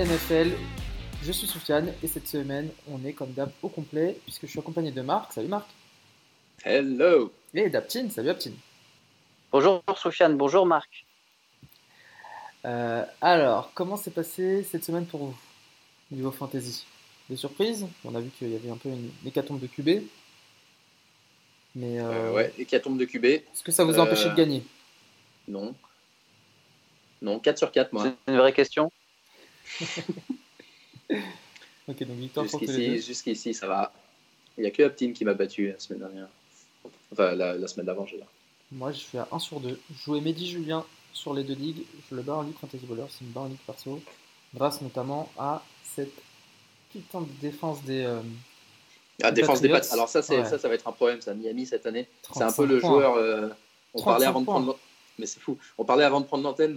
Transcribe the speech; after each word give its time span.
NFL. 0.00 0.52
Je 1.22 1.30
suis 1.30 1.46
Soufiane 1.46 1.92
et 2.02 2.06
cette 2.06 2.26
semaine, 2.26 2.70
on 2.90 3.04
est 3.04 3.12
comme 3.12 3.32
d'hab 3.32 3.50
au 3.62 3.68
complet 3.68 4.16
puisque 4.24 4.46
je 4.46 4.46
suis 4.46 4.58
accompagné 4.58 4.90
de 4.90 5.02
Marc. 5.02 5.34
Salut 5.34 5.48
Marc. 5.48 5.68
Hello. 6.64 7.30
Et 7.52 7.68
d'Aptine. 7.68 8.10
Salut 8.10 8.30
Aptine. 8.30 8.54
Bonjour 9.52 9.82
Soufiane, 9.96 10.38
bonjour 10.38 10.64
Marc. 10.64 11.04
Euh, 12.64 13.04
alors, 13.20 13.72
comment 13.74 13.98
s'est 13.98 14.10
passé 14.10 14.62
cette 14.62 14.84
semaine 14.84 15.04
pour 15.04 15.20
vous 15.20 15.36
niveau 16.10 16.30
fantasy? 16.30 16.86
Des 17.28 17.36
surprises? 17.36 17.86
On 18.06 18.14
a 18.14 18.20
vu 18.20 18.30
qu'il 18.30 18.48
y 18.48 18.56
avait 18.56 18.70
un 18.70 18.78
peu 18.78 18.88
une 18.88 19.10
hécatombe 19.26 19.60
de 19.60 19.66
QB. 19.66 20.02
Mais 21.74 22.00
euh, 22.00 22.32
ouais, 22.32 22.54
hécatombe 22.56 22.96
de 22.96 23.04
QB. 23.04 23.24
Est-ce 23.26 23.62
que 23.62 23.70
ça 23.70 23.84
vous 23.84 23.98
a 23.98 24.02
empêché 24.02 24.30
de 24.30 24.34
gagner? 24.34 24.62
Non. 25.46 25.74
Non, 27.20 27.38
4 27.38 27.58
sur 27.58 27.70
4, 27.70 27.92
moi. 27.92 28.04
C'est 28.04 28.32
une 28.32 28.38
vraie 28.38 28.54
question? 28.54 28.90
ok, 31.88 32.04
donc 32.04 32.16
victoire 32.16 32.46
Jusqu'ici, 32.46 33.02
jusqu'ici, 33.02 33.54
ça 33.54 33.66
va. 33.66 33.92
Il 34.56 34.62
n'y 34.62 34.66
a 34.66 34.70
que 34.70 34.82
Aptine 34.82 35.12
qui 35.12 35.24
m'a 35.24 35.34
battu 35.34 35.68
la 35.68 35.78
semaine 35.78 36.00
dernière. 36.00 36.28
Enfin, 37.12 37.32
la, 37.32 37.66
semaine 37.66 37.86
d'avant, 37.86 38.06
j'ai 38.06 38.18
là. 38.18 38.26
Moi, 38.72 38.92
je 38.92 38.98
suis 38.98 39.18
à 39.18 39.26
1 39.32 39.38
sur 39.38 39.60
2. 39.60 39.80
Je 39.90 40.04
jouais 40.04 40.20
Mehdi 40.20 40.48
Julien 40.48 40.84
sur 41.12 41.34
les 41.34 41.42
deux 41.42 41.54
ligues. 41.54 41.82
Je 42.10 42.16
le 42.16 42.22
bats 42.22 42.36
en 42.36 42.42
ligue 42.42 42.56
Fantasy 42.60 42.86
Bowler, 42.86 43.04
c'est 43.08 43.24
une 43.24 43.30
barre 43.32 43.44
en 43.44 43.48
ligue 43.48 43.58
perso. 43.66 44.00
Grâce 44.54 44.80
notamment 44.80 45.30
à 45.38 45.62
cette 45.82 46.14
putain 46.92 47.20
de 47.22 47.28
défense 47.40 47.82
des. 47.84 48.04
Euh, 48.04 48.20
ah, 49.22 49.32
défense 49.32 49.60
des 49.60 49.68
pattes. 49.68 49.88
Alors, 49.92 50.08
ça, 50.08 50.22
ça, 50.22 50.44
ça 50.44 50.68
va 50.68 50.74
être 50.74 50.86
un 50.86 50.92
problème, 50.92 51.20
ça. 51.20 51.34
Miami 51.34 51.66
cette 51.66 51.86
année. 51.86 52.06
C'est 52.32 52.42
un 52.42 52.52
peu 52.52 52.66
le 52.66 52.80
joueur. 52.80 53.16
Euh, 53.16 53.48
on 53.94 54.02
parlait 54.02 54.26
avant 54.26 54.40
de 54.40 54.46
prendre 54.46 54.78
mais 55.20 55.26
c'est 55.26 55.40
fou. 55.40 55.56
On 55.78 55.84
parlait 55.84 56.04
avant 56.04 56.20
de 56.20 56.26
prendre 56.26 56.42
l'antenne 56.42 56.74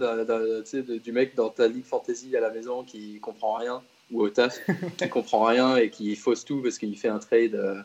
du 1.02 1.12
mec 1.12 1.34
dans 1.34 1.50
ta 1.50 1.66
ligue 1.66 1.84
fantasy 1.84 2.36
à 2.36 2.40
la 2.40 2.50
maison 2.50 2.84
qui 2.84 3.18
comprend 3.20 3.54
rien, 3.54 3.82
ou 4.10 4.22
au 4.22 4.28
taf, 4.28 4.58
qui 4.98 5.08
comprend 5.08 5.44
rien 5.44 5.76
et 5.76 5.90
qui 5.90 6.14
fausse 6.16 6.44
tout 6.44 6.62
parce 6.62 6.78
qu'il 6.78 6.96
fait 6.96 7.08
un 7.08 7.18
trade 7.18 7.54
euh, 7.54 7.82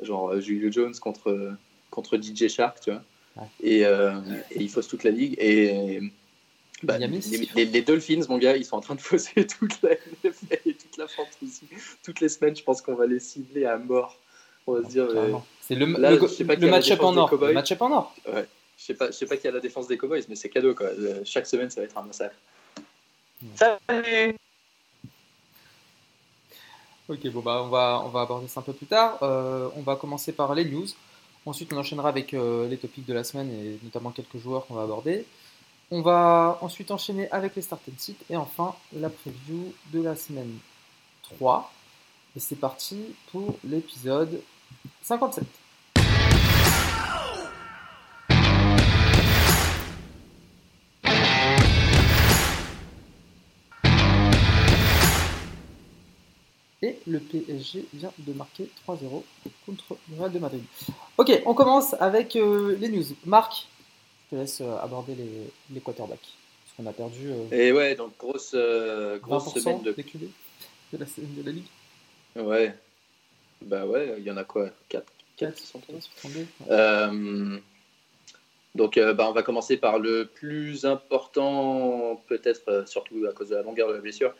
genre 0.00 0.30
euh, 0.30 0.40
Julio 0.40 0.70
Jones 0.70 0.94
contre, 1.00 1.56
contre 1.90 2.18
DJ 2.18 2.48
Shark, 2.48 2.80
tu 2.80 2.90
vois. 2.90 3.02
Et, 3.62 3.86
euh, 3.86 4.12
et, 4.50 4.60
il 4.60 4.68
fausse 4.68 4.88
toute 4.88 5.04
la 5.04 5.10
ligue. 5.10 5.36
Et 5.38 6.00
bah, 6.82 6.98
les, 6.98 7.82
Dolphins, 7.82 8.22
mon 8.28 8.36
gars, 8.36 8.56
ils 8.56 8.64
sont 8.64 8.76
en 8.76 8.80
train 8.80 8.94
de 8.94 9.00
fausser 9.00 9.46
toute 9.46 9.80
la 9.82 9.92
NFL 10.22 10.58
et 10.66 10.74
toute 10.74 10.96
la 10.98 11.06
fantasy. 11.08 11.64
Toutes 12.04 12.20
les 12.20 12.28
semaines, 12.28 12.56
je 12.56 12.62
pense 12.62 12.82
qu'on 12.82 12.94
va 12.94 13.06
les 13.06 13.20
cibler 13.20 13.64
à 13.64 13.78
mort. 13.78 14.18
On 14.66 14.74
va 14.74 14.82
se 14.82 14.88
dire. 14.88 15.08
C'est 15.60 15.76
le, 15.76 15.86
le, 15.86 16.68
match-up 16.68 17.02
en 17.02 17.16
or. 17.16 17.34
Le 17.34 17.52
match-up 17.52 17.80
en 17.80 17.92
or. 17.92 18.14
Ouais. 18.26 18.46
Je 18.82 18.86
sais 18.88 18.94
pas, 18.94 19.06
je 19.06 19.12
sais 19.12 19.26
pas 19.26 19.36
qui 19.36 19.46
a 19.46 19.52
la 19.52 19.60
défense 19.60 19.86
des 19.86 19.96
Cowboys, 19.96 20.24
mais 20.28 20.34
c'est 20.34 20.48
cadeau 20.48 20.74
quoi. 20.74 20.88
Chaque 21.24 21.46
semaine, 21.46 21.70
ça 21.70 21.80
va 21.80 21.84
être 21.84 21.96
un 21.96 22.02
massacre. 22.02 22.34
Salut. 23.54 24.34
Ok, 27.08 27.28
bon 27.28 27.40
bah 27.40 27.62
on 27.64 27.68
va 27.68 28.02
on 28.04 28.08
va 28.08 28.22
aborder 28.22 28.48
ça 28.48 28.58
un 28.58 28.64
peu 28.64 28.72
plus 28.72 28.86
tard. 28.86 29.22
Euh, 29.22 29.68
on 29.76 29.82
va 29.82 29.94
commencer 29.94 30.32
par 30.32 30.52
les 30.56 30.64
news. 30.64 30.86
Ensuite, 31.46 31.72
on 31.72 31.76
enchaînera 31.76 32.08
avec 32.08 32.34
euh, 32.34 32.68
les 32.68 32.76
topics 32.76 33.06
de 33.06 33.14
la 33.14 33.22
semaine 33.22 33.50
et 33.52 33.78
notamment 33.84 34.10
quelques 34.10 34.38
joueurs 34.38 34.66
qu'on 34.66 34.74
va 34.74 34.82
aborder. 34.82 35.26
On 35.92 36.02
va 36.02 36.58
ensuite 36.60 36.90
enchaîner 36.90 37.30
avec 37.30 37.54
les 37.54 37.62
start 37.62 37.82
and 37.88 38.14
et 38.30 38.36
enfin 38.36 38.74
la 38.92 39.10
preview 39.10 39.72
de 39.92 40.02
la 40.02 40.16
semaine 40.16 40.58
3. 41.22 41.72
Et 42.34 42.40
c'est 42.40 42.56
parti 42.56 43.14
pour 43.30 43.56
l'épisode 43.62 44.40
57. 45.02 45.61
Le 57.06 57.18
PSG 57.18 57.86
vient 57.94 58.12
de 58.18 58.32
marquer 58.32 58.68
3-0 58.86 59.22
contre 59.66 59.96
le 60.10 60.20
Real 60.20 60.32
de 60.32 60.38
Madrid. 60.38 60.62
Ok, 61.18 61.42
on 61.46 61.54
commence 61.54 61.94
avec 61.94 62.36
euh, 62.36 62.76
les 62.80 62.88
news. 62.88 63.04
Marc, 63.24 63.68
je 64.26 64.36
te 64.36 64.40
laisse 64.40 64.60
euh, 64.60 64.76
aborder 64.78 65.14
les, 65.14 65.50
les 65.72 65.80
quarterbacks. 65.80 66.18
Parce 66.18 66.76
qu'on 66.76 66.86
a 66.86 66.92
perdu. 66.92 67.30
Euh, 67.30 67.50
et 67.50 67.72
ouais, 67.72 67.94
donc 67.94 68.12
grosse, 68.18 68.54
grosse 69.22 69.54
semaine 69.54 69.82
de. 69.82 69.92
QB 69.92 70.22
de 70.92 70.98
la, 70.98 71.06
de 71.06 71.46
la 71.46 71.52
Ligue 71.52 71.66
Ouais. 72.36 72.74
Bah 73.62 73.86
ouais, 73.86 74.16
il 74.18 74.24
y 74.24 74.30
en 74.30 74.36
a 74.36 74.44
quoi? 74.44 74.70
4 74.88 75.06
4, 75.36 75.62
4 76.68 77.60
donc, 78.74 78.98
bah, 78.98 79.28
on 79.28 79.32
va 79.32 79.42
commencer 79.42 79.76
par 79.76 79.98
le 79.98 80.24
plus 80.24 80.86
important, 80.86 82.22
peut-être 82.26 82.84
surtout 82.88 83.26
à 83.28 83.32
cause 83.34 83.50
de 83.50 83.56
la 83.56 83.62
longueur 83.62 83.86
de 83.88 83.92
la 83.92 84.00
blessure, 84.00 84.34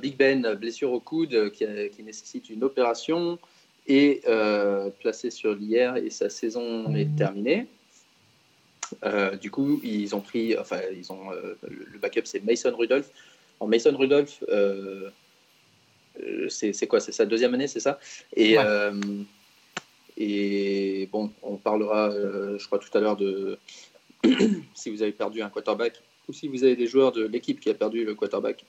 Big 0.00 0.16
Ben, 0.16 0.54
blessure 0.54 0.92
au 0.92 1.00
coude 1.00 1.50
qui, 1.50 1.64
nécessite 2.02 2.50
une 2.50 2.64
opération, 2.64 3.38
est 3.86 4.26
euh, 4.28 4.90
placé 5.00 5.30
sur 5.30 5.54
l'IR 5.54 5.96
et 5.96 6.10
sa 6.10 6.28
saison 6.28 6.94
est 6.94 7.16
terminée. 7.16 7.66
Euh, 9.04 9.36
du 9.36 9.50
coup, 9.50 9.80
ils 9.82 10.14
ont 10.14 10.20
pris, 10.20 10.56
enfin, 10.58 10.80
ils 10.94 11.10
ont, 11.12 11.30
le 11.62 11.98
backup 11.98 12.22
c'est 12.24 12.44
Mason 12.44 12.74
Rudolph. 12.76 13.10
En 13.60 13.66
Mason 13.66 13.96
Rudolph, 13.96 14.42
c'est 16.48 16.86
quoi? 16.86 17.00
C'est 17.00 17.12
sa 17.12 17.26
deuxième 17.26 17.54
année, 17.54 17.68
c'est 17.68 17.80
ça? 17.80 17.98
Et, 18.36 18.56
et 20.16 21.08
bon, 21.10 21.32
on 21.42 21.56
parlera, 21.56 22.10
je 22.10 22.66
crois, 22.66 22.78
tout 22.78 22.96
à 22.96 23.00
l'heure 23.00 23.16
de 23.16 23.58
si 24.74 24.90
vous 24.90 25.02
avez 25.02 25.12
perdu 25.12 25.42
un 25.42 25.50
quarterback 25.50 26.00
ou 26.28 26.32
si 26.32 26.48
vous 26.48 26.64
avez 26.64 26.76
des 26.76 26.86
joueurs 26.86 27.12
de 27.12 27.24
l'équipe 27.24 27.60
qui 27.60 27.70
a 27.70 27.74
perdu 27.74 28.04
le 28.04 28.14
quarterback 28.14 28.64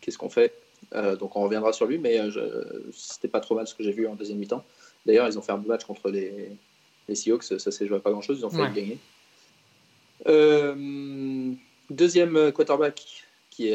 qu'est-ce 0.00 0.18
qu'on 0.18 0.30
fait 0.30 0.54
euh, 0.94 1.16
Donc 1.16 1.36
on 1.36 1.42
reviendra 1.42 1.72
sur 1.72 1.86
lui, 1.86 1.98
mais 1.98 2.18
euh, 2.20 2.90
c'était 2.92 3.28
pas 3.28 3.40
trop 3.40 3.54
mal 3.54 3.66
ce 3.66 3.74
que 3.74 3.82
j'ai 3.82 3.92
vu 3.92 4.06
en 4.06 4.14
deuxième 4.14 4.38
mi-temps. 4.38 4.64
D'ailleurs, 5.06 5.28
ils 5.28 5.38
ont 5.38 5.42
fait 5.42 5.52
un 5.52 5.58
match 5.58 5.84
contre 5.84 6.10
les, 6.10 6.50
les 7.08 7.14
Seahawks, 7.14 7.44
ça 7.44 7.70
s'est 7.70 7.86
joué 7.86 7.96
à 7.96 8.00
pas 8.00 8.10
grand-chose, 8.10 8.38
ils 8.38 8.46
ont 8.46 8.50
fait 8.50 8.72
gagner. 8.72 8.98
Euh, 10.26 11.54
deuxième 11.88 12.52
quarterback 12.52 13.24
qui 13.50 13.72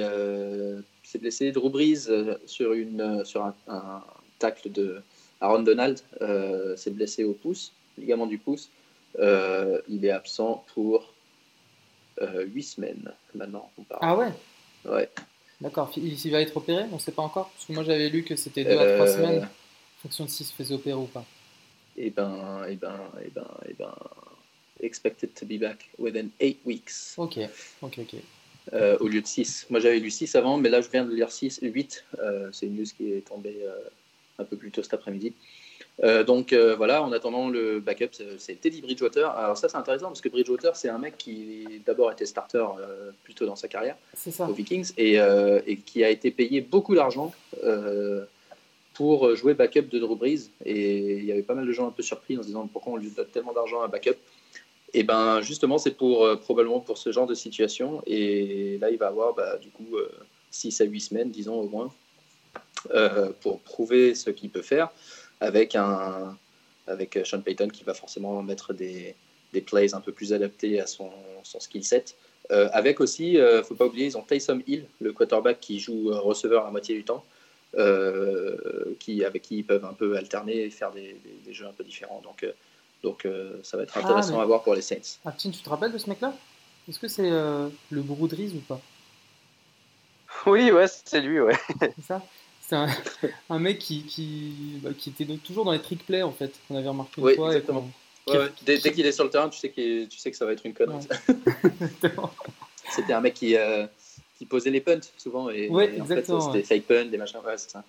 s'est 1.04 1.20
blessé, 1.20 1.52
Drew 1.52 1.70
Brees, 1.70 2.08
sur, 2.46 2.74
une, 2.74 3.24
sur 3.26 3.44
un, 3.68 4.04
tacle 4.38 4.72
de 4.72 5.02
Aaron 5.42 5.64
Donald, 5.64 6.00
s'est 6.76 6.92
blessé 6.92 7.24
au 7.24 7.34
pouce, 7.34 7.72
ligament 7.98 8.28
du 8.28 8.38
pouce. 8.38 8.70
il 9.18 10.06
est 10.06 10.12
absent 10.12 10.64
pour 10.74 11.12
8 12.22 12.64
semaines 12.64 13.12
maintenant. 13.34 13.72
On 13.80 13.84
parle. 13.84 14.00
Ah 14.04 14.16
ouais? 14.16 14.32
Ouais. 14.86 15.10
D'accord, 15.62 15.92
il, 15.96 16.32
va 16.32 16.42
être 16.42 16.56
opéré? 16.58 16.84
On 16.92 16.96
ne 16.96 17.00
sait 17.00 17.12
pas 17.12 17.22
encore 17.22 17.50
Parce 17.52 17.66
que 17.66 17.74
moi 17.74 17.84
j'avais 17.84 18.10
lu 18.10 18.24
que 18.24 18.36
c'était 18.36 18.64
2 18.64 18.72
à 18.72 18.76
3 18.76 18.84
euh, 18.86 19.16
semaines, 19.16 19.44
en 19.44 20.02
fonction 20.02 20.26
de 20.26 20.30
s'il 20.30 20.46
se 20.46 20.54
faisait 20.54 20.76
opérer 20.76 20.98
ou 20.98 21.06
pas. 21.06 21.26
Eh 21.98 22.10
ben, 22.10 22.66
eh 22.70 22.76
ben, 22.76 23.00
eh 23.26 23.30
ben, 23.30 23.48
eh 23.70 23.74
ben, 23.74 23.96
expected 24.82 25.34
to 25.34 25.46
be 25.46 25.58
back 25.58 25.90
within 25.98 26.30
8 26.42 26.60
weeks. 26.66 27.14
Ok, 27.18 27.40
ok, 27.82 28.00
ok. 28.00 28.16
Euh, 28.74 28.98
au 29.00 29.08
lieu 29.08 29.22
de 29.22 29.28
6. 29.28 29.68
Moi 29.70 29.80
j'avais 29.80 30.00
lu 30.00 30.10
6 30.10 30.36
avant, 30.36 30.58
mais 30.58 30.70
là 30.70 30.82
je 30.82 30.90
viens 30.90 31.06
de 31.06 31.16
lire 31.16 31.32
6, 31.32 31.60
8. 31.62 32.06
Euh, 32.20 32.50
c'est 32.52 32.66
une 32.66 32.76
news 32.76 32.86
qui 32.98 33.14
est 33.14 33.26
tombée 33.26 33.66
un 34.38 34.44
peu 34.44 34.58
plus 34.58 34.72
tôt 34.72 34.84
cet 34.84 34.94
après-midi. 34.94 35.34
Euh, 36.04 36.24
donc 36.24 36.52
euh, 36.52 36.76
voilà, 36.76 37.02
en 37.04 37.12
attendant 37.12 37.50
le 37.50 37.80
backup, 37.80 38.10
c'est 38.38 38.60
Teddy 38.60 38.82
Bridgewater. 38.82 39.30
Alors 39.32 39.58
ça 39.58 39.70
c'est 39.70 39.78
intéressant 39.78 40.08
parce 40.08 40.22
que 40.22 40.30
Bridgewater 40.30 40.76
c'est 40.76 40.90
un 40.90 40.98
mec 40.98 41.18
qui 41.18 41.82
d'abord 41.86 42.12
était 42.12 42.26
starter 42.26 42.66
euh, 42.80 43.12
plutôt 43.24 43.46
dans 43.46 43.56
sa 43.56 43.68
carrière 43.68 43.96
aux 44.40 44.54
Vikings 44.54 44.92
et, 44.98 45.16
et, 45.16 45.78
qui 45.78 46.04
a 46.04 46.10
été 46.10 46.32
payé 46.32 46.62
beaucoup 46.62 46.96
d'argent 46.96 47.34
pour 48.94 49.36
jouer 49.36 49.54
backup 49.54 49.84
de 49.84 50.00
Drew 50.00 50.16
Brees. 50.16 50.50
Et 50.64 51.18
il 51.18 51.26
y 51.26 51.32
avait 51.32 51.44
pas 51.44 51.54
mal 51.54 51.66
de 51.66 51.72
gens 51.72 51.88
un 51.88 51.92
peu 51.92 52.04
surpris 52.04 52.38
en 52.38 52.42
se 52.42 52.48
disant 52.48 52.68
pourquoi 52.72 52.94
on 52.94 52.98
lui 52.98 53.10
donne 53.10 53.28
tellement 53.28 53.54
d'argent 53.54 53.82
à 53.82 53.88
backup? 53.88 54.18
Et 54.94 55.04
ben 55.04 55.42
justement 55.42 55.78
c'est 55.78 55.92
pour 55.92 56.40
probablement 56.40 56.80
pour 56.80 56.98
ce 56.98 57.12
genre 57.12 57.28
de 57.28 57.36
situation. 57.36 58.02
Et 58.06 58.78
là 58.80 58.90
il 58.90 58.98
va 58.98 59.08
avoir 59.08 59.34
bah, 59.34 59.58
du 59.58 59.70
coup 59.70 59.96
6 60.52 60.82
à 60.82 60.84
8 60.84 61.00
semaines 61.00 61.32
disons 61.32 61.56
au 61.56 61.70
moins 61.70 61.94
pour 63.42 63.62
prouver 63.62 64.14
ce 64.14 64.30
qu'il 64.30 64.50
peut 64.50 64.62
faire 64.62 64.90
avec, 65.40 65.76
un, 65.76 66.38
avec 66.88 67.20
Sean 67.24 67.42
Payton 67.42 67.70
qui 67.70 67.84
va 67.84 67.94
forcément 67.94 68.42
mettre 68.44 68.74
des, 68.74 69.16
des 69.54 69.62
plays 69.62 69.94
un 69.96 70.02
peu 70.02 70.12
plus 70.12 70.34
adaptés 70.34 70.80
à 70.80 70.88
son, 70.88 71.12
son 71.44 71.60
skill 71.60 71.84
set. 71.84 72.16
Euh, 72.52 72.70
avec 72.74 73.02
aussi, 73.02 73.34
il 73.34 73.40
euh, 73.40 73.58
ne 73.60 73.64
faut 73.64 73.76
pas 73.76 73.86
oublier, 73.86 74.06
ils 74.06 74.18
ont 74.18 74.22
Taysom 74.22 74.62
Hill, 74.68 74.86
le 75.02 75.14
quarterback 75.14 75.60
qui 75.60 75.80
joue 75.80 76.10
receveur 76.12 76.64
la 76.64 76.72
moitié 76.72 76.96
du 76.96 77.04
temps, 77.04 77.24
euh, 77.78 78.56
qui, 79.00 79.24
avec 79.24 79.42
qui 79.42 79.58
ils 79.58 79.64
peuvent 79.64 79.86
un 79.86 79.94
peu 79.94 80.16
alterner 80.16 80.64
et 80.64 80.70
faire 80.70 80.92
des, 80.92 81.20
des, 81.46 81.54
jeux 81.54 81.66
un 81.66 81.74
peu 81.74 81.84
différents. 81.84 82.22
Donc, 82.24 82.46
donc 83.04 83.28
ça 83.64 83.78
va 83.78 83.84
être 83.84 83.94
ah, 83.96 84.02
intéressant 84.02 84.40
à 84.40 84.46
voir 84.46 84.64
pour 84.64 84.76
les 84.76 84.82
Saints. 84.82 85.20
Ah, 85.26 85.32
tu 85.32 85.50
te 85.52 85.70
rappelles 85.70 85.92
de 85.92 85.98
ce 85.98 86.10
mec-là? 86.10 86.34
Est-ce 86.88 87.00
que 87.00 87.08
c'est 87.08 87.30
le 87.30 88.02
Broudriz 88.02 88.54
ou 88.54 88.60
pas? 88.60 88.80
Oui, 90.46 90.72
ouais, 90.72 90.86
c'est 90.88 91.22
lui, 91.22 91.40
ouais. 91.40 91.56
C'est 91.80 92.06
ça? 92.06 92.22
C'est 92.68 92.76
un, 93.50 93.60
mec 93.60 93.80
qui, 93.80 94.04
qui, 94.04 94.80
bah, 94.82 94.90
qui, 94.98 95.10
était 95.10 95.26
toujours 95.38 95.66
dans 95.66 95.72
les 95.72 95.82
trick 95.82 96.06
plays 96.06 96.24
en 96.24 96.32
fait, 96.32 96.52
qu'on 96.68 96.76
avait 96.76 96.88
remarqué 96.90 97.22
une 97.22 97.36
fois. 97.36 97.48
Exactement. 97.48 97.90
Dès, 98.66 98.80
qu'il 98.80 99.06
est 99.06 99.12
sur 99.12 99.24
le 99.24 99.30
terrain, 99.30 99.50
tu 99.50 99.60
sais, 99.60 99.70
tu 99.72 100.18
sais 100.18 100.32
que 100.32 100.38
ça 100.38 100.46
va 100.46 100.54
être 100.54 100.66
une 100.66 100.74
connerie. 100.74 101.08
C'était 102.90 103.14
un 103.14 103.22
mec 103.22 103.34
qui, 103.36 103.56
euh, 103.56 103.86
qui 104.38 104.46
posait 104.46 104.72
les 104.72 104.82
punts 104.82 105.00
souvent. 105.18 105.50
Et, 105.50 105.70
Ouais, 105.70 105.96
et 105.96 106.02
en 106.02 106.06
fait, 106.06 106.14
exactement, 106.14 106.42
c'était 106.42 106.58
ouais. 106.58 106.64
fake 106.64 106.84
punt, 106.88 107.06
des 107.06 107.18
machins. 107.18 107.40
Ouais, 107.46 107.58
c'est 107.58 107.72
ça. 107.72 107.84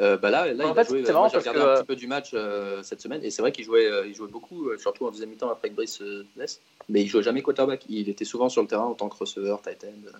Euh, 0.00 0.16
bah 0.16 0.30
là, 0.30 0.52
là 0.52 0.66
En 0.66 0.74
il 0.74 0.78
a 0.78 0.84
fait, 0.84 0.90
joué. 0.90 1.08
euh, 1.08 1.28
j'ai 1.30 1.38
regardé 1.38 1.60
que, 1.60 1.64
un 1.66 1.76
petit 1.76 1.86
peu 1.86 1.94
du 1.96 2.06
match 2.08 2.30
euh, 2.34 2.82
cette 2.82 3.00
semaine 3.00 3.20
et 3.22 3.30
c'est 3.30 3.42
vrai 3.42 3.52
qu'il 3.52 3.64
jouait, 3.64 3.86
euh, 3.86 4.06
il 4.08 4.14
jouait 4.14 4.26
beaucoup, 4.28 4.76
surtout 4.76 5.06
en 5.06 5.10
deuxième 5.12 5.30
mi-temps 5.30 5.48
après 5.50 5.70
que 5.70 5.74
Brice 5.74 5.98
se 5.98 6.24
blesse. 6.34 6.60
Mais 6.88 7.02
il 7.02 7.06
jouait 7.08 7.22
jamais 7.22 7.42
quarterback. 7.42 7.84
Il 7.88 8.08
était 8.08 8.24
souvent 8.24 8.48
sur 8.48 8.60
le 8.62 8.66
terrain 8.68 8.86
en 8.86 8.94
tant 8.94 9.08
que 9.08 9.16
receveur, 9.16 9.62
tight 9.62 9.84
end. 9.84 10.08
euh, 10.08 10.18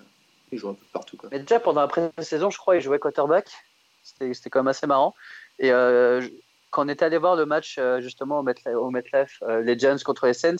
Il 0.52 0.58
jouait 0.58 0.70
un 0.70 0.75
peu 0.75 0.87
partout. 0.93 1.17
Quoi. 1.17 1.29
Mais 1.32 1.41
déjà, 1.41 1.58
pendant 1.58 1.81
la 1.81 1.88
pré-saison, 1.88 2.50
je 2.50 2.58
crois, 2.58 2.76
il 2.76 2.82
jouait 2.82 3.00
quarterback. 3.00 3.49
C'était 4.05 4.33
c'était 4.35 4.51
quand 4.51 4.61
même 4.61 4.69
assez 4.69 4.87
marrant. 4.87 5.15
Et 5.59 5.73
euh, 5.73 6.21
je- 6.21 6.29
quand 6.71 6.85
on 6.85 6.89
était 6.89 7.05
allé 7.05 7.19
voir 7.19 7.35
le 7.37 7.47
match, 7.47 7.77
euh, 7.79 8.01
justement, 8.01 8.39
au 8.41 8.43
MetLife, 8.43 8.77
au 8.77 8.91
MetLife, 8.91 9.43
euh, 9.43 9.62
les 9.62 9.79
Giants 9.79 9.97
contre 10.05 10.27
les 10.27 10.35
Saints, 10.35 10.56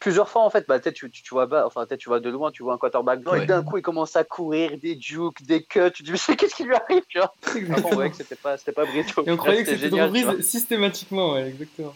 plusieurs 0.00 0.28
fois, 0.28 0.42
en 0.42 0.50
fait, 0.50 0.66
bah, 0.68 0.78
peut-être 0.78 0.96
tu, 0.96 1.10
tu, 1.10 1.22
tu 1.22 1.32
vois 1.32 1.48
pas, 1.48 1.64
enfin, 1.66 1.86
peut-être 1.86 2.00
tu 2.00 2.08
vois 2.10 2.20
de 2.20 2.28
loin, 2.28 2.50
tu 2.50 2.62
vois 2.62 2.74
un 2.74 2.78
quarterback 2.78 3.20
blanc, 3.20 3.32
Ouais. 3.32 3.44
et 3.44 3.46
d'un 3.46 3.62
coup, 3.62 3.78
il 3.78 3.82
commence 3.82 4.16
à 4.16 4.24
courir, 4.24 4.76
des 4.78 5.00
jukes, 5.00 5.42
des 5.46 5.62
cuts. 5.64 5.90
Tu 5.94 6.02
te 6.04 6.10
dis, 6.12 6.20
mais 6.28 6.36
qu'est-ce 6.36 6.54
qui 6.54 6.64
lui 6.64 6.74
arrive, 6.74 7.02
tu 7.08 7.18
vois? 7.18 7.32
On 7.86 7.94
voyait 7.94 8.10
que 8.10 8.16
c'était 8.16 8.34
pas, 8.34 8.58
c'était 8.58 8.72
pas 8.72 8.84
Brito. 8.84 9.24
Et 9.26 9.30
on 9.30 9.36
croyait 9.36 9.62
que 9.64 9.70
c'était 9.70 9.88
génial, 9.88 10.10
Drew. 10.10 10.22
Brees 10.34 10.42
systématiquement, 10.42 11.32
ouais, 11.34 11.48
exactement. 11.48 11.94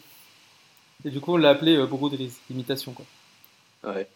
Et 1.04 1.10
du 1.10 1.20
coup, 1.20 1.34
on 1.34 1.36
l'a 1.36 1.50
appelé 1.50 1.76
euh, 1.76 1.86
Drew 1.86 2.08
Brees, 2.10 2.30
imitation, 2.50 2.92
quoi. 2.92 3.04
Ouais. 3.92 4.08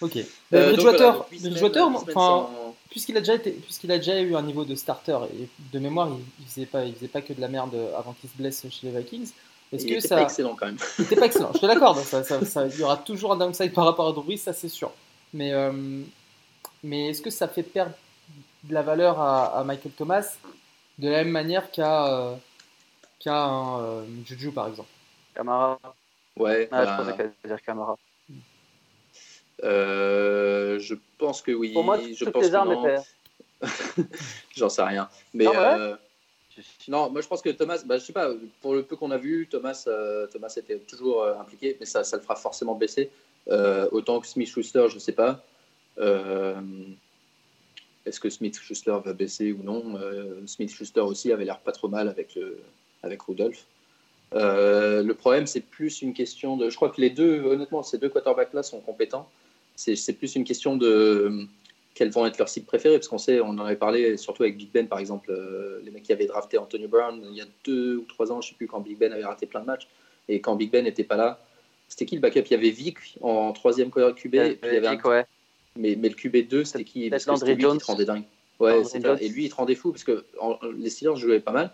Ok. 0.00 0.16
Euh, 0.52 0.72
Bridgewater, 0.72 1.24
Bridgewater, 1.28 1.86
enfin, 1.88 2.12
sans- 2.12 2.61
puisqu'il 2.92 3.16
a 3.16 3.20
déjà 3.20 3.34
été, 3.34 3.50
puisqu'il 3.50 3.90
a 3.90 3.96
déjà 3.96 4.20
eu 4.20 4.36
un 4.36 4.42
niveau 4.42 4.64
de 4.64 4.74
starter 4.76 5.18
et 5.34 5.48
de 5.72 5.78
mémoire, 5.80 6.08
il, 6.10 6.22
il 6.40 6.46
faisait 6.46 6.66
pas, 6.66 6.84
il 6.84 6.94
faisait 6.94 7.08
pas 7.08 7.22
que 7.22 7.32
de 7.32 7.40
la 7.40 7.48
merde 7.48 7.74
avant 7.98 8.12
qu'il 8.12 8.30
se 8.30 8.36
blesse 8.36 8.64
chez 8.70 8.88
les 8.90 8.96
Vikings. 9.00 9.32
Est-ce 9.72 9.84
il 9.86 9.88
que 9.94 9.94
était 9.98 10.08
ça, 10.08 10.16
pas 10.16 10.22
excellent 10.22 10.54
quand 10.54 10.66
même. 10.66 10.76
il 10.98 11.04
était 11.06 11.16
pas 11.16 11.26
excellent. 11.26 11.50
Je 11.54 11.58
te 11.58 11.66
l'accorde. 11.66 11.98
Ça, 11.98 12.22
ça- 12.22 12.44
ça- 12.44 12.66
il 12.66 12.78
y 12.78 12.82
aura 12.82 12.98
toujours 12.98 13.32
un 13.32 13.36
downside 13.36 13.72
par 13.72 13.86
rapport 13.86 14.06
à 14.08 14.12
Drew 14.12 14.22
Brees, 14.22 14.36
ça 14.38 14.52
c'est 14.52 14.68
sûr. 14.68 14.92
Mais, 15.32 15.52
euh, 15.52 16.02
mais 16.84 17.08
est-ce 17.08 17.22
que 17.22 17.30
ça 17.30 17.48
fait 17.48 17.62
perdre 17.62 17.94
de 18.64 18.74
la 18.74 18.82
valeur 18.82 19.18
à, 19.20 19.58
à 19.58 19.64
Michael 19.64 19.92
Thomas 19.92 20.36
de 20.98 21.08
la 21.08 21.24
même 21.24 21.30
manière 21.32 21.70
qu'à 21.70 22.06
euh, 22.14 22.34
qu'à 23.18 23.44
un 23.44 23.80
euh, 23.80 24.04
Juju 24.26 24.52
par 24.52 24.68
exemple? 24.68 24.90
Camara. 25.34 25.80
Ouais. 26.36 26.68
Ah, 26.70 26.84
bah, 26.84 26.90
je 26.98 27.02
pensais 27.02 27.16
qu'elle 27.16 27.32
allait 27.44 27.54
dire 27.56 27.62
Camara. 27.64 27.96
Euh, 29.62 30.78
je 30.78 30.94
pense 31.18 31.42
que 31.42 31.52
oui. 31.52 31.72
Pour 31.72 31.84
moi, 31.84 31.98
je 32.00 32.24
toutes 32.24 32.32
pense 32.32 32.42
les 32.42 32.54
armes 32.54 32.72
étaient. 32.72 32.96
J'en 34.56 34.68
sais 34.68 34.82
rien. 34.82 35.08
Mais 35.34 35.46
Ah 35.46 35.50
ouais 35.50 35.80
euh, 35.80 35.96
non, 36.88 37.10
moi 37.10 37.20
je 37.20 37.28
pense 37.28 37.42
que 37.42 37.50
Thomas, 37.50 37.82
bah, 37.84 37.98
je 37.98 38.04
sais 38.04 38.12
pas, 38.12 38.30
pour 38.60 38.74
le 38.74 38.82
peu 38.82 38.96
qu'on 38.96 39.10
a 39.10 39.16
vu, 39.16 39.46
Thomas, 39.50 39.84
euh, 39.86 40.26
Thomas 40.26 40.52
était 40.56 40.78
toujours 40.78 41.22
euh, 41.22 41.38
impliqué, 41.38 41.76
mais 41.80 41.86
ça, 41.86 42.04
ça 42.04 42.16
le 42.16 42.22
fera 42.22 42.36
forcément 42.36 42.74
baisser. 42.74 43.10
Euh, 43.48 43.88
autant 43.92 44.20
que 44.20 44.26
Smith 44.26 44.48
Schuster, 44.48 44.86
je 44.88 44.98
sais 44.98 45.12
pas. 45.12 45.44
Est-ce 48.04 48.18
que 48.18 48.30
Smith 48.30 48.58
Schuster 48.58 48.96
va 49.04 49.12
baisser 49.12 49.52
ou 49.52 49.62
non? 49.62 49.98
Smith 50.46 50.70
Schuster 50.70 51.00
aussi 51.00 51.32
avait 51.32 51.44
l'air 51.44 51.60
pas 51.60 51.72
trop 51.72 51.88
mal 51.88 52.08
avec, 52.08 52.34
le, 52.34 52.58
avec 53.02 53.22
Rudolph. 53.22 53.64
Le 54.32 55.12
problème, 55.12 55.46
c'est 55.46 55.60
plus 55.60 56.02
une 56.02 56.14
question 56.14 56.56
de. 56.56 56.68
Je 56.70 56.76
crois 56.76 56.90
que 56.90 57.00
les 57.00 57.10
deux, 57.10 57.42
honnêtement, 57.42 57.82
ces 57.82 57.98
deux 57.98 58.08
quarterbacks-là 58.08 58.62
sont 58.62 58.80
compétents. 58.80 59.28
C'est 59.94 60.12
plus 60.12 60.36
une 60.36 60.44
question 60.44 60.76
de 60.76 61.46
quels 61.94 62.10
vont 62.10 62.24
être 62.26 62.38
leurs 62.38 62.48
cibles 62.48 62.66
préférés, 62.66 62.96
parce 62.98 63.08
qu'on 63.08 63.18
sait, 63.18 63.40
on 63.40 63.48
en 63.50 63.58
avait 63.58 63.76
parlé 63.76 64.16
surtout 64.16 64.44
avec 64.44 64.56
Big 64.56 64.70
Ben 64.72 64.86
par 64.88 64.98
exemple, 64.98 65.30
euh, 65.30 65.80
les 65.84 65.90
mecs 65.90 66.04
qui 66.04 66.12
avaient 66.12 66.26
drafté 66.26 66.56
Antonio 66.56 66.88
Brown 66.88 67.20
il 67.30 67.36
y 67.36 67.40
a 67.40 67.46
deux 67.64 67.96
ou 67.96 68.04
trois 68.04 68.30
ans, 68.32 68.40
je 68.40 68.50
sais 68.50 68.54
plus, 68.54 68.66
quand 68.66 68.80
Big 68.80 68.96
Ben 68.96 69.12
avait 69.12 69.24
raté 69.24 69.46
plein 69.46 69.60
de 69.60 69.66
matchs, 69.66 69.88
et 70.28 70.40
quand 70.40 70.54
Big 70.56 70.70
Ben 70.70 70.84
n'était 70.84 71.04
pas 71.04 71.16
là, 71.16 71.44
c'était 71.88 72.06
qui 72.06 72.14
le 72.14 72.20
backup? 72.22 72.42
Il 72.46 72.52
y 72.52 72.54
avait 72.54 72.70
Vic 72.70 72.96
en 73.20 73.52
troisième 73.52 73.90
QB, 73.90 74.34
puis 74.54 74.70
il 74.70 74.74
y 74.74 74.76
avait 74.76 74.86
un- 74.86 74.96
ouais. 75.10 75.26
mais, 75.76 75.96
mais 75.96 76.08
le 76.08 76.14
QB2, 76.14 76.64
c'était 76.64 76.84
qui? 76.84 77.10
Parce 77.10 77.24
que 77.24 77.30
lui 77.54 77.56
qui 77.56 77.78
te 77.78 77.84
rendait 77.84 78.04
dingue. 78.04 78.24
Ouais. 78.60 78.82
Et 79.20 79.28
lui, 79.28 79.44
il 79.46 79.50
te 79.50 79.54
rendait 79.56 79.74
fou, 79.74 79.90
parce 79.92 80.04
que 80.04 80.24
en- 80.40 80.58
les 80.78 80.88
Steelers 80.88 81.16
jouaient 81.16 81.40
pas 81.40 81.52
mal, 81.52 81.70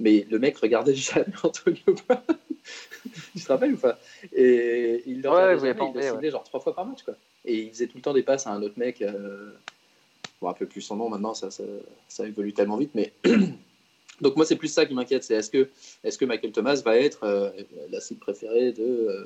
mais 0.00 0.26
le 0.30 0.38
mec 0.38 0.58
regardait 0.58 0.94
jamais 1.24 1.24
Antonio 1.42 1.78
Brown. 2.08 2.20
tu 3.34 3.40
te 3.42 3.48
rappelles 3.48 3.74
ou 3.74 3.78
pas? 3.78 3.98
Et 4.32 5.02
il 5.06 5.20
le 5.22 5.30
Ouais, 5.30 5.56
jamais, 5.58 5.74
pas 5.74 5.84
il 5.84 5.92
le 5.94 5.98
enlevé, 5.98 6.10
ciblait 6.10 6.30
genre 6.30 6.44
trois 6.44 6.60
fois 6.60 6.74
par 6.74 6.86
match, 6.86 7.02
quoi. 7.02 7.14
Et 7.44 7.54
il 7.62 7.70
faisait 7.70 7.86
tout 7.86 7.96
le 7.96 8.02
temps 8.02 8.12
des 8.12 8.22
passes 8.22 8.46
à 8.46 8.50
un 8.50 8.62
autre 8.62 8.78
mec. 8.78 9.02
Euh... 9.02 9.50
Je 10.24 10.46
me 10.46 10.48
rappelle 10.48 10.68
plus 10.68 10.80
son 10.80 10.96
nom 10.96 11.08
maintenant, 11.08 11.34
ça, 11.34 11.50
ça, 11.50 11.62
ça 12.08 12.26
évolue 12.26 12.52
tellement 12.52 12.76
vite, 12.76 12.90
mais. 12.94 13.12
Donc 14.20 14.36
moi 14.36 14.44
c'est 14.44 14.56
plus 14.56 14.68
ça 14.68 14.86
qui 14.86 14.94
m'inquiète, 14.94 15.24
c'est 15.24 15.34
est-ce 15.34 15.50
que, 15.50 15.68
est 16.04 16.16
que 16.16 16.24
Michael 16.24 16.52
Thomas 16.52 16.80
va 16.84 16.96
être 16.96 17.24
euh, 17.24 17.50
la 17.90 18.00
cible 18.00 18.20
préférée 18.20 18.70
de, 18.72 18.82
euh, 18.82 19.24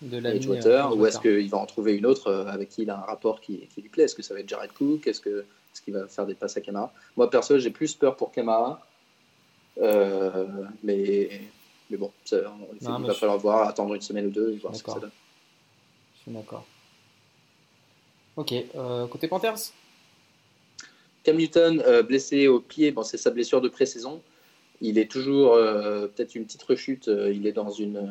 de 0.00 0.16
l'ami, 0.16 0.38
Bridgewater, 0.38 0.90
euh, 0.90 0.94
ou 0.94 1.04
est-ce 1.04 1.18
qu'il 1.18 1.50
va 1.50 1.58
en 1.58 1.66
trouver 1.66 1.94
une 1.96 2.06
autre 2.06 2.32
avec 2.48 2.70
qui 2.70 2.82
il 2.82 2.90
a 2.90 2.96
un 2.96 3.02
rapport 3.02 3.40
qui, 3.42 3.58
qui 3.74 3.82
lui 3.82 3.90
plaît? 3.90 4.04
Est-ce 4.04 4.14
que 4.14 4.22
ça 4.22 4.32
va 4.32 4.40
être 4.40 4.48
Jared 4.48 4.72
Cook? 4.72 5.06
Est-ce 5.06 5.20
que- 5.20 5.44
est-ce 5.74 5.82
qu'il 5.82 5.92
va 5.92 6.06
faire 6.06 6.24
des 6.26 6.34
passes 6.34 6.56
à 6.56 6.60
Camara 6.62 6.92
Moi, 7.16 7.28
perso, 7.28 7.58
j'ai 7.58 7.70
plus 7.70 7.94
peur 7.94 8.16
pour 8.16 8.32
Camara. 8.32 8.84
Euh, 9.78 10.46
mais, 10.82 11.28
mais 11.90 11.96
bon, 11.96 12.10
ça, 12.24 12.36
on- 12.60 12.74
il 12.80 12.86
Non, 12.88 12.98
va 13.00 13.14
falloir 13.14 13.38
voir, 13.38 13.68
attendre 13.68 13.94
une 13.94 14.00
semaine 14.00 14.26
ou 14.26 14.30
deux, 14.30 14.52
et 14.52 14.56
voir 14.56 14.74
ce 14.74 14.82
que 14.82 14.90
ça 14.92 15.00
donne. 15.00 15.10
Je 16.16 16.22
suis 16.22 16.30
d'accord. 16.32 16.64
Ok, 18.36 18.52
euh, 18.74 19.06
côté 19.08 19.28
Panthers? 19.28 19.72
Cam 21.22 21.36
Newton, 21.36 21.82
euh, 21.86 22.02
blessé 22.02 22.48
au 22.48 22.60
pied, 22.60 22.92
bon, 22.92 23.02
c'est 23.02 23.18
sa 23.18 23.30
blessure 23.30 23.60
de 23.60 23.68
pré-saison. 23.68 24.22
Il 24.80 24.96
est 24.98 25.10
toujours 25.10 25.52
euh, 25.52 26.06
peut-être 26.06 26.34
une 26.34 26.46
petite 26.46 26.62
rechute. 26.62 27.08
il 27.08 27.46
est 27.46 27.52
dans 27.52 27.70
une 27.70 28.10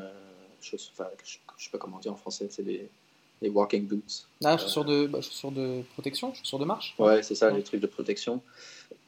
chose, 0.61 0.91
enfin, 0.93 1.09
je, 1.23 1.37
je 1.57 1.63
sais 1.63 1.71
pas 1.71 1.77
comment 1.79 1.97
dire 1.99 2.11
en 2.13 2.17
français, 2.17 2.47
c'est 2.51 2.61
les, 2.61 2.87
les 3.41 3.49
walking 3.49 3.87
boots. 3.87 4.27
Ah, 4.43 4.57
chaussures 4.57 4.85
de, 4.85 5.07
bah, 5.07 5.21
chaussures 5.21 5.51
de 5.51 5.81
protection, 5.93 6.33
chaussures 6.35 6.59
de 6.59 6.65
marche 6.65 6.93
Ouais, 6.99 7.23
c'est 7.23 7.33
ça, 7.33 7.47
Ouais. 7.49 7.57
les 7.57 7.63
trucs 7.63 7.79
de 7.81 7.87
protection. 7.87 8.41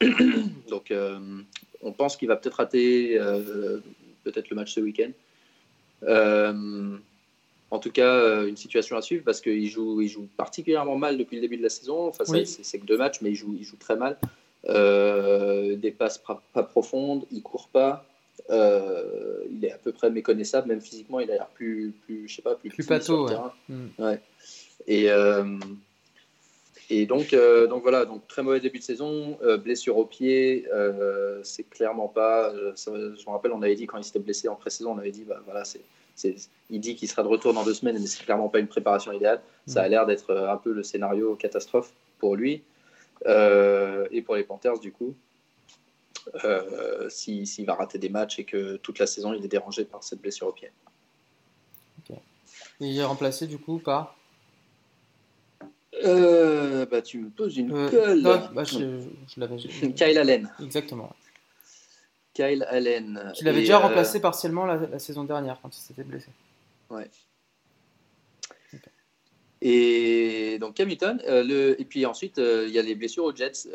Donc, 0.68 0.92
on 1.82 1.92
pense 1.92 2.16
qu'il 2.16 2.26
va 2.28 2.36
peut-être 2.36 2.54
rater 2.56 3.16
peut-être 4.24 4.50
le 4.50 4.56
match 4.56 4.72
ce 4.72 4.80
week-end. 4.80 5.10
Euh, 6.04 6.96
en 7.70 7.78
tout 7.78 7.90
cas, 7.90 8.14
euh, 8.14 8.48
une 8.48 8.56
situation 8.56 8.96
à 8.96 9.02
suivre 9.02 9.24
parce 9.24 9.40
qu'il 9.40 9.66
joue, 9.68 10.02
il 10.02 10.08
joue 10.08 10.28
particulièrement 10.36 10.96
mal 10.98 11.16
depuis 11.16 11.36
le 11.36 11.40
début 11.42 11.56
de 11.56 11.62
la 11.62 11.70
saison. 11.70 12.08
Enfin, 12.08 12.24
Oui. 12.28 12.46
c'est, 12.46 12.78
que 12.78 12.84
deux 12.84 12.98
matchs, 12.98 13.22
mais 13.22 13.30
il 13.30 13.34
joue, 13.34 13.56
il 13.58 13.64
joue 13.64 13.76
très 13.76 13.96
mal. 13.96 14.18
Euh, 14.68 15.74
des 15.76 15.90
passes 15.90 16.18
pas, 16.18 16.62
profondes, 16.64 17.24
il 17.32 17.42
court 17.42 17.68
pas. 17.68 18.04
Euh, 18.50 19.44
il 19.50 19.64
est 19.64 19.72
à 19.72 19.78
peu 19.78 19.92
près 19.92 20.10
méconnaissable, 20.10 20.68
même 20.68 20.82
physiquement, 20.82 21.20
il 21.20 21.30
a 21.30 21.34
l'air 21.34 21.46
plus, 21.46 21.94
plus, 22.04 22.28
je 22.28 22.36
sais 22.36 22.42
pas, 22.42 22.56
plus, 22.56 22.68
Plus 22.68 22.84
petit 22.86 23.04
sur 23.06 23.16
le 23.16 23.22
ouais. 23.22 23.28
terrain. 23.28 23.52
Ouais. 23.98 24.20
Et, 24.86 25.08
et 27.00 27.06
donc, 27.06 27.32
euh, 27.32 27.66
donc 27.66 27.82
voilà, 27.82 28.04
donc 28.04 28.26
très 28.28 28.42
mauvais 28.42 28.60
début 28.60 28.78
de 28.78 28.84
saison, 28.84 29.38
euh, 29.42 29.56
blessure 29.56 29.96
au 29.96 30.04
pied, 30.04 30.66
euh, 30.72 31.40
c'est 31.42 31.64
clairement 31.64 32.08
pas. 32.08 32.52
ça- 32.74 32.92
je 32.94 33.24
me 33.26 33.30
rappelle, 33.30 33.52
on 33.52 33.62
avait 33.62 33.74
dit 33.74 33.86
quand 33.86 33.98
il 33.98 34.04
s'était 34.04 34.18
blessé 34.18 34.48
en 34.48 34.56
pré-saison, 34.56 34.92
on 34.92 34.98
avait 34.98 35.10
dit, 35.10 35.24
bah 35.24 35.40
voilà, 35.44 35.64
c'est, 35.64 35.80
il 36.70 36.80
dit 36.80 36.94
qu'il 36.96 37.08
sera 37.08 37.22
de 37.22 37.28
retour 37.28 37.54
dans 37.54 37.64
deux 37.64 37.74
semaines, 37.74 37.98
mais 37.98 38.06
c'est 38.06 38.22
clairement 38.24 38.48
pas 38.48 38.58
une 38.58 38.68
préparation 38.68 39.12
idéale. 39.12 39.40
Ça 39.66 39.82
a 39.82 39.88
l'air 39.88 40.06
d'être 40.06 40.34
un 40.34 40.56
peu 40.56 40.72
le 40.72 40.82
scénario 40.82 41.34
catastrophe 41.36 41.92
pour 42.18 42.36
lui 42.36 42.62
et 43.26 44.22
pour 44.22 44.34
les 44.36 44.44
Panthers 44.44 44.78
du 44.78 44.92
coup. 44.92 45.14
Euh, 46.44 47.08
si- 47.08 47.46
s'il 47.46 47.66
va 47.66 47.74
rater 47.74 47.98
des 47.98 48.08
matchs 48.08 48.38
et 48.38 48.44
que 48.44 48.76
toute 48.76 48.98
la 49.00 49.06
saison 49.08 49.32
il 49.34 49.44
est 49.44 49.48
dérangé 49.48 49.84
par 49.84 50.04
cette 50.04 50.20
blessure 50.20 50.46
au 50.48 50.52
pied. 50.52 50.70
Et 52.80 52.86
il 52.86 52.98
est 52.98 53.04
remplacé 53.04 53.46
du 53.48 53.58
coup 53.58 53.78
par. 53.78 54.16
Euh, 56.04 56.86
bah, 56.86 57.02
tu 57.02 57.18
me 57.18 57.28
poses 57.30 57.56
une 57.56 57.72
Euh, 57.72 57.88
colle. 57.90 58.20
non, 58.20 58.48
bah, 58.54 58.64
je, 58.64 58.78
je 59.28 59.40
l'avais. 59.40 59.58
je- 59.58 59.86
Kyle 59.88 60.18
Allen. 60.18 60.50
Exactement. 60.62 61.14
Kyle 62.34 62.64
Allen. 62.70 63.32
Tu 63.36 63.44
l'avais 63.44 63.60
déjà 63.60 63.76
euh, 63.76 63.80
remplacé 63.82 64.20
partiellement 64.20 64.64
la, 64.66 64.76
la 64.76 64.98
saison 64.98 65.24
dernière 65.24 65.58
quand 65.62 65.74
il 65.76 65.80
s'était 65.80 66.02
blessé. 66.04 66.28
Et 69.64 70.58
donc 70.60 70.74
Cam 70.74 70.88
Newton, 70.88 71.22
euh, 71.28 71.44
le, 71.44 71.80
et 71.80 71.84
puis 71.84 72.04
ensuite 72.04 72.38
il 72.38 72.70
y 72.70 72.78
a 72.78 72.82
les 72.82 72.94
blessures 72.96 73.24
aux 73.24 73.34
Jets, 73.34 73.68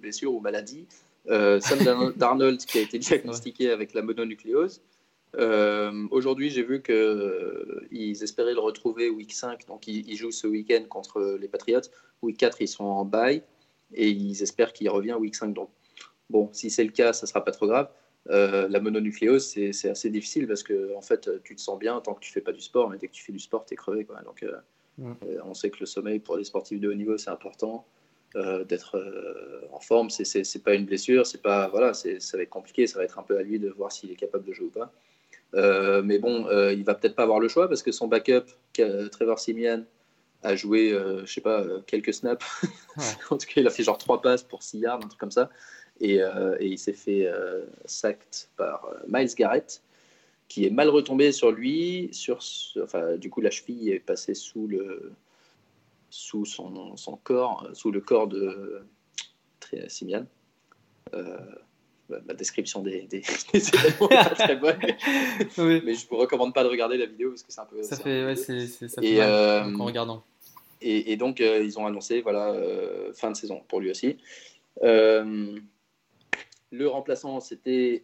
blessures 0.00 0.32
ou 0.34 0.40
maladies. 0.40 0.86
Sam 1.28 1.60
Darnold- 1.84 2.16
Darnold 2.16 2.64
qui 2.64 2.78
a 2.78 2.80
été 2.82 2.98
diagnostiqué 2.98 3.70
avec 3.70 3.92
la 3.94 4.02
mononucléose. 4.02 4.80
Euh, 5.36 6.06
Aujourd'hui, 6.10 6.50
j'ai 6.50 6.62
vu 6.62 6.82
qu'ils 6.82 8.22
espéraient 8.22 8.54
le 8.54 8.60
retrouver 8.60 9.10
week 9.10 9.32
5, 9.32 9.66
donc 9.66 9.86
ils, 9.86 10.08
ils 10.08 10.16
jouent 10.16 10.32
ce 10.32 10.46
week-end 10.46 10.84
contre 10.88 11.38
les 11.40 11.48
Patriots. 11.48 11.80
Week 12.22 12.36
4, 12.36 12.60
ils 12.62 12.68
sont 12.68 12.84
en 12.84 13.04
bye 13.04 13.42
et 13.94 14.08
ils 14.08 14.42
espèrent 14.42 14.72
qu'il 14.72 14.88
revient 14.90 15.14
week 15.14 15.34
5. 15.34 15.54
Donc, 15.54 15.70
bon, 16.28 16.48
si 16.52 16.70
c'est 16.70 16.84
le 16.84 16.90
cas, 16.90 17.12
ça 17.12 17.26
sera 17.26 17.44
pas 17.44 17.52
trop 17.52 17.66
grave. 17.66 17.88
Euh, 18.28 18.68
la 18.68 18.80
mononucléose, 18.80 19.46
c'est 19.46 19.88
assez 19.88 20.10
difficile 20.10 20.46
parce 20.46 20.62
que 20.62 20.94
en 20.94 21.00
fait, 21.00 21.30
tu 21.42 21.56
te 21.56 21.60
sens 21.60 21.78
bien 21.78 22.00
tant 22.00 22.14
que 22.14 22.20
tu 22.20 22.30
fais 22.32 22.42
pas 22.42 22.52
du 22.52 22.60
sport, 22.60 22.90
mais 22.90 22.98
dès 22.98 23.08
que 23.08 23.12
tu 23.12 23.22
fais 23.24 23.32
du 23.32 23.38
sport, 23.38 23.64
tu 23.64 23.74
es 23.74 23.76
crevé. 23.76 24.04
Quoi. 24.04 24.20
Donc, 24.22 24.42
euh, 24.42 24.52
euh, 25.24 25.38
on 25.44 25.54
sait 25.54 25.70
que 25.70 25.78
le 25.80 25.86
sommeil 25.86 26.18
pour 26.18 26.36
les 26.36 26.44
sportifs 26.44 26.80
de 26.80 26.88
haut 26.90 26.94
niveau, 26.94 27.16
c'est 27.16 27.30
important. 27.30 27.86
Euh, 28.36 28.62
D'être 28.64 28.96
euh, 28.96 29.62
en 29.72 29.80
forme, 29.80 30.08
c'est- 30.10 30.62
pas 30.62 30.74
une 30.74 30.84
blessure, 30.84 31.26
c'est 31.26 31.42
pas 31.42 31.68
voilà, 31.68 31.94
ça 31.94 32.08
va 32.34 32.42
être 32.42 32.50
compliqué, 32.50 32.86
ça 32.86 32.98
va 32.98 33.04
être 33.04 33.18
un 33.18 33.22
peu 33.24 33.36
à 33.38 33.42
lui 33.42 33.58
de 33.58 33.70
voir 33.70 33.90
s'il 33.90 34.10
est 34.12 34.16
capable 34.16 34.44
de 34.44 34.52
jouer 34.52 34.66
ou 34.66 34.70
pas. 34.70 34.92
Euh, 35.54 36.02
mais 36.02 36.18
bon, 36.18 36.46
euh, 36.46 36.72
il 36.72 36.84
va 36.84 36.94
peut-être 36.94 37.16
pas 37.16 37.24
avoir 37.24 37.40
le 37.40 37.48
choix 37.48 37.68
parce 37.68 37.82
que 37.82 37.92
son 37.92 38.06
backup, 38.08 38.44
Trevor 39.10 39.38
Simeon, 39.38 39.84
a 40.42 40.56
joué, 40.56 40.92
euh, 40.92 41.24
je 41.26 41.32
sais 41.32 41.40
pas, 41.40 41.60
euh, 41.60 41.80
quelques 41.86 42.14
snaps. 42.14 42.44
en 43.30 43.36
tout 43.36 43.46
cas, 43.46 43.60
il 43.60 43.66
a 43.66 43.70
fait 43.70 43.82
genre 43.82 43.98
trois 43.98 44.22
passes 44.22 44.42
pour 44.42 44.62
6 44.62 44.78
yards, 44.78 44.96
un 44.96 45.08
truc 45.08 45.18
comme 45.18 45.30
ça. 45.30 45.50
Et, 46.00 46.22
euh, 46.22 46.56
et 46.60 46.66
il 46.66 46.78
s'est 46.78 46.94
fait 46.94 47.30
sacked 47.84 48.48
par 48.56 48.88
Miles 49.06 49.34
Garrett, 49.36 49.82
qui 50.48 50.64
est 50.64 50.70
mal 50.70 50.88
retombé 50.88 51.30
sur 51.30 51.52
lui. 51.52 52.08
Sur, 52.12 52.38
enfin, 52.82 53.16
du 53.16 53.28
coup, 53.28 53.42
la 53.42 53.50
cheville 53.50 53.90
est 53.90 54.00
passée 54.00 54.34
sous, 54.34 54.66
le, 54.66 55.12
sous 56.08 56.46
son, 56.46 56.96
son 56.96 57.16
corps, 57.16 57.68
sous 57.74 57.90
le 57.90 58.00
corps 58.00 58.28
de 58.28 58.82
Simian. 59.88 60.24
Ma 62.26 62.34
description 62.34 62.80
des, 62.82 63.02
des, 63.02 63.22
événements 63.54 64.08
n'est 64.08 64.16
pas 64.16 64.34
très 64.34 64.56
bonne. 64.56 64.78
Mais 65.84 65.94
je 65.94 66.08
vous 66.08 66.16
recommande 66.16 66.54
pas 66.54 66.64
de 66.64 66.68
regarder 66.68 66.96
la 66.96 67.06
vidéo 67.06 67.30
parce 67.30 67.42
que 67.42 67.52
c'est 67.52 67.60
un 67.60 67.66
peu. 67.66 67.82
Ça 67.82 67.96
fait, 67.96 68.24
ouais, 68.24 68.36
c'est, 68.36 68.66
ça 68.66 69.00
fait 69.00 69.18
mal 69.18 69.80
en 69.80 69.84
regardant. 69.84 70.22
Et, 70.82 71.16
donc, 71.16 71.40
euh, 71.40 71.62
ils 71.62 71.78
ont 71.78 71.86
annoncé 71.86 72.22
voilà, 72.22 72.52
euh, 72.52 73.12
fin 73.12 73.30
de 73.30 73.36
saison 73.36 73.62
pour 73.68 73.80
lui 73.80 73.90
aussi. 73.90 74.16
Euh, 74.82 75.58
le 76.70 76.88
remplaçant, 76.88 77.40
c'était 77.40 78.02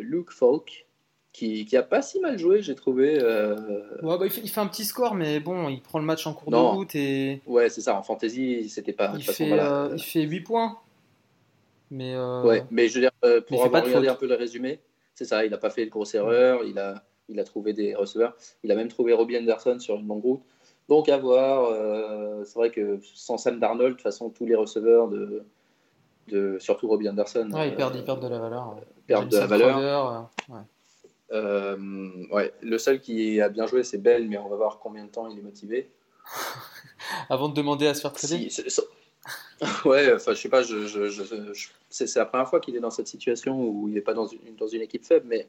Luke 0.00 0.30
Falk, 0.30 0.86
qui, 1.32 1.64
qui 1.64 1.76
a 1.76 1.82
pas 1.82 2.02
si 2.02 2.20
mal 2.20 2.38
joué, 2.38 2.60
j'ai 2.60 2.74
trouvé. 2.74 3.14
Ouais, 3.14 4.18
bah, 4.18 4.18
il, 4.24 4.30
fait, 4.30 4.42
il, 4.42 4.50
fait, 4.50 4.60
un 4.60 4.66
petit 4.66 4.84
score, 4.84 5.14
mais 5.14 5.40
bon, 5.40 5.68
il 5.68 5.80
prend 5.80 5.98
le 5.98 6.04
match 6.04 6.26
en 6.26 6.34
cours 6.34 6.50
de 6.50 6.56
route. 6.56 6.94
Et... 6.94 7.40
Ouais, 7.46 7.70
c'est 7.70 7.80
ça, 7.80 7.96
en 7.96 8.02
fantasy, 8.02 8.68
c'était 8.68 8.92
pas. 8.92 9.12
Il, 9.16 9.22
fait, 9.22 9.50
il 9.94 10.02
fait 10.02 10.22
8 10.22 10.40
points. 10.40 10.78
Mais 11.90 12.16
Ouais, 12.16 12.64
mais 12.70 12.88
je 12.88 12.94
veux 12.94 13.00
dire, 13.00 13.42
pour 13.46 13.64
avoir 13.64 13.84
regardé 13.84 14.08
un 14.08 14.14
peu 14.14 14.26
le 14.26 14.34
résumé, 14.34 14.80
c'est 15.14 15.24
ça, 15.24 15.44
il 15.44 15.50
n'a 15.50 15.58
pas 15.58 15.70
fait 15.70 15.84
de 15.84 15.90
grosse 15.90 16.14
erreur, 16.14 16.64
il 16.64 16.78
a, 16.78 17.04
il 17.28 17.38
a 17.40 17.44
trouvé 17.44 17.72
des 17.72 17.94
receveurs, 17.94 18.34
il 18.62 18.72
a 18.72 18.74
même 18.74 18.88
trouvé 18.88 19.12
Robbie 19.12 19.38
Anderson 19.38 19.78
sur 19.78 19.96
une 19.96 20.06
longue 20.06 20.22
route. 20.22 20.42
Donc 20.88 21.08
à 21.08 21.16
voir. 21.18 21.70
Euh, 21.70 22.42
c'est 22.44 22.58
vrai 22.58 22.70
que 22.70 22.98
sans 23.02 23.38
Sam 23.38 23.60
Darnold, 23.60 23.92
de 23.92 23.94
toute 23.94 24.02
façon, 24.02 24.28
tous 24.28 24.44
les 24.44 24.56
receveurs 24.56 25.08
de, 25.08 25.44
de 26.28 26.58
surtout 26.58 26.88
Robbie 26.88 27.08
Anderson, 27.08 27.48
ouais, 27.52 27.68
ils, 27.68 27.76
perdent, 27.76 27.94
ils 27.94 28.04
perdent 28.04 28.22
de 28.22 28.28
la 28.28 28.40
valeur. 28.40 28.76
Perdent 29.06 29.28
de 29.28 29.36
la 29.36 29.46
valeur. 29.46 30.30
Euh, 31.32 31.76
ouais. 32.32 32.52
Le 32.60 32.76
seul 32.78 33.00
qui 33.00 33.40
a 33.40 33.48
bien 33.48 33.66
joué, 33.66 33.84
c'est 33.84 33.98
Bell, 33.98 34.28
mais 34.28 34.36
on 34.36 34.48
va 34.48 34.56
voir 34.56 34.80
combien 34.80 35.04
de 35.04 35.10
temps 35.10 35.28
il 35.28 35.38
est 35.38 35.42
motivé. 35.42 35.90
Avant 37.30 37.48
de 37.48 37.54
demander 37.54 37.86
à 37.86 37.94
se 37.94 38.00
faire 38.00 38.12
trader. 38.12 38.48
ouais, 39.84 40.12
enfin, 40.14 40.32
je 40.32 40.40
sais 40.40 40.48
pas, 40.48 40.62
je, 40.62 40.86
je, 40.86 41.08
je, 41.08 41.68
c'est 41.90 42.16
la 42.16 42.24
première 42.24 42.48
fois 42.48 42.60
qu'il 42.60 42.76
est 42.76 42.80
dans 42.80 42.90
cette 42.90 43.08
situation 43.08 43.60
où 43.60 43.88
il 43.88 43.94
n'est 43.94 44.00
pas 44.00 44.14
dans 44.14 44.26
une, 44.26 44.56
dans 44.56 44.66
une 44.66 44.80
équipe 44.80 45.04
faible, 45.04 45.26
mais 45.28 45.46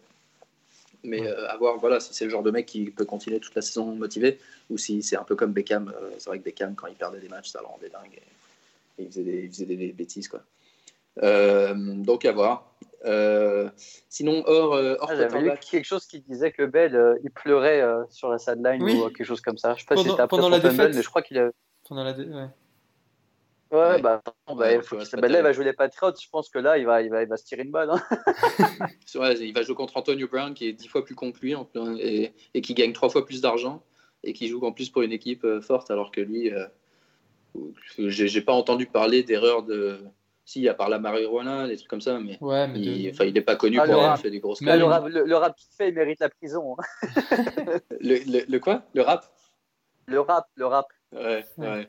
mais 1.03 1.27
euh, 1.27 1.49
à 1.49 1.57
voir 1.57 1.77
voilà, 1.77 1.99
si 1.99 2.13
c'est 2.13 2.25
le 2.25 2.29
genre 2.29 2.43
de 2.43 2.51
mec 2.51 2.65
qui 2.65 2.91
peut 2.91 3.05
continuer 3.05 3.39
toute 3.39 3.55
la 3.55 3.61
saison 3.61 3.95
motivé 3.95 4.39
ou 4.69 4.77
si 4.77 5.01
c'est 5.01 5.15
un 5.15 5.23
peu 5.23 5.35
comme 5.35 5.51
Beckham. 5.51 5.89
Euh, 5.89 6.11
c'est 6.17 6.29
vrai 6.29 6.39
que 6.39 6.43
Beckham, 6.43 6.75
quand 6.75 6.87
il 6.87 6.95
perdait 6.95 7.19
des 7.19 7.29
matchs, 7.29 7.49
ça 7.49 7.59
le 7.59 7.67
rendait 7.67 7.89
dingue 7.89 8.13
et, 8.13 9.03
il, 9.03 9.07
faisait 9.07 9.23
des, 9.23 9.43
il 9.45 9.49
faisait 9.49 9.65
des, 9.65 9.93
bêtises. 9.93 10.27
Quoi. 10.27 10.43
Euh, 11.23 11.73
donc 11.75 12.25
à 12.25 12.31
voir. 12.33 12.71
sinon, 14.09 14.43
hors, 14.45 14.73
hors 14.73 15.11
ah, 15.11 15.57
quelque 15.57 15.85
chose 15.85 16.05
qui 16.05 16.19
disait 16.19 16.51
que 16.51 16.63
Bell 16.63 17.17
il 17.23 17.31
pleurait 17.31 17.83
sur 18.09 18.29
la 18.29 18.37
sideline 18.37 18.83
ou 18.83 19.09
quelque 19.09 19.23
chose 19.23 19.41
comme 19.41 19.57
ça. 19.57 19.73
Je 19.73 19.79
sais 19.79 19.85
pas 19.87 19.95
pendant, 19.95 20.03
si 20.03 20.09
c'était 20.11 20.27
pendant 20.27 20.49
la 20.49 20.59
défaite, 20.59 20.93
mais 20.93 21.01
je 21.01 21.09
crois 21.09 21.23
qu'il 21.23 21.39
a. 21.39 21.49
Pendant 21.87 22.03
la 22.03 22.11
ouais. 22.11 22.47
Ouais, 23.71 24.01
bah, 24.01 24.21
bah 24.53 24.81
faut 24.81 24.97
là, 24.97 25.03
il 25.13 25.43
va 25.43 25.53
jouer 25.53 25.63
les 25.63 25.73
Patriots. 25.73 26.13
Je 26.21 26.27
pense 26.29 26.49
que 26.49 26.59
là, 26.59 26.77
il 26.77 26.85
va, 26.85 27.01
il 27.01 27.09
va, 27.09 27.23
il 27.23 27.29
va 27.29 27.37
se 27.37 27.45
tirer 27.45 27.63
une 27.63 27.71
balle. 27.71 27.89
Hein. 27.89 28.01
il 29.39 29.53
va 29.53 29.61
jouer 29.61 29.75
contre 29.75 29.95
Antonio 29.95 30.27
Brown, 30.27 30.53
qui 30.53 30.67
est 30.67 30.73
dix 30.73 30.87
fois 30.89 31.05
plus 31.05 31.15
con 31.15 31.31
que 31.31 31.39
lui 31.39 31.55
et, 31.99 32.33
et, 32.53 32.61
qui 32.61 32.73
gagne 32.73 32.91
trois 32.91 33.09
fois 33.09 33.25
plus 33.25 33.39
d'argent 33.39 33.81
et 34.23 34.33
qui 34.33 34.47
joue 34.47 34.63
en 34.65 34.71
plus 34.71 34.89
pour 34.89 35.01
une 35.03 35.13
équipe 35.13 35.45
euh, 35.45 35.61
forte, 35.61 35.89
alors 35.89 36.11
que 36.11 36.21
lui, 36.21 36.51
euh, 36.53 36.65
j'ai 37.97 38.41
pas 38.41 38.53
entendu 38.53 38.85
parler 38.85 39.23
d'erreurs 39.23 39.63
de. 39.63 39.99
Si, 40.43 40.67
à 40.67 40.73
part 40.73 40.89
la 40.89 40.99
marijuana, 40.99 41.67
des 41.67 41.77
trucs 41.77 41.87
comme 41.87 42.01
ça, 42.01 42.19
mais, 42.19 42.37
ouais, 42.41 42.67
mais 42.67 42.79
il, 42.79 43.09
enfin, 43.11 43.23
il 43.23 43.33
n'est 43.33 43.41
pas 43.41 43.55
connu 43.55 43.79
ah, 43.79 43.85
pour 43.85 43.93
avoir 43.93 44.19
fait 44.19 44.31
des 44.31 44.39
grosses 44.39 44.59
mais 44.59 44.75
le 44.75 44.83
rap, 44.83 45.05
le, 45.07 45.35
rap 45.35 45.55
qu'il 45.55 45.69
fait, 45.77 45.89
il 45.89 45.95
mérite 45.95 46.19
la 46.19 46.29
prison. 46.29 46.75
Hein. 46.77 47.03
le, 48.01 48.51
le 48.51 48.59
quoi? 48.59 48.83
Le 48.93 49.01
rap? 49.03 49.31
Le 50.07 50.19
rap, 50.19 50.47
le 50.55 50.65
rap. 50.65 50.87
Ouais, 51.13 51.45
ouais. 51.57 51.87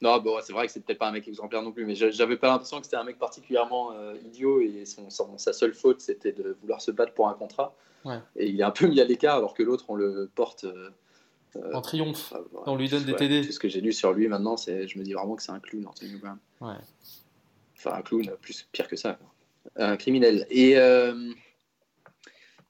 Non, 0.00 0.18
bon, 0.18 0.38
c'est 0.40 0.52
vrai 0.52 0.66
que 0.66 0.72
c'est 0.72 0.84
peut-être 0.84 0.98
pas 0.98 1.08
un 1.08 1.12
mec 1.12 1.26
exemplaire 1.26 1.62
non 1.62 1.72
plus, 1.72 1.84
mais 1.84 1.94
j'avais 1.96 2.36
pas 2.36 2.48
l'impression 2.48 2.78
que 2.78 2.84
c'était 2.84 2.96
un 2.96 3.04
mec 3.04 3.18
particulièrement 3.18 3.92
euh, 3.92 4.14
idiot 4.24 4.60
et 4.60 4.84
son, 4.84 5.38
sa 5.38 5.52
seule 5.52 5.74
faute 5.74 6.00
c'était 6.00 6.32
de 6.32 6.56
vouloir 6.60 6.80
se 6.80 6.92
battre 6.92 7.14
pour 7.14 7.28
un 7.28 7.34
contrat. 7.34 7.74
Et 8.36 8.48
il 8.48 8.60
est 8.60 8.64
un 8.64 8.70
peu 8.70 8.86
mis 8.86 9.00
à 9.00 9.04
l'écart 9.04 9.36
alors 9.36 9.54
que 9.54 9.62
l'autre 9.62 9.86
on 9.88 9.94
le 9.94 10.30
porte 10.34 10.64
euh, 10.64 10.90
en 11.72 11.80
triomphe. 11.80 12.34
on 12.66 12.76
lui 12.76 12.88
donne 12.88 13.04
des 13.04 13.16
TD. 13.16 13.50
ce 13.50 13.58
que 13.58 13.68
j'ai 13.68 13.80
lu 13.80 13.92
sur 13.92 14.12
lui 14.12 14.28
maintenant, 14.28 14.56
c'est, 14.56 14.86
je 14.86 14.98
me 14.98 15.04
dis 15.04 15.14
vraiment 15.14 15.36
que 15.36 15.42
c'est 15.42 15.52
un 15.52 15.60
clown, 15.60 15.86
Anthony 15.86 16.16
Brown. 16.16 16.38
Ouais. 16.60 16.74
Enfin, 17.76 17.94
un 17.94 18.02
clown, 18.02 18.30
plus 18.40 18.68
pire 18.72 18.88
que 18.88 18.96
ça. 18.96 19.18
Un 19.76 19.96
criminel. 19.96 20.46
Et 20.50 20.76
euh, 20.76 21.32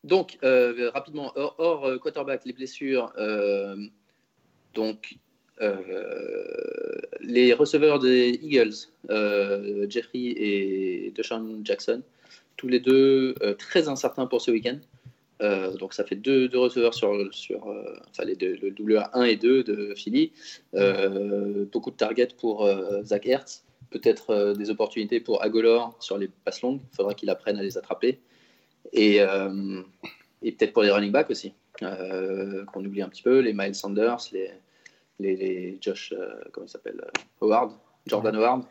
donc, 0.02 0.38
rapidement, 0.42 1.32
hors, 1.34 1.56
hors, 1.58 2.00
quarterback, 2.00 2.44
les 2.44 2.52
blessures. 2.52 3.12
donc, 4.74 5.18
euh, 5.60 6.98
les 7.20 7.52
receveurs 7.52 7.98
des 7.98 8.38
Eagles, 8.42 8.74
euh, 9.10 9.86
Jeffrey 9.88 10.18
et 10.18 11.12
Deshaun 11.14 11.60
Jackson, 11.64 12.02
tous 12.56 12.68
les 12.68 12.80
deux 12.80 13.34
euh, 13.42 13.54
très 13.54 13.88
incertains 13.88 14.26
pour 14.26 14.40
ce 14.40 14.50
week-end. 14.50 14.78
donc 15.78 15.94
ça 15.94 16.04
fait 16.04 16.16
deux, 16.16 16.48
receveurs 16.54 16.94
sur, 16.94 17.10
sur 17.32 17.66
enfin 18.10 18.24
les 18.24 18.34
le 18.34 18.70
WA1 18.70 19.26
et 19.26 19.36
2 19.36 19.62
de 19.62 19.94
Philly. 19.94 20.32
beaucoup 21.72 21.90
de 21.90 21.96
targets 21.96 22.34
pour 22.38 22.68
Zach 23.04 23.26
Hertz. 23.26 23.64
Peut-être 23.90 24.54
des 24.54 24.70
opportunités 24.70 25.20
pour 25.20 25.42
Agolor 25.42 25.96
sur 26.00 26.18
les 26.18 26.28
passes 26.44 26.62
longues. 26.62 26.80
Il 26.92 26.96
faudra 26.96 27.14
qu'il 27.14 27.30
apprenne 27.30 27.58
à 27.58 27.62
les 27.62 27.76
attraper. 27.78 28.18
Et, 28.92 29.18
et 30.42 30.52
peut-être 30.52 30.72
pour 30.72 30.82
les 30.82 30.90
running 30.90 31.12
backs 31.12 31.30
aussi. 31.30 31.52
qu'on 31.78 32.84
oublie 32.84 33.02
un 33.02 33.08
petit 33.08 33.22
peu. 33.22 33.40
Les 33.40 33.52
Miles 33.52 33.74
Sanders, 33.74 34.18
les, 34.32 34.50
les, 35.20 35.78
Josh, 35.80 36.12
euh, 36.12 36.34
comment 36.52 36.66
il 36.66 36.70
s'appelle 36.70 37.00
euh, 37.00 37.10
Howard, 37.40 37.72
Jordan 38.06 38.36
Howard. 38.36 38.64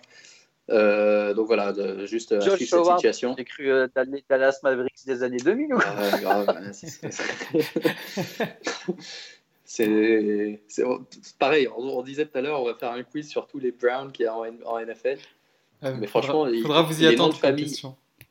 Euh, 0.69 1.33
donc 1.33 1.47
voilà, 1.47 1.73
de, 1.73 2.05
juste 2.05 2.39
Josh 2.41 2.59
cette 2.59 2.73
Howard, 2.73 2.99
situation. 2.99 3.35
J'ai 3.37 3.43
cru 3.43 3.69
euh, 3.69 3.87
Dallas 4.29 4.59
Mavericks 4.63 5.05
des 5.05 5.23
années 5.23 5.37
2000 5.37 5.73
ou 5.73 5.79
ah, 5.85 6.19
grave, 6.19 6.71
c'est 9.65 10.87
pareil, 11.37 11.67
on, 11.75 12.01
disait 12.01 12.25
tout 12.25 12.37
à 12.37 12.41
l'heure, 12.41 12.61
on 12.61 12.65
va 12.65 12.75
faire 12.75 12.91
un 12.91 13.03
quiz 13.03 13.27
sur 13.27 13.47
tous 13.47 13.59
les 13.59 13.71
Browns 13.71 14.11
qui 14.11 14.23
y 14.23 14.25
a 14.25 14.35
en, 14.35 14.79
NFL. 14.79 15.17
mais 15.81 16.07
franchement, 16.07 16.47
il 16.47 16.61
faudra 16.61 16.83
vous 16.83 17.03
y 17.03 17.07
attendre. 17.07 17.35
Famille, 17.35 17.73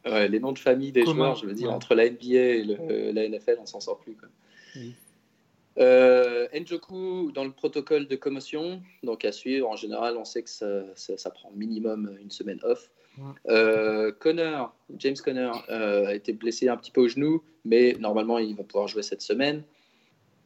ouais, 0.07 0.29
les 0.29 0.41
noms 0.41 0.53
de 0.53 0.59
famille 0.59 0.93
des 0.93 1.05
joueurs, 1.05 1.37
je 1.37 1.47
veux 1.47 1.55
dire, 1.55 1.71
entre 1.71 1.95
la 1.95 2.09
NBA 2.09 2.27
et 2.27 2.63
le, 2.63 3.11
la 3.13 3.29
NFL, 3.29 3.59
on 3.61 3.67
s'en 3.67 3.81
sort 3.81 3.99
plus. 3.99 4.15
Quoi. 4.17 4.29
Oui. 4.77 4.95
Euh, 5.79 6.49
Njoku 6.53 7.33
dans 7.33 7.45
le 7.45 7.51
protocole 7.51 8.07
de 8.07 8.17
commotion, 8.17 8.83
donc 9.03 9.25
à 9.25 9.33
suivre. 9.33 9.69
En 9.69 9.77
général, 9.77 10.17
on 10.17 10.25
sait 10.25 10.43
que 10.43 10.51
ça, 10.51 11.31
prend 11.31 11.51
minimum 11.55 12.17
une 12.21 12.31
semaine 12.31 12.61
off. 12.63 12.91
Euh, 13.49 14.11
Connor, 14.13 14.75
James 14.97 15.17
Connor 15.23 15.65
euh, 15.71 16.07
a 16.07 16.15
été 16.15 16.33
blessé 16.33 16.69
un 16.69 16.77
petit 16.77 16.91
peu 16.91 17.03
au 17.03 17.09
genou, 17.09 17.43
mais 17.65 17.95
normalement 18.01 18.39
il 18.39 18.57
va 18.57 18.65
pouvoir 18.65 18.89
jouer 18.89 19.03
cette 19.03 19.23
semaine. 19.23 19.63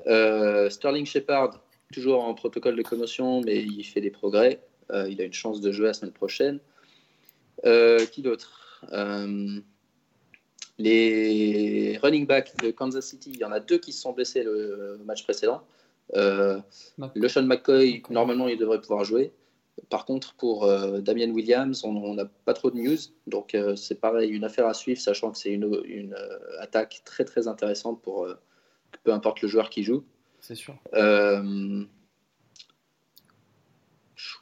Euh, 0.07 0.69
Sterling 0.69 1.07
Shepard, 1.07 1.61
toujours 1.93 2.25
en 2.25 2.35
protocole 2.35 2.77
de 2.77 2.83
commotion, 2.83 3.41
mais 3.41 3.63
il 3.63 3.85
fait 3.85 4.01
des 4.01 4.11
progrès. 4.11 4.61
il 4.93 5.21
a 5.21 5.25
une 5.25 5.33
chance 5.33 5.61
de 5.61 5.71
jouer 5.73 5.87
la 5.87 5.95
semaine 5.95 6.13
prochaine. 6.13 6.61
qui 7.63 8.23
d'autre? 8.23 8.85
Les 10.79 11.99
running 12.03 12.27
backs 12.27 12.57
de 12.63 12.71
Kansas 12.71 13.07
City, 13.07 13.33
il 13.35 13.41
y 13.41 13.45
en 13.45 13.53
a 13.53 13.61
deux 13.61 13.79
qui 13.79 13.93
se 13.93 14.01
sont 14.03 14.13
blessés 14.13 14.43
le 14.43 15.01
match 15.05 15.25
précédent. 15.25 15.63
Euh, 16.15 16.61
le 17.15 17.29
Sean 17.29 17.43
McCoy, 17.43 18.03
normalement, 18.11 18.49
il 18.49 18.59
devrait 18.59 18.81
pouvoir 18.81 19.05
jouer. 19.05 19.33
Par 19.91 20.07
contre, 20.07 20.35
pour 20.35 20.65
euh, 20.65 21.01
Damien 21.01 21.31
Williams, 21.31 21.85
on 21.85 22.15
n'a 22.15 22.25
pas 22.45 22.55
trop 22.55 22.71
de 22.71 22.77
news. 22.77 22.97
Donc, 23.27 23.55
euh, 23.55 23.77
c'est 23.77 24.01
pareil, 24.01 24.31
une 24.31 24.45
affaire 24.45 24.67
à 24.67 24.75
suivre, 24.75 25.01
sachant 25.01 25.33
que 25.33 25.39
c'est 25.39 25.53
une, 25.53 25.81
une 25.85 26.17
attaque 26.61 27.03
très 27.05 27.25
très 27.25 27.49
intéressante 27.49 28.01
pour 28.03 28.29
peu 29.03 29.13
importe 29.13 29.43
le 29.43 29.49
joueur 29.49 29.69
qui 29.71 29.83
joue. 29.83 30.05
C'est 30.41 30.55
sûr. 30.55 30.77
je 30.95 31.87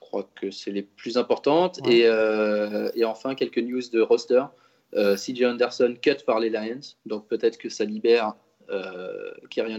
crois 0.01 0.29
que 0.35 0.51
c'est 0.51 0.71
les 0.71 0.83
plus 0.83 1.17
importantes. 1.17 1.81
Et, 1.89 2.03
et, 2.03 3.05
enfin, 3.05 3.35
quelques 3.35 3.59
news 3.59 3.83
de 3.93 4.01
roster. 4.01 4.45
Euh, 4.95 5.17
CJ 5.17 5.45
Anderson 5.45 5.95
cut 6.01 6.25
par 6.25 6.39
les 6.39 6.51
Lions, 6.51 6.81
donc 7.05 7.27
peut-être 7.27 7.59
que 7.59 7.69
ça 7.69 7.85
libère 7.85 8.35
euh, 8.71 9.33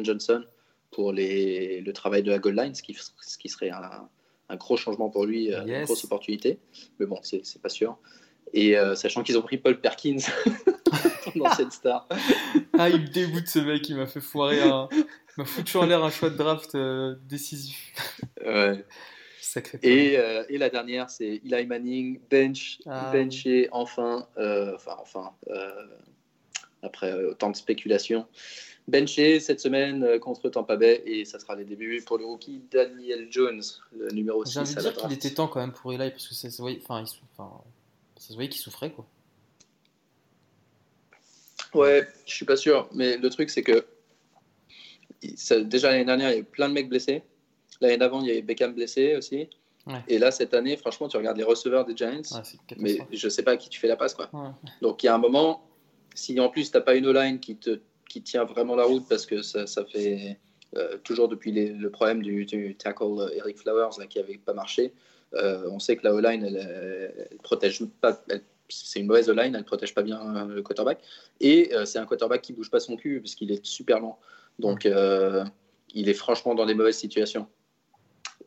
Johnson 0.04 0.44
pour 0.92 1.12
les, 1.12 1.82
le 1.82 1.94
travail 1.94 2.24
de 2.24 2.32
la 2.32 2.40
goal 2.40 2.56
line, 2.56 2.76
ce 2.76 2.84
qui, 2.84 2.96
ce 3.22 3.38
qui 3.38 3.50
serait 3.50 3.70
un, 3.70 4.10
un, 4.50 4.56
gros 4.56 4.78
changement 4.78 5.10
pour 5.10 5.26
lui, 5.26 5.54
euh, 5.54 5.66
une 5.66 5.84
grosse 5.84 6.04
opportunité. 6.06 6.60
Mais 7.00 7.06
bon, 7.06 7.20
c'est 7.24 7.62
pas 7.62 7.70
sûr. 7.70 7.98
Et 8.54 8.78
euh, 8.78 8.96
sachant 8.96 9.24
qu'ils 9.24 9.38
ont 9.38 9.42
pris 9.42 9.58
Paul 9.58 9.80
Perkins 9.82 10.18
dans 11.36 11.52
cette 11.54 11.72
star. 11.72 12.08
ah, 12.78 12.90
il 12.90 13.02
me 13.02 13.08
dégoûte 13.08 13.48
ce 13.48 13.60
mec, 13.60 13.88
il 13.90 13.96
m'a 13.96 14.08
fait 14.08 14.22
foirer, 14.22 14.60
il 14.60 15.38
m'a 15.38 15.46
foutu 15.46 15.78
en 15.78 15.86
l'air 15.86 16.04
un 16.04 16.10
choix 16.10 16.30
de 16.30 16.38
draft 16.38 16.78
décisif. 17.28 17.94
Ouais. 18.46 18.86
Et, 19.84 20.18
euh, 20.18 20.44
et, 20.50 20.58
la 20.58 20.70
dernière, 20.70 21.10
c'est 21.10 21.42
Eli 21.44 21.66
Manning, 21.66 22.20
bench, 22.30 22.80
ah, 22.86 23.12
benché 23.12 23.70
enfin, 23.72 24.28
euh, 24.38 24.74
enfin, 24.76 24.98
enfin, 25.00 25.32
euh, 25.50 25.88
après 26.82 27.14
autant 27.14 27.52
de 27.52 27.56
spéculation, 27.56 28.28
benché 28.88 29.40
cette 29.40 29.60
semaine 29.60 30.20
contre 30.20 30.50
Tampa 30.50 30.76
Bay 30.76 31.04
et 31.06 31.26
ça 31.26 31.40
sera 31.40 31.56
les 31.56 31.66
débuts 31.66 32.04
pour 32.06 32.18
le 32.18 32.26
rookie 32.26 32.62
Daniel 32.72 33.28
Jones, 33.30 33.64
le 33.98 34.12
numéro 34.12 34.46
6. 34.46 34.54
J'ai 34.54 34.60
envie 34.60 34.76
de 34.76 34.82
dire 34.82 34.96
qu'il 34.96 35.14
était 35.14 35.34
temps 35.34 35.48
quand 35.48 35.60
même 35.60 35.74
pour 35.74 35.94
Eli 35.94 36.12
parce 36.12 36.28
que 36.28 36.36
ça 36.36 36.50
se 36.50 36.62
voyait, 36.62 36.80
enfin, 36.88 37.04
voyait 38.32 38.50
qu'il 38.50 38.62
souffrait 38.62 38.92
quoi. 38.92 39.06
Ouais, 41.74 42.08
je 42.26 42.34
suis 42.34 42.46
pas 42.46 42.56
sûr, 42.56 42.88
mais 42.94 43.18
le 43.18 43.30
truc 43.30 43.50
c'est 43.50 43.64
que 43.64 43.86
déjà 45.64 45.92
l'année 45.92 46.06
dernière, 46.06 46.30
il 46.30 46.34
y 46.34 46.38
a 46.38 46.40
eu 46.40 46.44
plein 46.44 46.70
de 46.70 46.74
mecs 46.74 46.90
blessés. 46.90 47.24
L'année 47.82 47.98
d'avant, 47.98 48.22
il 48.22 48.28
y 48.28 48.32
avait 48.32 48.42
Beckham 48.42 48.74
blessé 48.74 49.16
aussi. 49.16 49.50
Et 50.08 50.18
là, 50.18 50.32
cette 50.32 50.54
année, 50.54 50.78
franchement, 50.78 51.08
tu 51.08 51.18
regardes 51.18 51.38
les 51.38 51.44
receveurs 51.44 51.86
des 51.86 51.96
Giants, 51.96 52.22
mais 52.78 52.98
je 53.12 53.30
sais 53.30 53.44
pas 53.44 53.52
à 53.52 53.58
qui 53.58 53.70
tu 53.70 53.80
fais 53.80 53.88
la 53.88 53.96
passe. 53.96 54.16
Quoi. 54.16 54.30
Donc, 54.82 55.04
il 55.04 55.06
y 55.06 55.10
a 55.10 55.16
un 55.16 55.20
moment, 55.20 55.68
si 56.16 56.40
en 56.40 56.50
plus, 56.50 56.72
tu 56.72 56.78
n'as 56.78 56.82
pas 56.82 56.96
une 56.96 57.06
O-line 57.06 57.40
qui, 57.40 57.56
te, 57.56 57.80
qui 58.10 58.24
tient 58.24 58.46
vraiment 58.46 58.76
la 58.76 58.86
route, 58.86 59.08
parce 59.08 59.26
que 59.28 59.44
ça, 59.44 59.68
ça 59.68 59.86
fait 59.86 60.40
euh, 60.76 60.98
toujours 61.04 61.28
depuis 61.28 61.52
le 61.52 61.90
problème 61.90 62.24
du, 62.24 62.76
tackle 62.78 63.04
euh, 63.04 63.30
Eric 63.36 63.60
Flowers 63.60 63.98
là, 64.00 64.08
qui 64.08 64.20
n'avait 64.20 64.38
pas 64.38 64.54
marché, 64.54 64.92
euh, 65.36 65.70
on 65.70 65.80
sait 65.80 65.96
que 65.96 66.04
la 66.04 66.14
O-line, 66.14 66.44
elle, 66.44 67.30
protège 67.44 67.84
pas. 68.02 68.20
c'est 68.70 69.00
une 69.00 69.08
mauvaise 69.08 69.30
O-line, 69.30 69.54
elle 69.54 69.62
ne 69.62 69.66
protège 69.66 69.94
pas 69.94 70.02
bien 70.02 70.48
le 70.48 70.62
quarterback. 70.64 71.00
Et 71.42 71.72
c'est 71.86 72.00
un 72.00 72.06
quarterback 72.06 72.42
qui 72.42 72.54
bouge 72.54 72.72
pas 72.72 72.80
son 72.80 72.96
cul, 72.96 73.22
parce 73.22 73.36
qu'il 73.36 73.52
est 73.52 73.64
super 73.64 74.00
lent. 74.00 74.18
Donc, 74.58 74.88
il 75.94 76.10
est 76.10 76.14
franchement 76.14 76.56
dans 76.56 76.66
des 76.66 76.74
mauvaises 76.74 76.98
situations. 76.98 77.48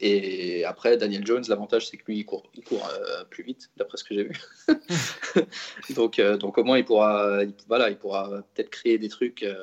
Et 0.00 0.64
après, 0.64 0.96
Daniel 0.96 1.26
Jones, 1.26 1.44
l'avantage, 1.48 1.88
c'est 1.88 1.96
que 1.96 2.04
lui, 2.06 2.18
il 2.18 2.24
court, 2.24 2.48
il 2.54 2.62
court 2.62 2.88
euh, 2.92 3.24
plus 3.24 3.42
vite, 3.42 3.70
d'après 3.76 3.96
ce 3.96 4.04
que 4.04 4.14
j'ai 4.14 4.24
vu. 4.24 4.34
donc, 5.94 6.18
euh, 6.18 6.36
donc, 6.36 6.56
au 6.58 6.64
moins, 6.64 6.78
il 6.78 6.84
pourra, 6.84 7.40
voilà, 7.66 7.90
il 7.90 7.96
pourra 7.96 8.28
peut-être 8.54 8.70
créer 8.70 8.98
des 8.98 9.08
trucs 9.08 9.42
euh, 9.42 9.56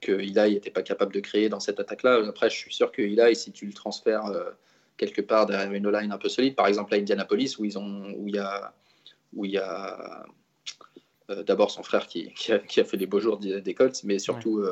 que 0.00 0.12
Eli 0.12 0.54
n'était 0.54 0.70
pas 0.70 0.82
capable 0.82 1.14
de 1.14 1.20
créer 1.20 1.48
dans 1.48 1.60
cette 1.60 1.78
attaque-là. 1.78 2.26
Après, 2.28 2.50
je 2.50 2.56
suis 2.56 2.74
sûr 2.74 2.90
que 2.90 3.02
Eli, 3.02 3.36
si 3.36 3.52
tu 3.52 3.66
le 3.66 3.72
transfères 3.72 4.24
quelque 4.96 5.20
part 5.20 5.46
derrière 5.46 5.72
une 5.72 5.90
line 5.90 6.10
un 6.10 6.18
peu 6.18 6.28
solide, 6.28 6.56
par 6.56 6.66
exemple 6.66 6.94
à 6.94 6.96
Indianapolis, 6.96 7.56
où, 7.58 7.64
ils 7.64 7.78
ont, 7.78 8.12
où 8.16 8.26
il 8.26 8.34
y 8.34 8.38
a, 8.38 8.74
où 9.32 9.44
il 9.44 9.52
y 9.52 9.58
a 9.58 10.24
d'abord 11.46 11.70
son 11.70 11.84
frère 11.84 12.08
qui, 12.08 12.32
qui, 12.34 12.52
a, 12.52 12.84
fait 12.84 12.96
les 12.96 13.06
beaux 13.06 13.20
jours 13.20 13.38
des 13.38 13.74
Colts, 13.74 14.02
mais 14.02 14.18
surtout 14.18 14.64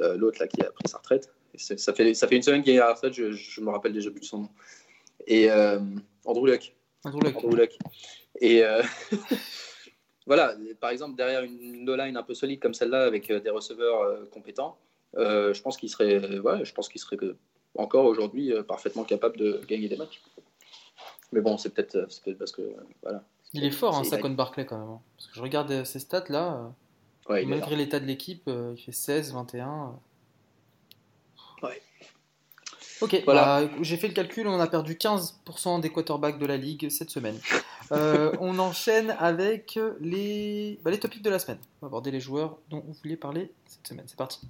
l'autre 0.00 0.40
là 0.40 0.48
qui 0.48 0.60
a 0.62 0.70
pris 0.72 0.88
sa 0.88 0.98
retraite 0.98 1.32
ça 1.56 1.92
fait, 1.92 2.14
ça 2.14 2.28
fait 2.28 2.36
une 2.36 2.42
semaine 2.42 2.62
qu'il 2.62 2.74
est 2.74 2.78
à 2.78 2.92
retraite, 2.92 3.12
je, 3.12 3.32
je, 3.32 3.60
me 3.60 3.70
rappelle 3.70 3.92
déjà 3.92 4.10
plus 4.10 4.20
de 4.20 4.24
son 4.24 4.38
nom. 4.38 4.48
Et 5.26 5.50
euh, 5.50 5.78
Andrew 6.24 6.46
Luck. 6.46 6.74
Andrew 7.04 7.20
Luck. 7.20 7.36
Andrew 7.36 7.56
Luck. 7.56 7.78
Et 8.40 8.64
euh, 8.64 8.82
voilà, 10.26 10.54
par 10.80 10.90
exemple, 10.90 11.16
derrière 11.16 11.42
une 11.42 11.84
no-line 11.84 12.16
un 12.16 12.22
peu 12.22 12.34
solide 12.34 12.60
comme 12.60 12.74
celle-là, 12.74 13.04
avec 13.04 13.30
euh, 13.30 13.40
des 13.40 13.50
receveurs 13.50 14.00
euh, 14.00 14.24
compétents, 14.30 14.78
je 15.14 15.60
pense 15.60 15.76
qu'il 15.76 15.90
serait, 15.90 16.38
ouais, 16.38 16.64
je 16.64 16.72
pense 16.72 16.88
qu'il 16.88 17.00
serait 17.00 17.18
encore 17.74 18.06
aujourd'hui 18.06 18.52
parfaitement 18.66 19.04
capable 19.04 19.36
de 19.36 19.60
gagner 19.68 19.88
des 19.88 19.96
matchs. 19.96 20.22
Mais 21.32 21.40
bon, 21.40 21.58
c'est 21.58 21.70
peut-être 21.70 22.08
peut 22.24 22.34
parce 22.34 22.52
que 22.52 22.62
voilà. 23.02 23.22
Il 23.54 23.64
est 23.64 23.70
fort, 23.70 23.96
hein, 23.96 24.04
Saquon 24.04 24.30
Barclay 24.30 24.64
quand 24.64 24.78
même. 24.78 24.88
Hein. 24.88 25.00
Parce 25.16 25.26
que 25.28 25.34
je 25.34 25.42
regarde 25.42 25.84
ses 25.84 25.98
stats 25.98 26.24
là. 26.30 26.72
Ouais, 27.28 27.44
malgré 27.44 27.76
l'état 27.76 28.00
de 28.00 28.06
l'équipe, 28.06 28.48
il 28.48 28.82
fait 28.82 28.92
16, 28.92 29.34
21. 29.34 29.98
Ok, 33.00 33.20
voilà. 33.24 33.64
Bah, 33.64 33.70
j'ai 33.80 33.96
fait 33.96 34.06
le 34.06 34.14
calcul, 34.14 34.46
on 34.46 34.60
a 34.60 34.66
perdu 34.68 34.94
15% 34.94 35.80
des 35.80 35.90
quarterbacks 35.90 36.38
de 36.38 36.46
la 36.46 36.56
ligue 36.56 36.88
cette 36.88 37.10
semaine. 37.10 37.36
Euh, 37.90 38.32
on 38.40 38.58
enchaîne 38.60 39.16
avec 39.18 39.78
les, 40.00 40.78
bah, 40.84 40.92
les 40.92 41.00
topics 41.00 41.22
de 41.22 41.30
la 41.30 41.40
semaine. 41.40 41.58
On 41.80 41.86
va 41.86 41.88
aborder 41.88 42.12
les 42.12 42.20
joueurs 42.20 42.58
dont 42.70 42.82
vous 42.86 42.94
vouliez 43.02 43.16
parler 43.16 43.50
cette 43.66 43.88
semaine. 43.88 44.04
C'est 44.06 44.16
parti. 44.16 44.40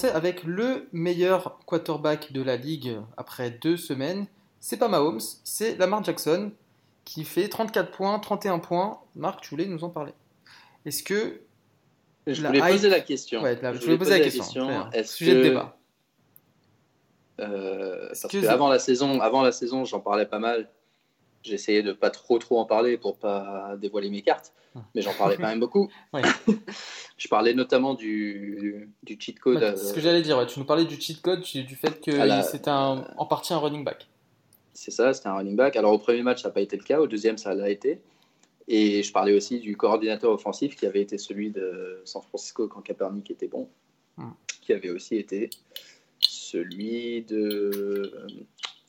Commencer 0.00 0.16
avec 0.16 0.44
le 0.44 0.88
meilleur 0.92 1.58
quarterback 1.66 2.32
de 2.32 2.42
la 2.42 2.56
ligue 2.56 2.98
après 3.16 3.50
deux 3.50 3.76
semaines. 3.76 4.26
C'est 4.60 4.76
pas 4.76 4.88
Mahomes, 4.88 5.20
c'est 5.44 5.76
Lamar 5.76 6.04
Jackson 6.04 6.52
qui 7.04 7.24
fait 7.24 7.48
34 7.48 7.90
points, 7.90 8.18
31 8.18 8.58
points. 8.58 9.00
Marc, 9.14 9.40
tu 9.40 9.50
voulais 9.50 9.66
nous 9.66 9.82
en 9.84 9.90
parler 9.90 10.12
Est-ce 10.84 11.02
que. 11.02 11.40
Je 12.26 12.44
voulais 12.44 12.60
poser 12.60 12.90
la 12.90 13.00
question. 13.00 13.40
je, 13.40 13.84
voulais 13.84 13.98
poser 13.98 14.18
la 14.18 14.20
question. 14.20 14.90
Sujet 15.04 15.34
de 15.34 15.42
débat. 15.42 15.78
Euh, 17.40 18.08
parce 18.08 18.26
que, 18.26 18.46
avant 18.46 18.68
la 18.68 18.78
saison, 18.78 19.20
avant 19.20 19.42
la 19.42 19.52
saison, 19.52 19.84
j'en 19.84 20.00
parlais 20.00 20.26
pas 20.26 20.40
mal. 20.40 20.68
J'essayais 21.48 21.82
de 21.82 21.92
pas 21.92 22.10
trop 22.10 22.38
trop 22.38 22.58
en 22.58 22.64
parler 22.64 22.96
pour 22.96 23.18
pas 23.18 23.76
dévoiler 23.80 24.10
mes 24.10 24.22
cartes, 24.22 24.52
hum. 24.74 24.82
mais 24.94 25.02
j'en 25.02 25.14
parlais 25.14 25.36
quand 25.36 25.48
même 25.48 25.60
beaucoup. 25.60 25.90
je 27.18 27.28
parlais 27.28 27.54
notamment 27.54 27.94
du, 27.94 28.90
du 29.02 29.16
cheat 29.18 29.40
code. 29.40 29.76
c'est 29.76 29.86
ce 29.86 29.92
que 29.92 30.00
j'allais 30.00 30.22
dire. 30.22 30.46
Tu 30.46 30.58
nous 30.58 30.66
parlais 30.66 30.84
du 30.84 31.00
cheat 31.00 31.20
code, 31.22 31.40
du 31.40 31.74
fait 31.74 32.00
que 32.00 32.42
c'était 32.42 32.70
en 32.70 33.26
partie 33.26 33.52
un 33.52 33.58
running 33.58 33.84
back. 33.84 34.06
C'est 34.78 34.92
ça, 34.92 35.12
c'était 35.12 35.26
un 35.26 35.34
running 35.34 35.56
back. 35.56 35.74
Alors 35.74 35.92
au 35.92 35.98
premier 35.98 36.22
match, 36.22 36.42
ça 36.42 36.48
n'a 36.48 36.54
pas 36.54 36.60
été 36.60 36.76
le 36.76 36.84
cas. 36.84 37.00
Au 37.00 37.08
deuxième, 37.08 37.36
ça 37.36 37.52
l'a 37.52 37.68
été. 37.68 38.00
Et 38.68 39.02
je 39.02 39.12
parlais 39.12 39.32
aussi 39.32 39.58
du 39.58 39.76
coordinateur 39.76 40.30
offensif 40.30 40.76
qui 40.76 40.86
avait 40.86 41.00
été 41.00 41.18
celui 41.18 41.50
de 41.50 42.00
San 42.04 42.22
Francisco 42.22 42.68
quand 42.68 42.82
Kaepernick 42.82 43.28
était 43.30 43.48
bon, 43.48 43.68
hum. 44.18 44.34
qui 44.60 44.72
avait 44.72 44.90
aussi 44.90 45.16
été 45.16 45.50
celui 46.20 47.22
de 47.22 48.12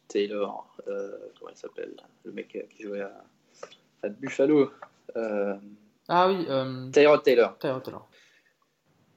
Taylor, 0.10 0.67
euh, 0.88 1.12
comment 1.39 1.52
il 1.52 1.58
s'appelle 1.58 1.95
Le 2.26 2.34
mec 2.34 2.67
qui 2.76 2.84
jouait 2.84 3.02
à, 3.02 4.10
Buffalo. 4.10 4.69
Euh, 5.15 5.56
ah 6.10 6.28
oui. 6.28 6.45
Euh, 6.50 6.89
Taylor 6.89 7.24
Taylor. 7.24 7.58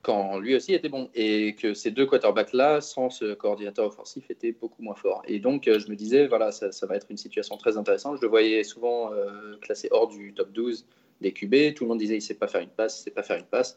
Quand 0.03 0.39
lui 0.39 0.55
aussi 0.55 0.75
était 0.75 0.89
bon. 0.89 1.11
Et 1.15 1.55
que 1.55 1.75
ces 1.75 1.91
deux 1.91 2.07
quarterbacks-là, 2.07 2.81
sans 2.81 3.11
ce 3.11 3.35
coordinateur 3.35 3.87
offensif, 3.87 4.31
étaient 4.31 4.53
beaucoup 4.53 4.83
moins 4.83 4.95
forts. 4.95 5.23
Et 5.27 5.39
donc, 5.41 5.65
je 5.67 5.89
me 5.89 5.97
disais, 5.97 6.27
voilà, 6.27 6.53
ça, 6.53 6.87
va 6.87 6.97
être 6.97 7.07
une 7.11 7.17
situation 7.17 7.57
très 7.57 7.77
intéressante. 7.77 8.17
Je 8.19 8.23
le 8.23 8.29
voyais 8.29 8.63
souvent 8.65 9.13
classé 9.61 9.89
hors 9.91 10.09
du 10.09 10.35
top 10.35 10.53
12 10.53 10.87
des 11.21 11.33
QB. 11.33 11.75
Tout 11.75 11.85
le 11.85 11.89
monde 11.89 11.99
disait, 11.99 12.15
il 12.15 12.19
ne 12.19 12.23
sait 12.23 12.35
pas 12.35 12.49
faire 12.49 12.61
une 12.61 12.69
passe, 12.69 12.99
il 12.99 13.01
ne 13.01 13.05
sait 13.05 13.11
pas 13.13 13.23
faire 13.23 13.39
une 13.39 13.47
passe. 13.47 13.77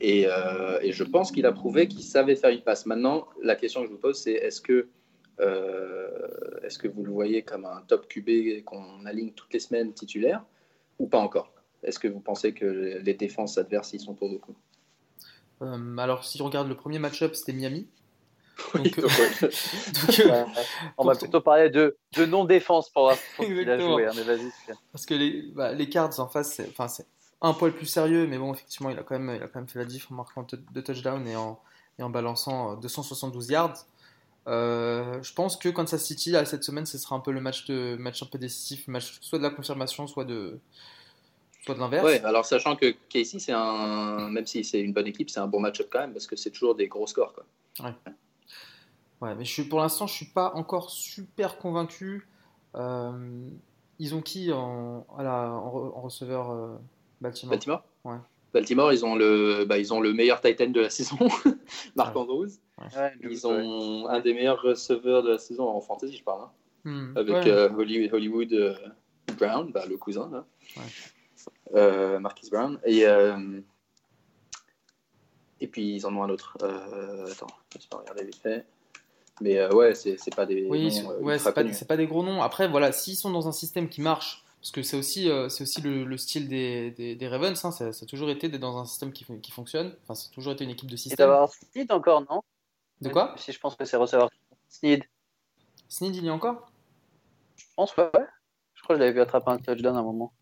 Et, 0.00 0.26
et 0.82 0.92
je 0.92 1.04
pense 1.04 1.32
qu'il 1.32 1.44
a 1.44 1.52
prouvé 1.52 1.88
qu'il 1.88 2.04
savait 2.04 2.36
faire 2.36 2.50
une 2.50 2.62
passe. 2.62 2.86
Maintenant, 2.86 3.26
la 3.42 3.56
question 3.56 3.80
que 3.80 3.88
je 3.88 3.92
vous 3.92 3.98
pose, 3.98 4.16
c'est 4.16 4.34
est-ce 4.34 4.60
que 4.60 4.88
est-ce 5.40 6.78
que 6.78 6.88
vous 6.88 7.04
le 7.04 7.12
voyez 7.12 7.42
comme 7.42 7.64
un 7.64 7.82
top 7.86 8.08
QB 8.08 8.64
qu'on 8.64 9.06
aligne 9.06 9.32
toutes 9.32 9.52
les 9.52 9.60
semaines 9.60 9.92
titulaire 9.92 10.44
ou 10.98 11.06
pas 11.06 11.18
encore? 11.18 11.52
Est-ce 11.82 11.98
que 11.98 12.08
vous 12.08 12.20
pensez 12.20 12.52
que 12.52 13.00
les 13.02 13.14
défenses 13.14 13.58
adverses 13.58 13.92
y 13.92 14.00
sont 14.00 14.14
pour 14.14 14.28
beaucoup 14.28 14.56
euh, 15.62 15.96
Alors, 15.96 16.24
si 16.24 16.40
on 16.42 16.46
regarde 16.46 16.68
le 16.68 16.76
premier 16.76 16.98
match-up, 16.98 17.34
c'était 17.34 17.52
Miami. 17.52 17.88
Euh, 18.74 20.44
on 20.98 21.04
va 21.04 21.14
plutôt 21.14 21.40
parler 21.40 21.70
de, 21.70 21.96
de 22.16 22.26
non-défense 22.26 22.90
pour, 22.90 23.12
pour 23.36 23.44
qu'il 23.44 23.70
a 23.70 23.78
joué. 23.78 24.06
Hein, 24.06 24.12
Parce 24.90 25.06
que 25.06 25.14
les, 25.14 25.42
bah, 25.54 25.72
les 25.72 25.88
Cards 25.88 26.18
en 26.18 26.26
face, 26.26 26.54
c'est 26.54 26.68
enfin, 26.68 26.88
un 27.40 27.52
poil 27.54 27.72
plus 27.72 27.86
sérieux, 27.86 28.26
mais 28.26 28.36
bon, 28.36 28.52
effectivement, 28.52 28.90
il 28.90 28.98
a 28.98 29.04
quand 29.04 29.16
même, 29.16 29.36
il 29.36 29.42
a 29.42 29.46
quand 29.46 29.60
même 29.60 29.68
fait 29.68 29.78
la 29.78 29.84
diff 29.84 30.10
en 30.10 30.16
marquant 30.16 30.44
deux 30.72 30.82
touchdowns 30.82 31.28
et 31.28 31.36
en, 31.36 31.60
et 32.00 32.02
en 32.02 32.10
balançant 32.10 32.74
272 32.76 33.48
yards. 33.50 33.86
Euh, 34.48 35.22
je 35.22 35.32
pense 35.34 35.56
que 35.56 35.68
Kansas 35.68 36.02
City, 36.02 36.34
cette 36.46 36.64
semaine, 36.64 36.86
ce 36.86 36.96
sera 36.96 37.14
un 37.14 37.20
peu 37.20 37.32
le 37.32 37.40
match, 37.40 37.66
de, 37.66 37.96
match 37.96 38.22
un 38.22 38.26
peu 38.26 38.38
décisif, 38.38 38.88
match 38.88 39.18
soit 39.20 39.38
de 39.38 39.42
la 39.42 39.50
confirmation, 39.50 40.06
soit 40.06 40.24
de, 40.24 40.58
soit 41.64 41.74
de 41.74 41.80
l'inverse. 41.80 42.04
Ouais, 42.04 42.20
alors 42.24 42.46
sachant 42.46 42.74
que 42.74 42.94
Casey, 43.10 43.38
c'est 43.38 43.52
un, 43.52 44.30
même 44.30 44.46
si 44.46 44.64
c'est 44.64 44.80
une 44.80 44.94
bonne 44.94 45.06
équipe, 45.06 45.28
c'est 45.28 45.40
un 45.40 45.46
bon 45.46 45.60
match-up 45.60 45.88
quand 45.90 46.00
même, 46.00 46.12
parce 46.12 46.26
que 46.26 46.34
c'est 46.34 46.50
toujours 46.50 46.74
des 46.74 46.88
gros 46.88 47.06
scores. 47.06 47.34
Quoi. 47.34 47.44
Ouais. 47.80 47.94
ouais 49.20 49.34
mais 49.34 49.44
je 49.44 49.52
suis, 49.52 49.64
pour 49.64 49.80
l'instant, 49.80 50.06
je 50.06 50.14
suis 50.14 50.26
pas 50.28 50.54
encore 50.54 50.90
super 50.90 51.58
convaincu. 51.58 52.26
Euh, 52.74 53.50
ils 53.98 54.14
ont 54.14 54.22
qui 54.22 54.50
en, 54.52 55.04
en, 55.08 56.00
receveur 56.00 56.50
euh, 56.50 56.76
Baltimore? 57.20 57.50
Baltimore? 57.50 57.82
Ouais. 58.04 58.16
Baltimore, 58.52 58.92
ils 58.92 59.04
ont 59.04 59.14
le, 59.14 59.64
bah, 59.66 59.78
ils 59.78 59.92
ont 59.92 60.00
le 60.00 60.12
meilleur 60.12 60.40
Titan 60.40 60.68
de 60.70 60.80
la 60.80 60.90
saison, 60.98 61.16
Marc 61.96 62.16
Andrews. 62.16 62.48
ils 63.22 63.46
ont 63.46 64.06
un 64.08 64.20
des 64.20 64.32
meilleurs 64.34 64.62
receveurs 64.62 65.22
de 65.22 65.30
la 65.32 65.38
saison 65.38 65.68
en 65.68 65.80
fantasy, 65.80 66.16
je 66.16 66.24
parle, 66.24 66.42
hein. 66.42 66.50
hmm. 66.84 67.16
avec 67.16 67.46
euh, 67.46 67.68
Hollywood 68.12 68.52
euh, 68.52 68.74
Brown, 69.38 69.70
bah, 69.72 69.84
le 69.88 69.96
cousin. 69.96 70.44
Euh, 71.74 72.18
Marquis 72.18 72.48
Brown. 72.50 72.78
Et, 72.84 73.06
euh, 73.06 73.60
et 75.60 75.66
puis 75.66 75.94
ils 75.96 76.06
en 76.06 76.16
ont 76.16 76.22
un 76.22 76.30
autre. 76.30 76.56
Euh, 76.62 77.30
attends, 77.30 77.46
je 77.74 77.78
vais 77.78 77.84
pas 77.90 77.98
regarder 77.98 78.24
vite 78.24 78.36
fait. 78.42 78.64
Mais 79.40 79.58
euh, 79.58 79.70
ouais, 79.72 79.94
c'est 79.94 80.16
c'est 80.18 80.34
pas 80.34 80.46
des. 80.46 80.66
Oui, 80.68 80.90
c'est- 80.90 81.06
euh, 81.06 81.38
pas, 81.52 81.62
pas 81.62 81.96
des 81.96 82.06
gros 82.06 82.24
noms. 82.24 82.42
Après, 82.42 82.68
voilà, 82.68 82.92
s'ils 82.92 83.16
sont 83.16 83.30
dans 83.30 83.46
un 83.48 83.52
système 83.52 83.88
qui 83.88 84.00
marche, 84.00 84.44
parce 84.60 84.70
que 84.70 84.82
c'est 84.82 84.96
aussi, 84.96 85.30
euh, 85.30 85.48
c'est 85.48 85.62
aussi 85.62 85.80
le, 85.80 86.04
le 86.04 86.16
style 86.16 86.48
des, 86.48 86.90
des, 86.90 87.14
des 87.14 87.28
Ravens, 87.28 87.64
hein, 87.64 87.70
ça, 87.70 87.92
ça 87.92 88.04
a 88.04 88.06
toujours 88.06 88.30
été 88.30 88.48
d'être 88.48 88.60
dans 88.60 88.78
un 88.78 88.84
système 88.84 89.12
qui, 89.12 89.24
fon- 89.24 89.38
qui 89.38 89.50
fonctionne. 89.50 89.94
Enfin, 90.02 90.14
ça 90.14 90.28
a 90.30 90.34
toujours 90.34 90.52
été 90.52 90.64
une 90.64 90.70
équipe 90.70 90.88
de 90.88 90.94
Et 90.94 90.98
système. 90.98 91.28
d'avoir 91.28 91.52
Sneed 91.52 91.92
encore, 91.92 92.22
non? 92.30 92.42
De 93.00 93.08
quoi? 93.10 93.34
Si 93.36 93.52
je 93.52 93.60
pense 93.60 93.76
que 93.76 93.84
c'est 93.84 93.96
recevoir 93.96 94.30
Sneed. 94.68 95.04
Sneed, 95.88 96.16
il 96.16 96.24
y 96.24 96.28
a 96.28 96.34
encore? 96.34 96.70
Je 97.56 97.64
pense, 97.76 97.96
ouais. 97.96 98.10
Je 98.74 98.82
crois 98.82 98.94
que 98.94 99.00
je 99.00 99.04
l'avais 99.04 99.12
vu 99.12 99.20
attraper 99.20 99.50
un 99.50 99.58
touchdown 99.58 99.96
à 99.96 100.00
un 100.00 100.02
moment. 100.02 100.32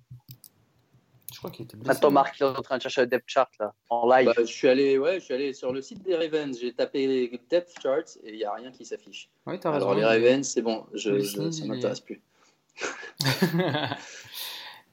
Je 1.33 1.39
crois 1.39 1.51
qu'il 1.51 1.65
était 1.65 1.77
blessé. 1.77 1.91
Attends, 1.91 2.11
Marc, 2.11 2.39
il 2.41 2.45
est 2.45 2.47
en 2.47 2.63
train 2.63 2.79
de 2.79 2.83
chercher 2.83 3.03
le 3.03 3.09
depth 3.09 3.25
chart 3.27 3.51
là, 3.61 3.75
en 3.91 4.09
live. 4.09 4.27
Bah, 4.27 4.33
je 4.39 4.45
suis 4.45 4.69
allé, 4.69 4.97
ouais, 4.97 5.21
je 5.21 5.25
suis 5.27 5.35
allé 5.35 5.53
sur 5.53 5.71
le 5.71 5.83
site 5.83 6.03
des 6.03 6.17
Ravens. 6.17 6.59
J'ai 6.59 6.73
tapé 6.73 7.07
les 7.07 7.41
depth 7.51 7.75
charts 7.83 8.17
et 8.23 8.33
il 8.33 8.37
y 8.37 8.45
a 8.45 8.53
rien 8.55 8.73
qui 8.73 8.87
s'affiche. 8.87 9.29
Oui, 9.45 9.61
t'as 9.61 9.71
raison. 9.71 9.91
Alors 9.91 9.95
les 9.99 10.05
Ravens, 10.05 10.49
c'est 10.49 10.63
bon, 10.63 10.87
je, 10.95 11.21
ça 11.21 11.43
il 11.43 11.69
m'intéresse 11.69 12.01
plus. 12.01 12.23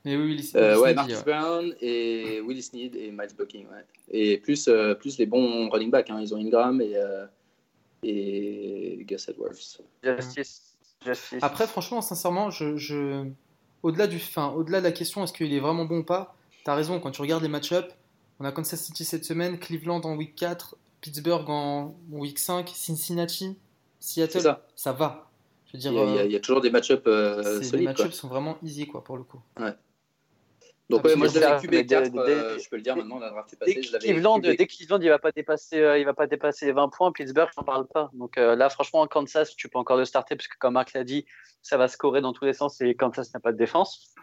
Mais 0.06 0.18
oui, 0.18 0.26
Willis, 0.26 0.52
Euh, 0.56 0.74
Willis 0.76 0.82
ouais, 0.82 0.94
Sneed, 0.94 0.96
Marcus 0.96 1.16
ouais. 1.18 1.24
Brown 1.24 1.76
et 1.80 2.42
Willis 2.42 2.64
Sneed 2.64 2.96
et 2.96 3.12
Miles 3.12 3.36
Bucking, 3.38 3.68
ouais. 3.68 3.86
Et 4.12 4.38
plus, 4.38 4.68
euh, 4.68 4.96
plus 4.96 5.18
les 5.18 5.26
bons 5.26 5.70
running 5.70 5.90
backs. 5.92 6.10
hein. 6.10 6.20
Ils 6.20 6.34
ont 6.34 6.38
Ingram 6.38 6.82
et, 6.82 6.96
euh, 6.98 7.26
et 8.04 9.04
Gus 9.08 9.30
Edwards. 9.30 9.54
Justice. 10.04 10.76
Justice. 11.06 11.40
Après, 11.42 11.68
franchement, 11.68 12.02
sincèrement, 12.02 12.50
je, 12.50 12.76
je... 12.76 13.26
au-delà 13.82 14.08
du, 14.08 14.20
fin, 14.20 14.50
au-delà 14.52 14.80
de 14.80 14.84
la 14.86 14.92
question, 14.92 15.24
est-ce 15.24 15.32
qu'il 15.34 15.54
est 15.54 15.60
vraiment 15.62 15.86
bon 15.86 16.00
ou 16.00 16.04
pas 16.04 16.36
T'as 16.66 16.76
raison. 16.76 17.00
Quand 17.00 17.12
tu 17.12 17.22
regardes 17.22 17.44
les 17.44 17.50
match-up, 17.50 17.92
on 18.40 18.46
a 18.46 18.52
Kansas 18.52 18.82
City 18.82 19.06
cette 19.06 19.24
semaine, 19.26 19.58
Cleveland 19.58 20.02
en 20.02 20.16
week 20.16 20.36
4, 20.36 20.76
Pittsburgh 21.02 21.50
en 21.50 21.96
week 22.12 22.40
5, 22.40 22.70
Cincinnati, 22.74 23.58
Seattle. 24.02 24.58
Ça 24.76 24.92
va. 24.92 25.30
Je 25.74 25.80
veux 25.80 25.80
Il 25.80 25.92
dire, 25.92 25.94
y, 25.94 25.98
a, 26.00 26.04
il 26.06 26.16
y 26.16 26.18
a- 26.18 26.22
euh, 26.22 26.26
il 26.26 26.32
y 26.32 26.36
a 26.36 26.40
toujours 26.40 26.62
des 26.62 26.70
match-up 26.70 27.04
euh, 27.08 27.60
les 27.60 27.64
solides. 27.66 27.86
quoi. 27.96 28.06
match-ups 28.06 28.16
sont 28.16 28.28
vraiment 28.28 28.58
easy, 28.64 28.88
quoi, 28.88 29.04
pour 29.04 29.18
le 29.18 29.24
coup. 29.24 29.40
Donc, 30.90 31.02
Ah, 31.06 31.08
ouais, 31.08 31.16
moi 31.16 31.28
je 31.30 31.34
que 31.36 31.40
l'avais 31.40 31.56
ça, 31.56 31.62
QB 31.62 31.72
mais 31.72 31.86
4, 31.86 32.12
dès- 32.12 32.18
euh, 32.20 32.56
dès- 32.58 32.60
je 32.64 32.70
peux 32.70 32.76
le 32.76 32.82
dire 32.82 32.96
maintenant, 32.98 33.18
la 33.18 33.30
draft 33.30 33.54
est 33.54 33.56
Dès 33.56 33.74
passée. 33.74 33.84
Je 33.88 33.92
l'avais 33.94 34.06
Cleveland, 34.06 34.38
dès 34.40 34.56
il 35.06 35.10
va 35.10 35.18
pas 35.18 35.32
dépasser, 35.32 35.80
euh, 35.80 35.98
il 35.98 36.06
va 36.06 36.14
pas 36.14 36.28
dépasser 36.28 36.66
les 36.66 36.72
20 36.74 36.90
points. 36.90 37.12
Pittsburgh, 37.14 37.50
j'en 37.56 37.64
parle 37.64 37.88
pas. 37.88 38.12
Donc 38.14 38.38
euh, 38.38 38.56
là, 38.56 38.70
franchement, 38.70 39.08
Kansas, 39.08 39.56
tu 39.56 39.70
peux 39.70 39.80
encore 39.80 39.98
le 39.98 40.06
starter 40.06 40.36
parce 40.36 40.48
que 40.50 40.58
comme 40.60 40.74
Marc 40.74 40.94
l'a 40.94 41.06
dit, 41.06 41.26
ça 41.62 41.78
va 41.78 41.88
scorer 41.88 42.20
dans 42.22 42.34
tous 42.34 42.44
les 42.46 42.54
sens 42.54 42.82
et 42.82 42.94
Kansas 42.96 43.34
n'a 43.34 43.40
pas 43.40 43.54
de 43.54 43.58
défense. 43.58 44.14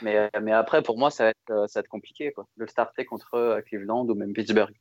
Mais, 0.00 0.30
mais 0.40 0.52
après, 0.52 0.80
pour 0.82 0.96
moi, 0.96 1.10
ça 1.10 1.24
va 1.24 1.30
être, 1.30 1.68
ça 1.68 1.80
va 1.80 1.80
être 1.80 1.88
compliqué, 1.88 2.32
quoi. 2.32 2.46
De 2.56 2.62
le 2.62 2.68
starter 2.68 3.04
contre 3.04 3.60
Cleveland 3.66 4.06
ou 4.08 4.14
même 4.14 4.32
Pittsburgh. 4.32 4.72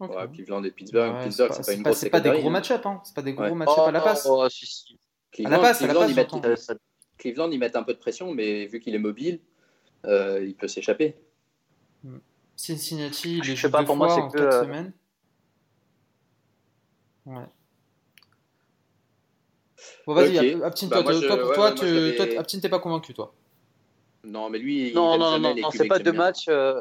Ouais, 0.00 0.08
Cleveland 0.34 0.64
et 0.64 0.70
Pittsburgh. 0.72 1.14
Ouais, 1.14 1.24
Pittsburgh, 1.24 1.52
c'est 1.52 1.58
pas, 1.60 1.64
pas 1.66 1.72
une 1.72 1.76
c'est 1.78 1.82
pas- 1.82 1.90
grosse 1.90 1.98
c'est 2.00 2.10
pas 2.10 2.20
des 2.20 2.30
gros 2.40 2.50
match-up, 2.50 2.86
hein. 2.86 3.00
C'est 3.04 3.14
pas 3.14 3.22
des 3.22 3.32
gros 3.34 3.44
Ouais. 3.44 3.54
match-up 3.54 3.78
à 3.86 3.90
la 3.92 4.00
passe. 4.00 4.26
Oh, 4.28 4.48
si, 4.48 4.66
si. 4.66 4.98
Cleveland, 5.30 5.52
À 5.52 5.56
la 5.56 5.62
passe, 5.62 5.82
à 5.82 5.86
la 5.86 5.94
Cleveland, 5.94 6.00
passe, 6.00 6.10
ils 6.10 6.16
mettent. 6.40 6.44
Euh, 6.46 6.56
ça- 6.56 6.74
Cleveland, 7.18 7.50
ils 7.52 7.58
mettent 7.58 7.76
un 7.76 7.82
peu 7.84 7.94
de 7.94 7.98
pression, 7.98 8.34
mais 8.34 8.66
vu 8.66 8.80
qu'il 8.80 8.94
est 8.94 8.98
mobile, 8.98 9.40
euh, 10.06 10.44
il 10.44 10.54
peut 10.56 10.66
s'échapper. 10.68 11.16
Cincinnati, 12.56 13.38
il 13.38 13.44
Je 13.44 13.50
sais 13.52 13.56
joue 13.56 13.70
pas, 13.70 13.84
pour 13.84 13.96
moi, 13.96 14.08
c'est 14.10 14.20
en 14.20 14.28
que, 14.28 14.38
4 14.38 14.54
euh, 14.54 14.62
semaines. 14.64 14.92
Ouais. 17.26 17.44
Bon, 20.06 20.14
vas-y, 20.14 20.56
Ok. 20.56 20.62
Aptin, 20.64 20.86
Bah, 20.88 21.02
toi, 21.02 21.12
je- 21.12 21.26
ouais, 21.26 22.44
tu- 22.46 22.60
t'es 22.60 22.68
pas 22.68 22.78
convaincu, 22.80 23.14
toi. 23.14 23.34
Non, 24.24 24.50
mais 24.50 24.58
lui, 24.58 24.88
il 24.88 24.94
Non, 24.94 25.14
aime 25.14 25.20
non, 25.20 25.38
non, 25.38 25.54
non, 25.54 25.70
QB 25.70 25.76
c'est 25.82 25.88
pas 25.88 25.98
deux 25.98 26.12
matchs. 26.12 26.46
euh, 26.48 26.80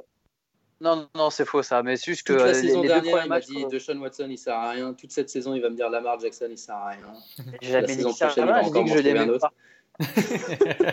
Non, 0.81 1.07
non, 1.15 1.29
c'est 1.29 1.45
faux 1.45 1.61
ça. 1.61 1.83
Mais 1.83 1.95
c'est 1.95 2.11
juste 2.11 2.25
que 2.25 2.33
Toute 2.33 2.41
la 2.41 2.47
euh, 2.49 2.53
saison 2.53 2.81
les, 2.81 2.87
les 2.87 2.93
deux 2.95 3.01
dernière, 3.01 3.25
il 3.25 3.29
m'a 3.29 3.39
dit 3.39 3.63
euh, 3.63 3.67
Deshaun 3.69 3.97
Watson, 3.99 4.27
il 4.29 4.37
sert 4.37 4.55
à 4.55 4.71
rien. 4.71 4.93
Toute 4.93 5.11
cette 5.11 5.29
saison, 5.29 5.53
il 5.53 5.61
va 5.61 5.69
me 5.69 5.75
dire 5.75 5.89
Lamar 5.89 6.19
Jackson, 6.19 6.47
il 6.49 6.57
sert 6.57 6.75
à 6.75 6.89
rien. 6.89 7.13
J'avais 7.61 7.81
la 7.81 7.87
dit 7.87 7.93
saison 7.93 8.11
que 8.11 8.17
ça 8.17 8.25
prochaine, 8.27 8.43
il 8.45 8.47
va, 8.47 8.53
va 8.53 8.61
je 8.63 8.67
encore 8.69 8.83
dis 8.83 8.91
que 8.91 8.97
je 8.97 9.03
l'aimais 9.03 9.29
autre. 9.29 9.49
pas. 9.49 9.53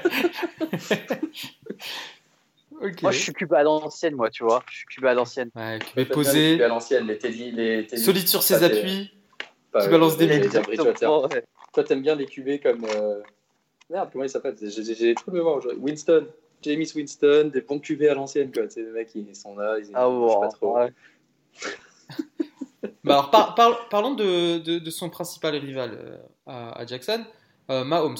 Ok. 2.80 3.02
Moi, 3.02 3.10
je 3.10 3.18
suis 3.18 3.32
cube 3.32 3.52
à 3.54 3.62
l'ancienne, 3.64 4.14
moi, 4.14 4.30
tu 4.30 4.44
vois. 4.44 4.62
Je 4.70 4.76
suis 4.76 4.86
cube 4.86 5.04
à 5.06 5.14
l'ancienne. 5.14 5.50
Ouais, 5.56 6.04
posé, 6.04 6.62
à 6.62 6.68
l'ancienne, 6.68 7.06
les 7.08 7.18
Teddy, 7.18 7.50
les 7.50 7.84
Teddy- 7.86 8.00
solide 8.02 8.28
sur 8.28 8.40
ses 8.42 8.62
appuis. 8.62 9.10
pas- 9.72 9.82
qui 9.82 9.88
balance 9.88 10.16
des 10.16 10.26
les- 10.28 10.38
billes. 10.38 10.50
Toi, 11.72 11.84
t'aimes 11.84 12.02
bien 12.02 12.14
les 12.14 12.26
QB 12.26 12.62
comme. 12.62 12.84
euh, 12.84 13.20
Merde, 13.90 14.10
comment 14.12 14.24
il 14.24 14.30
s'appelle 14.30 14.54
J'ai 14.60 14.70
j'ai- 14.70 14.94
j'ai 14.94 15.14
trop 15.14 15.30
de 15.32 15.36
mémoire 15.38 15.56
aujourd'hui. 15.56 15.80
Winston. 15.82 16.26
James 16.62 16.84
Winston, 16.94 17.50
des 17.52 17.60
bons 17.60 17.78
QB 17.78 18.02
à 18.02 18.14
l'ancienne, 18.14 18.52
sais, 18.68 18.82
les 18.82 18.90
mecs, 18.90 19.14
ils 19.14 19.34
sont 19.36 19.56
là, 19.56 19.78
ils 19.78 19.90
Ah 19.94 20.08
pas 20.40 20.48
trop. 20.48 20.76
ouais. 20.76 20.92
Bah, 23.04 23.14
alors, 23.14 23.30
par- 23.30 23.54
par- 23.54 23.88
parlons 23.88 24.14
de, 24.14 24.58
de- 24.58 24.78
de 24.78 24.90
son 24.90 25.08
principal 25.08 25.54
rival 25.56 25.92
euh, 25.94 26.18
à, 26.46 26.78
à 26.80 26.84
Jackson, 26.86 27.24
euh, 27.70 27.82
Mahomes. 27.84 28.16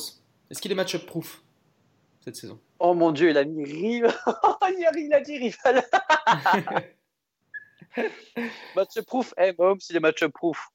Est-ce 0.51 0.63
qu'il 0.63 0.73
est 0.73 0.75
match-up 0.75 1.05
proof 1.05 1.43
cette 2.25 2.37
saison? 2.37 2.59
Oh 2.79 2.95
mon 2.95 3.11
dieu, 3.13 3.31
il 3.31 3.37
a 3.39 3.45
mis 3.45 3.65
rival. 3.65 4.15
il 4.97 5.13
a- 5.13 5.21
dit 5.21 5.37
rival. 5.37 5.85
match 8.77 9.01
proof. 9.07 9.35
Eh, 9.37 9.53
Mahomes, 9.59 9.79
il 9.91 9.97
est 9.97 10.01
match 10.01 10.25
proof. 10.27 10.69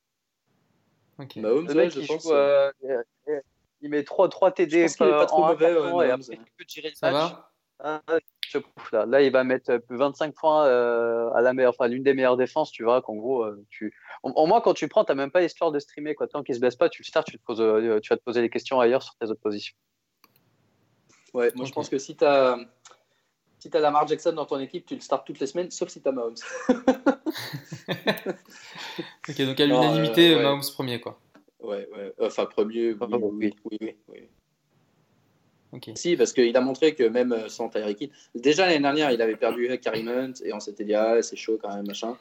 Ok. 1.19 1.37
Mahomes, 1.37 1.67
Le 1.67 1.73
ouais, 1.73 1.83
mec, 1.85 1.91
je 1.93 1.99
il 2.01 2.07
pense. 2.07 2.23
joue. 2.23 2.33
euh, 2.33 2.71
il 3.81 3.89
met 3.89 4.03
3, 4.03 4.29
3 4.29 4.51
TD 4.51 4.69
Je 4.79 4.81
pense 4.83 4.95
qu'il 4.95 5.07
est 5.07 5.11
pas 5.11 5.25
trop 5.25 5.45
mauvais, 5.45 5.75
ouais, 5.93 6.07
et 6.07 6.11
après, 6.11 6.33
il 6.33 6.51
peut 6.57 6.65
tirer 6.65 6.89
le 6.89 6.95
Ça 6.95 7.11
match. 7.11 7.31
va? 7.31 7.52
Ah, 7.85 8.01
là. 8.93 9.05
là, 9.05 9.21
il 9.21 9.31
va 9.31 9.43
mettre 9.43 9.71
euh, 9.71 9.79
25 9.89 10.33
points 10.33 10.65
euh, 10.67 11.29
à 11.33 11.41
la 11.41 11.53
meilleure, 11.53 11.73
enfin, 11.77 11.89
l'une 11.89 12.03
des 12.03 12.13
meilleures 12.13 12.37
défenses. 12.37 12.71
Tu 12.71 12.83
verras 12.83 13.01
qu'en 13.01 13.15
gros, 13.15 13.43
euh, 13.43 13.61
tu... 13.69 13.93
au, 14.23 14.29
au 14.29 14.45
moins, 14.45 14.61
quand 14.61 14.73
tu 14.73 14.87
prends, 14.87 15.03
tu 15.03 15.11
n'as 15.11 15.15
même 15.15 15.31
pas 15.31 15.41
l'histoire 15.41 15.71
de 15.71 15.79
streamer. 15.79 16.15
Quoi. 16.15 16.27
Tant 16.27 16.43
qu'il 16.43 16.55
se 16.55 16.61
blesse 16.61 16.77
pas, 16.77 16.87
tu 16.87 17.01
le 17.01 17.05
start, 17.05 17.27
tu, 17.27 17.37
te 17.37 17.43
poses, 17.43 17.59
euh, 17.61 17.99
tu 17.99 18.09
vas 18.09 18.17
te 18.17 18.23
poser 18.23 18.41
les 18.41 18.49
questions 18.49 18.79
ailleurs 18.79 19.03
sur 19.03 19.15
tes 19.15 19.25
autres 19.25 19.41
positions. 19.41 19.75
Ouais, 21.33 21.51
moi, 21.55 21.65
je 21.65 21.73
pense 21.73 21.89
que 21.89 21.97
si 21.97 22.15
t'as. 22.15 22.57
Si 23.59 23.69
t'as 23.69 23.79
Lamar 23.79 24.05
Jackson 24.05 24.33
dans 24.33 24.45
ton 24.45 24.59
équipe, 24.59 24.85
tu 24.85 24.93
le 24.93 24.99
starts 24.99 25.23
toutes 25.23 25.39
les 25.39 25.47
semaines, 25.47 25.71
sauf 25.71 25.87
si 25.87 26.01
t'as 26.01 26.11
Mahomes. 26.11 26.35
Ok, 29.29 29.41
donc 29.41 29.59
à 29.59 29.65
l'unanimité, 29.65 30.33
euh, 30.33 30.37
ouais. 30.37 30.43
Mahomes 30.43 30.61
premier, 30.73 30.99
quoi. 30.99 31.17
Ouais, 31.61 31.87
ouais. 31.95 32.13
Enfin, 32.19 32.45
premier, 32.45 32.91
oui, 32.91 32.97
Ah, 33.01 33.05
oui, 33.09 33.19
oui. 33.21 33.53
oui, 33.81 33.97
oui, 34.09 34.29
oui. 35.73 35.79
Ok. 35.85 35.91
Si, 35.97 36.15
parce 36.15 36.31
qu'il 36.33 36.55
a 36.55 36.61
montré 36.61 36.95
que 36.95 37.03
même 37.03 37.31
euh, 37.33 37.49
sans 37.49 37.67
Tyreek 37.67 37.99
Hill, 38.01 38.09
déjà 38.35 38.65
l'année 38.67 38.79
dernière, 38.79 39.11
il 39.11 39.21
avait 39.21 39.35
perdu 39.35 39.67
Karim 39.79 40.07
Hunt 40.07 40.33
et 40.45 40.53
on 40.53 40.59
s'était 40.59 40.83
dit, 40.85 40.93
ah, 40.93 41.21
c'est 41.21 41.35
chaud 41.35 41.57
quand 41.61 41.75
même, 41.75 41.85
machin. 41.87 42.15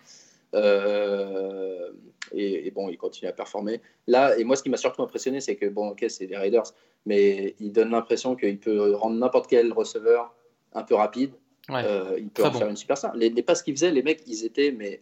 Euh, 0.55 1.91
et, 2.33 2.67
et 2.67 2.71
bon, 2.71 2.89
il 2.89 2.97
continue 2.97 3.29
à 3.29 3.33
performer. 3.33 3.81
Là, 4.07 4.37
et 4.39 4.45
moi, 4.45 4.57
ce 4.57 4.63
qui 4.63 4.71
m'a 4.71 4.77
surtout 4.77 5.03
impressionné, 5.03 5.41
c'est 5.41 5.57
que, 5.57 5.67
bon, 5.67 5.89
ok, 5.91 6.05
c'est 6.09 6.27
des 6.27 6.37
Raiders, 6.37 6.73
mais 7.07 7.55
il 7.61 7.73
donne 7.73 7.91
l'impression 7.91 8.37
qu'il 8.37 8.59
peut 8.59 8.95
rendre 8.95 9.17
n'importe 9.17 9.49
quel 9.49 9.73
receveur 9.73 10.35
un 10.73 10.83
peu 10.83 10.95
rapide. 10.95 11.33
Ouais. 11.69 11.83
Euh, 11.85 12.17
il 12.19 12.29
peut 12.29 12.43
Très 12.43 12.51
en 12.51 12.53
bon. 12.53 12.59
faire 12.61 12.69
une 12.69 12.77
superstar. 12.77 13.15
Les, 13.17 13.31
les 13.31 13.43
passes 13.43 13.63
qu'ils 13.63 13.75
faisaient, 13.75 13.91
les 13.91 14.03
mecs, 14.03 14.23
ils 14.27 14.45
étaient, 14.45 14.73
mais 14.73 15.01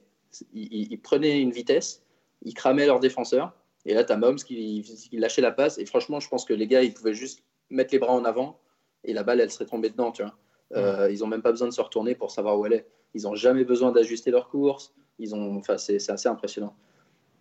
ils, 0.53 0.69
ils- 0.73 0.93
ils 0.93 0.99
prenaient 1.01 1.41
une 1.41 1.53
vitesse, 1.53 2.03
ils 2.45 2.55
cramaient 2.55 2.87
leurs 2.87 3.01
défenseurs. 3.01 3.53
Et 3.87 3.95
là, 3.95 4.05
tu 4.05 4.13
as 4.13 4.17
Mahomes 4.17 4.37
qui, 4.37 4.83
qui 4.83 5.17
lâchait 5.17 5.41
la 5.41 5.53
passe. 5.53 5.79
Et 5.79 5.87
franchement, 5.87 6.21
je 6.21 6.29
pense 6.29 6.45
que 6.45 6.53
les 6.53 6.67
gars, 6.67 6.83
ils 6.83 6.93
pouvaient 6.93 7.15
juste 7.15 7.43
mettre 7.71 7.93
les 7.93 7.99
bras 7.99 8.13
en 8.13 8.25
avant 8.25 8.59
et 9.05 9.13
la 9.13 9.23
balle, 9.23 9.41
elle 9.41 9.51
serait 9.51 9.67
tombée 9.67 9.91
dedans. 9.91 10.13
Tu 10.13 10.23
vois. 10.23 10.35
Euh, 10.77 11.11
Ils 11.11 11.21
n'ont 11.21 11.27
même 11.27 11.43
pas 11.43 11.51
besoin 11.51 11.69
de 11.69 11.73
se 11.73 11.81
retourner 11.81 12.15
pour 12.15 12.31
savoir 12.31 12.59
où 12.59 12.67
elle 12.67 12.75
est. 12.75 12.87
Ils 13.15 13.23
n'ont 13.23 13.35
jamais 13.35 13.65
besoin 13.65 13.91
d'ajuster 13.93 14.31
leur 14.31 14.49
course. 14.49 14.93
Ils 15.19 15.35
ont, 15.35 15.57
enfin, 15.57 15.79
c'est 15.79 15.97
assez 16.11 16.29
impressionnant. 16.29 16.75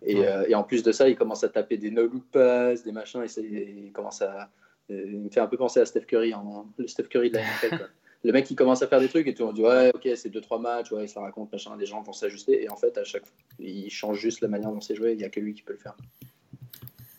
Et, 0.02 0.26
euh, 0.26 0.44
et 0.48 0.54
en 0.54 0.62
plus 0.64 0.82
de 0.82 0.92
ça, 0.92 1.08
ils 1.08 1.16
commencent 1.16 1.44
à 1.44 1.48
taper 1.50 1.76
des 1.76 1.90
no-look 1.90 2.24
passes, 2.32 2.82
des 2.82 2.92
machins. 2.92 3.22
Et 3.22 3.28
c'est- 3.28 3.42
il 3.42 3.92
commence 3.92 4.22
à. 4.22 4.50
euh, 4.90 5.04
Il 5.06 5.20
me 5.20 5.30
fait 5.30 5.40
un 5.40 5.46
peu 5.46 5.56
penser 5.56 5.78
à 5.80 5.86
Steph 5.86 6.06
Curry, 6.06 6.32
en, 6.34 6.66
le 6.78 6.86
Steph 6.88 7.04
Curry 7.04 7.30
de 7.30 7.36
la 7.36 7.42
NFL. 7.70 7.78
quoi. 7.78 7.86
Le 8.24 8.32
mec, 8.32 8.50
il 8.50 8.54
commence 8.56 8.82
à 8.82 8.86
faire 8.86 9.00
des 9.00 9.08
trucs 9.08 9.26
et 9.28 9.34
tout. 9.34 9.44
On 9.44 9.52
dit, 9.52 9.62
ouais, 9.62 9.92
ok, 9.94 10.06
c'est 10.16 10.28
2-3 10.28 10.58
matchs, 10.60 10.90
ouais, 10.92 11.06
ça 11.06 11.20
raconte, 11.20 11.50
machin, 11.52 11.74
les 11.78 11.86
gens 11.86 12.02
vont 12.02 12.12
s'ajuster. 12.12 12.62
Et 12.64 12.68
en 12.70 12.76
fait, 12.76 12.98
à 12.98 13.04
chaque 13.04 13.24
fois, 13.24 13.34
il 13.58 13.88
change 13.90 14.18
juste 14.18 14.40
la 14.42 14.48
manière 14.48 14.70
dont 14.72 14.80
c'est 14.80 14.94
joué. 14.94 15.12
Il 15.12 15.18
n'y 15.18 15.24
a 15.24 15.30
que 15.30 15.40
lui 15.40 15.54
qui 15.54 15.62
peut 15.62 15.72
le 15.72 15.78
faire. 15.78 15.94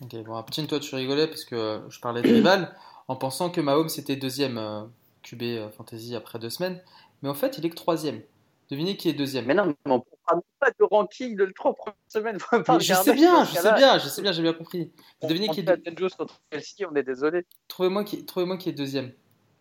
Ok, 0.02 0.14
bon, 0.24 0.34
Aptin, 0.36 0.66
toi, 0.66 0.78
tu 0.80 0.94
rigolais 0.94 1.26
parce 1.28 1.44
que 1.44 1.80
je 1.88 2.00
parlais 2.00 2.22
des 2.22 2.32
rivals 2.32 2.68
en 3.12 3.16
pensant 3.16 3.50
que 3.50 3.60
Mahomes 3.60 3.90
était 3.98 4.16
deuxième 4.16 4.56
euh, 4.56 4.84
QB 5.22 5.42
euh, 5.42 5.70
fantasy 5.70 6.16
après 6.16 6.38
deux 6.38 6.48
semaines. 6.48 6.80
Mais 7.20 7.28
en 7.28 7.34
fait, 7.34 7.58
il 7.58 7.66
est 7.66 7.68
que 7.68 7.74
troisième. 7.76 8.22
Devinez 8.70 8.96
qui 8.96 9.10
est 9.10 9.12
deuxième. 9.12 9.44
Mais 9.44 9.52
non, 9.52 9.66
mais 9.66 9.74
on 9.84 9.98
ne 9.98 10.02
parle 10.26 10.40
pas 10.58 10.70
de 10.70 10.84
ranking 10.84 11.36
de 11.36 11.44
trois 11.54 11.74
premières 11.74 11.94
semaines. 12.08 12.38
Je 12.80 12.94
sais 12.94 13.12
bien, 13.12 13.44
je 13.44 13.52
sais 13.52 13.74
bien, 13.74 13.98
je 13.98 14.08
sais 14.08 14.22
bien, 14.22 14.32
j'ai 14.32 14.40
bien 14.40 14.54
compris. 14.54 14.90
Devinez 15.20 15.48
qui 15.50 15.60
est 15.60 15.68
On 15.70 15.74
deux- 15.76 15.82
fait 15.82 15.90
Andrews 15.90 16.08
contre 16.16 16.40
Chelsea, 16.50 16.88
on 16.90 16.94
est 16.96 17.02
désolé. 17.02 17.44
Trouvez-moi 17.68 18.04
qui... 18.04 18.24
Est 18.70 18.72
deuxième 18.72 19.12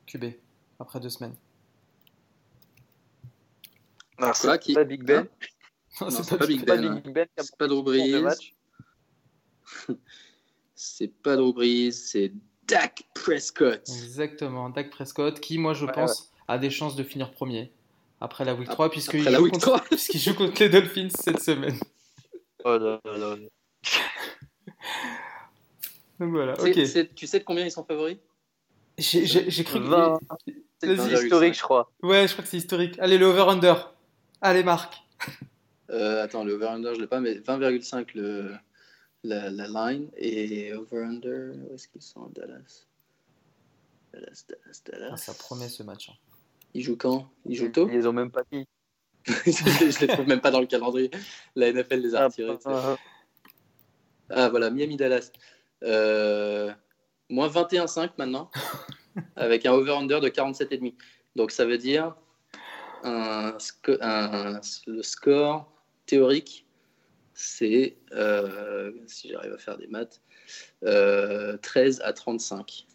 QB 0.06 0.26
après 0.80 1.02
deux 1.02 1.10
semaines. 1.10 1.36
Quoi, 4.18 4.58
qui... 4.60 4.76
Pas 4.76 4.86
Big 4.86 5.04
Ben. 5.04 5.28
Non, 6.00 6.08
Non, 6.08 6.10
c'est 6.10 6.24
c'est 6.24 6.30
pas 6.30 6.38
pas 6.38 6.48
Big 6.48 6.60
C'est 6.62 6.66
pas 6.68 6.78
Ben, 6.78 7.02
Ben 7.12 7.28
C'est 7.38 7.58
pas 7.58 7.68
Drew 7.68 7.84
Brees. 7.84 8.24
C'est 10.74 11.14
pas 11.22 11.36
Drew 11.36 11.52
Brees, 11.54 11.92
c'est 11.92 12.32
Dak 12.68 13.04
Prescott. 13.14 13.82
Exactement, 13.88 14.70
Dak 14.70 14.90
Prescott, 14.90 15.40
qui, 15.40 15.58
moi, 15.58 15.74
je 15.74 15.86
Ouais, 15.86 15.92
pense, 15.92 16.32
a 16.48 16.58
des 16.58 16.70
chances 16.70 16.96
de 16.96 17.04
finir 17.04 17.32
premier 17.32 17.72
après 18.20 18.46
la 18.46 18.54
week 18.54 18.70
3 18.70 18.92
puisqu'il 18.92 19.24
joue, 19.24 19.50
contre... 19.50 19.60
3. 19.60 19.84
puisqu'il 19.86 20.20
joue 20.20 20.36
contre 20.36 20.62
les 20.62 20.70
Dolphins 20.70 21.10
cette 21.10 21.42
semaine. 21.42 21.78
Oh 22.64 22.78
là 22.78 23.00
là 23.04 23.18
là. 23.18 23.36
Donc 26.20 26.30
voilà, 26.30 26.54
ok. 26.62 26.72
Tu 27.16 27.26
sais 27.26 27.40
de 27.40 27.44
combien 27.44 27.66
ils 27.66 27.72
sont 27.72 27.84
favoris? 27.84 28.18
J'ai 29.00 29.64
cru 29.64 29.80
que. 29.80 29.88
20. 29.88 30.20
C'est 30.80 30.94
Vas-y. 30.94 31.14
20,5. 31.14 31.24
historique, 31.26 31.54
je 31.56 31.62
crois. 31.64 31.92
Ouais, 32.04 32.28
je 32.28 32.34
crois 32.34 32.44
que 32.44 32.50
c'est 32.52 32.58
historique. 32.58 33.00
Allez, 33.00 33.18
le 33.18 33.26
over-under. 33.26 33.96
Allez, 34.42 34.62
Marc. 34.64 34.94
Euh, 35.90 36.24
Attends, 36.24 36.44
le 36.44 36.54
over-under, 36.54 36.94
je 36.94 37.00
l'ai 37.00 37.08
pas, 37.08 37.20
mais 37.20 37.34
20,5 37.40 38.10
le, 38.14 38.52
la, 39.24 39.50
la 39.50 39.68
line. 39.68 40.10
Et 40.18 40.74
over-under, 40.74 41.54
où 41.70 41.74
est-ce 41.76 41.88
qu'ils 41.88 42.02
sont 42.02 42.28
Dallas? 42.34 42.86
Dallas, 44.14 44.46
Dallas, 44.48 44.82
Ah, 44.86 44.92
Dallas. 44.92 45.18
ça 45.18 45.34
promet 45.34 45.70
ce 45.70 45.84
match. 45.84 46.10
hein. 46.10 46.14
Ils 46.74 46.84
jouent 46.84 46.98
quand? 46.98 47.30
Ils 47.46 47.56
jouent 47.56 47.70
tôt? 47.72 47.88
Ils 47.90 47.94
les 47.98 48.08
ont 48.08 48.14
même 48.14 48.32
pas 48.32 48.44
mis. 48.52 48.66
Je 49.28 50.00
les 50.02 50.08
trouve 50.08 50.28
même 50.28 50.42
pas 50.42 50.52
dans 50.52 50.60
le 50.62 50.66
calendrier. 50.68 51.12
La 51.56 51.72
NFL 51.72 52.00
les 52.02 52.16
a 52.16 52.22
Ah, 52.24 52.28
retirés. 52.28 52.56
sais. 52.56 52.62
ah, 52.70 52.98
Ah 54.30 54.50
voilà, 54.50 54.70
Miami-Dallas. 54.70 55.32
Euh, 55.84 56.74
moins 57.30 57.48
21,5 57.50 58.12
maintenant, 58.18 58.50
avec 59.36 59.66
un 59.66 59.74
over-under 59.74 60.20
de 60.22 60.30
47,5. 60.30 60.96
Donc 61.36 61.52
ça 61.52 61.66
veut 61.66 61.78
dire 61.78 62.16
un, 63.04 63.58
sco- 63.58 63.98
un- 64.02 64.60
le 64.88 65.02
score 65.04 65.72
théorique, 66.06 66.66
c'est, 67.42 67.98
euh, 68.12 68.92
si 69.08 69.30
j'arrive 69.30 69.54
à 69.54 69.58
faire 69.58 69.78
des 69.78 69.88
maths, 69.88 70.22
euh, 70.84 71.58
13 71.58 72.02
à 72.04 72.14
35. 72.14 72.86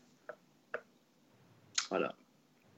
Voilà, 1.90 2.14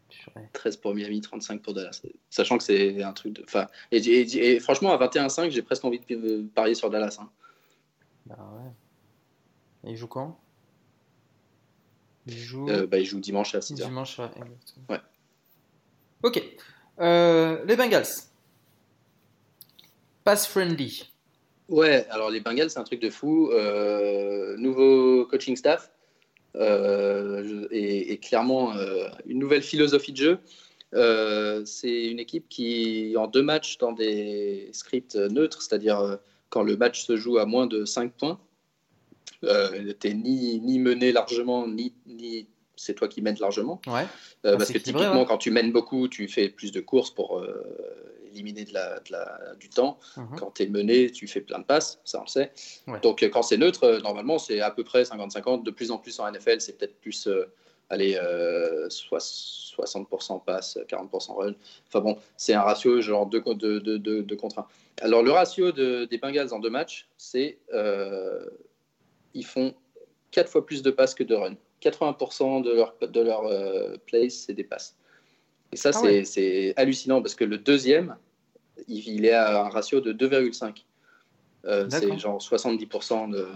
Purée. 0.08 0.48
13 0.52 0.76
pour 0.78 0.94
Miami, 0.94 1.20
35 1.20 1.62
pour 1.62 1.72
Dallas. 1.74 2.02
Sachant 2.30 2.58
que 2.58 2.64
c'est 2.64 3.02
un 3.02 3.12
truc 3.12 3.32
de... 3.34 3.42
Enfin, 3.44 3.66
et, 3.90 3.96
et- 3.98 4.54
et 4.54 4.60
franchement, 4.60 4.92
à 4.92 4.98
21,5, 4.98 5.50
j'ai 5.50 5.62
presque 5.62 5.84
envie 5.84 6.00
de 6.00 6.42
parier 6.54 6.74
sur 6.74 6.90
Dallas. 6.90 7.18
hein. 7.20 7.30
Bah 8.26 8.36
ouais. 8.54 8.70
Et 9.88 9.92
il 9.92 9.96
joue 9.96 10.08
quand? 10.08 10.38
Il 12.26 12.36
joue 12.38 12.68
Euh, 12.68 12.86
bah, 12.86 12.98
il 12.98 13.06
joue 13.06 13.20
dimanche 13.20 13.54
à 13.54 13.60
6h. 13.60 13.86
dimanche. 13.86 14.18
ouais. 14.18 14.28
Ouais. 14.90 15.00
Ok. 16.22 16.42
Euh, 17.00 17.64
les 17.64 17.76
Bengals. 17.76 18.04
Pass 20.24 20.46
friendly. 20.46 21.10
Ouais, 21.68 22.06
alors 22.10 22.30
les 22.30 22.40
Bengals, 22.40 22.70
c'est 22.70 22.78
un 22.78 22.84
truc 22.84 23.00
de 23.00 23.10
fou. 23.10 23.50
Euh, 23.52 24.56
nouveau 24.56 25.26
coaching 25.26 25.56
staff 25.56 25.92
euh, 26.56 27.66
et, 27.70 28.12
et 28.12 28.18
clairement 28.18 28.74
euh, 28.74 29.08
une 29.26 29.38
nouvelle 29.38 29.62
philosophie 29.62 30.12
de 30.12 30.16
jeu. 30.16 30.38
C'est 31.66 32.04
une 32.06 32.18
équipe 32.18 32.48
qui, 32.48 33.14
en 33.16 33.26
deux 33.26 33.42
matchs 33.42 33.78
dans 33.78 33.92
des 33.92 34.70
scripts 34.72 35.16
neutres, 35.16 35.60
c'est-à-dire 35.62 36.18
quand 36.48 36.62
le 36.62 36.76
match 36.76 37.04
se 37.04 37.16
joue 37.16 37.38
à 37.38 37.44
moins 37.44 37.66
de 37.66 37.84
5 37.84 38.12
points, 38.12 38.40
t'es 39.42 40.14
ni, 40.14 40.60
ni 40.60 40.78
mené 40.78 41.12
largement, 41.12 41.68
ni, 41.68 41.92
ni 42.06 42.48
c'est 42.78 42.94
toi 42.94 43.08
qui 43.08 43.20
mènes 43.22 43.36
largement. 43.40 43.80
Ouais. 43.86 44.06
Euh, 44.44 44.54
Ah, 44.54 44.56
parce 44.56 44.70
que 44.70 44.78
typiquement, 44.78 45.20
ouais. 45.20 45.26
quand 45.26 45.38
tu 45.38 45.50
mènes 45.50 45.72
beaucoup, 45.72 46.08
tu 46.08 46.28
fais 46.28 46.48
plus 46.48 46.72
de 46.72 46.80
courses 46.80 47.10
pour 47.10 47.38
euh, 47.38 47.64
éliminer 48.28 48.64
de 48.64 48.72
la, 48.74 49.00
de 49.00 49.12
la- 49.12 49.54
du 49.58 49.68
temps. 49.68 49.98
Mhm. 50.16 50.36
Quand 50.38 50.50
tu 50.52 50.62
es 50.62 50.66
mené, 50.68 51.10
tu 51.10 51.26
fais 51.26 51.40
plein 51.40 51.58
de 51.58 51.64
passes, 51.64 52.00
ça 52.04 52.18
on 52.18 52.22
le 52.22 52.28
sait. 52.28 52.52
Ouais. 52.86 53.00
Donc 53.00 53.22
euh, 53.22 53.28
quand 53.28 53.42
c'est 53.42 53.56
neutre, 53.56 53.84
euh, 53.84 54.00
normalement 54.00 54.38
c'est 54.38 54.60
à 54.60 54.70
peu 54.70 54.84
près 54.84 55.02
50-50. 55.04 55.62
De 55.64 55.70
plus 55.70 55.90
en 55.90 55.98
plus 55.98 56.18
en 56.20 56.30
NFL, 56.30 56.60
c'est 56.60 56.78
peut-être 56.78 57.00
plus 57.00 57.26
euh, 57.26 57.44
allez, 57.90 58.16
euh, 58.16 58.88
soix- 58.90 59.18
60% 59.20 60.44
passe, 60.44 60.78
40% 60.88 61.34
run. 61.36 61.54
Enfin 61.86 62.00
bon, 62.00 62.18
c'est 62.36 62.52
un 62.54 62.62
ratio 62.62 63.00
genre 63.00 63.26
2 63.26 63.40
de, 63.40 63.78
de, 63.78 63.96
de, 63.96 64.20
de 64.22 64.34
contre 64.34 64.58
1. 64.58 64.66
Alors 65.02 65.22
le 65.22 65.30
ratio 65.30 65.72
de- 65.72 66.04
des 66.04 66.18
Bengals 66.18 66.52
en 66.52 66.58
deux 66.58 66.70
matchs, 66.70 67.08
c'est 67.16 67.58
euh, 67.72 68.44
ils 69.34 69.44
font 69.46 69.74
4 70.30 70.50
fois 70.50 70.66
plus 70.66 70.82
de 70.82 70.90
passes 70.90 71.14
que 71.14 71.24
de 71.24 71.34
run. 71.34 71.54
80% 71.80 72.62
de 72.62 72.72
leur, 72.72 72.94
de 73.00 73.20
leur 73.20 73.46
euh, 73.46 73.96
plays, 74.06 74.30
c'est 74.30 74.52
des 74.52 74.64
passes. 74.64 74.96
Et 75.72 75.76
ça, 75.76 75.90
Ah 75.94 76.00
c'est 76.24 76.40
ouais. 76.40 76.74
hallucinant 76.76 77.20
parce 77.22 77.34
que 77.34 77.44
le 77.44 77.58
deuxième, 77.58 78.16
il, 78.88 79.06
il 79.08 79.24
est 79.26 79.32
à 79.32 79.64
un 79.64 79.68
ratio 79.68 80.00
de 80.00 80.12
2,5. 80.12 80.84
Euh, 81.64 81.86
c'est 81.90 82.18
genre 82.18 82.38
70% 82.38 83.30
de, 83.30 83.46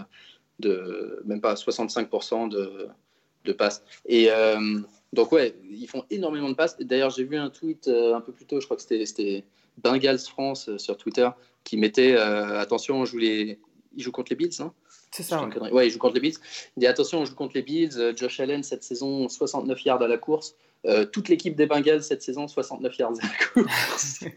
de. 0.59 1.21
Même 1.25 1.41
pas 1.41 1.55
65% 1.55 2.49
de, 2.49 2.87
de 3.45 3.53
passes. 3.53 3.83
Et 4.05 4.27
euh, 4.29 4.79
donc, 5.13 5.31
ouais, 5.31 5.55
ils 5.69 5.87
font 5.87 6.03
énormément 6.09 6.49
de 6.49 6.53
passes. 6.55 6.77
D'ailleurs, 6.79 7.09
j'ai 7.09 7.23
vu 7.23 7.37
un 7.37 7.49
tweet 7.49 7.87
euh, 7.87 8.13
un 8.15 8.21
peu 8.21 8.31
plus 8.31 8.45
tôt, 8.45 8.59
je 8.59 8.65
crois 8.65 8.77
que 8.77 8.83
c'était- 8.83 9.43
Bengals 9.81 10.19
France 10.19 10.69
sur 10.77 10.97
Twitter, 10.97 11.27
qui 11.63 11.77
mettait 11.77 12.15
attention, 12.15 12.97
on 12.99 13.05
joue 13.05 13.17
les. 13.17 13.59
Ils 13.95 14.03
jouent 14.03 14.11
contre 14.11 14.29
les 14.31 14.35
Bills, 14.35 14.51
non 14.59 14.71
C'est 15.09 15.23
ça. 15.23 15.43
ouais. 15.47 15.71
Ouais, 15.71 15.87
il 15.87 15.89
joue 15.89 15.97
contre 15.97 16.13
les 16.13 16.19
Bills. 16.19 16.37
Il 16.77 16.81
dit 16.81 16.85
attention, 16.85 17.21
on 17.21 17.25
joue 17.25 17.33
contre 17.33 17.55
les 17.55 17.63
Bills. 17.63 18.13
Josh 18.15 18.39
Allen, 18.39 18.61
cette 18.61 18.83
saison, 18.83 19.27
69 19.27 19.83
yards 19.85 20.01
à 20.03 20.07
la 20.07 20.19
course. 20.19 20.55
Euh, 20.85 21.05
toute 21.05 21.29
l'équipe 21.29 21.55
des 21.55 21.65
Bengals, 21.65 22.03
cette 22.03 22.21
saison, 22.21 22.45
69 22.47 22.97
yards 22.97 23.13
à 23.21 23.25
la 23.25 23.31
course. 23.63 24.25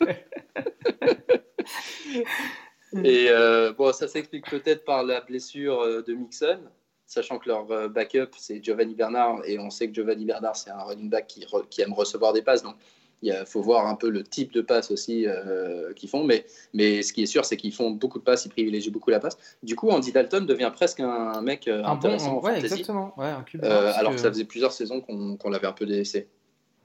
Et 3.05 3.27
euh, 3.31 3.73
bon, 3.73 3.93
ça 3.93 4.07
s'explique 4.07 4.49
peut-être 4.49 4.85
par 4.85 5.03
la 5.03 5.21
blessure 5.21 5.81
euh, 5.81 6.03
de 6.03 6.15
Mixon, 6.15 6.61
sachant 7.05 7.39
que 7.39 7.49
leur 7.49 7.91
backup, 7.91 8.31
c'est 8.39 8.63
Giovanni 8.63 8.95
Bernard. 8.95 9.45
Et 9.45 9.59
on 9.59 9.71
sait 9.71 9.89
que 9.89 9.95
Giovanni 9.95 10.25
Bernard, 10.25 10.55
c'est 10.55 10.71
un 10.71 10.85
running 10.85 11.11
back 11.11 11.27
qui, 11.27 11.45
aime 11.83 11.93
recevoir 11.93 12.33
des 12.33 12.43
passes. 12.43 12.63
Donc, 12.63 12.77
il 13.23 13.45
faut 13.47 13.63
voir 13.63 13.87
un 13.87 13.95
peu 13.95 14.11
le 14.11 14.23
type 14.23 14.53
de 14.53 14.61
passe 14.61 14.91
aussi 14.91 15.27
euh, 15.27 15.93
qu'ils 15.95 16.09
font. 16.09 16.25
Mais, 16.25 16.47
mais 16.75 17.03
ce 17.03 17.13
qui 17.13 17.23
est 17.23 17.27
sûr, 17.27 17.45
c'est 17.45 17.57
qu'ils 17.57 17.73
font 17.73 17.91
beaucoup 17.91 18.19
de 18.19 18.25
passes, 18.25 18.45
ils 18.45 18.51
privilégient 18.51 18.91
beaucoup 18.91 19.11
la 19.11 19.21
passe. 19.21 19.39
Du 19.63 19.75
coup, 19.75 19.91
Andy 19.91 20.13
Dalton 20.13 20.45
devient 20.47 20.71
presque 20.75 21.01
un 21.01 21.41
mec 21.41 21.67
euh, 21.69 21.83
Un 21.85 21.95
bon, 21.95 22.09
intéressant 22.09 22.39
en 22.39 22.43
ouais, 22.43 22.55
fantasy. 22.55 22.75
exactement. 22.75 23.15
Ouais, 23.19 23.27
un. 23.27 23.45
Euh, 23.63 23.93
alors 23.95 24.13
que 24.13 24.19
ça 24.19 24.31
faisait 24.31 24.45
plusieurs 24.45 24.73
saisons 24.73 25.01
qu'on 25.01 25.37
qu'on 25.37 25.51
l'avait 25.51 25.67
un 25.67 25.73
peu 25.73 25.87
délaissé. 25.87 26.29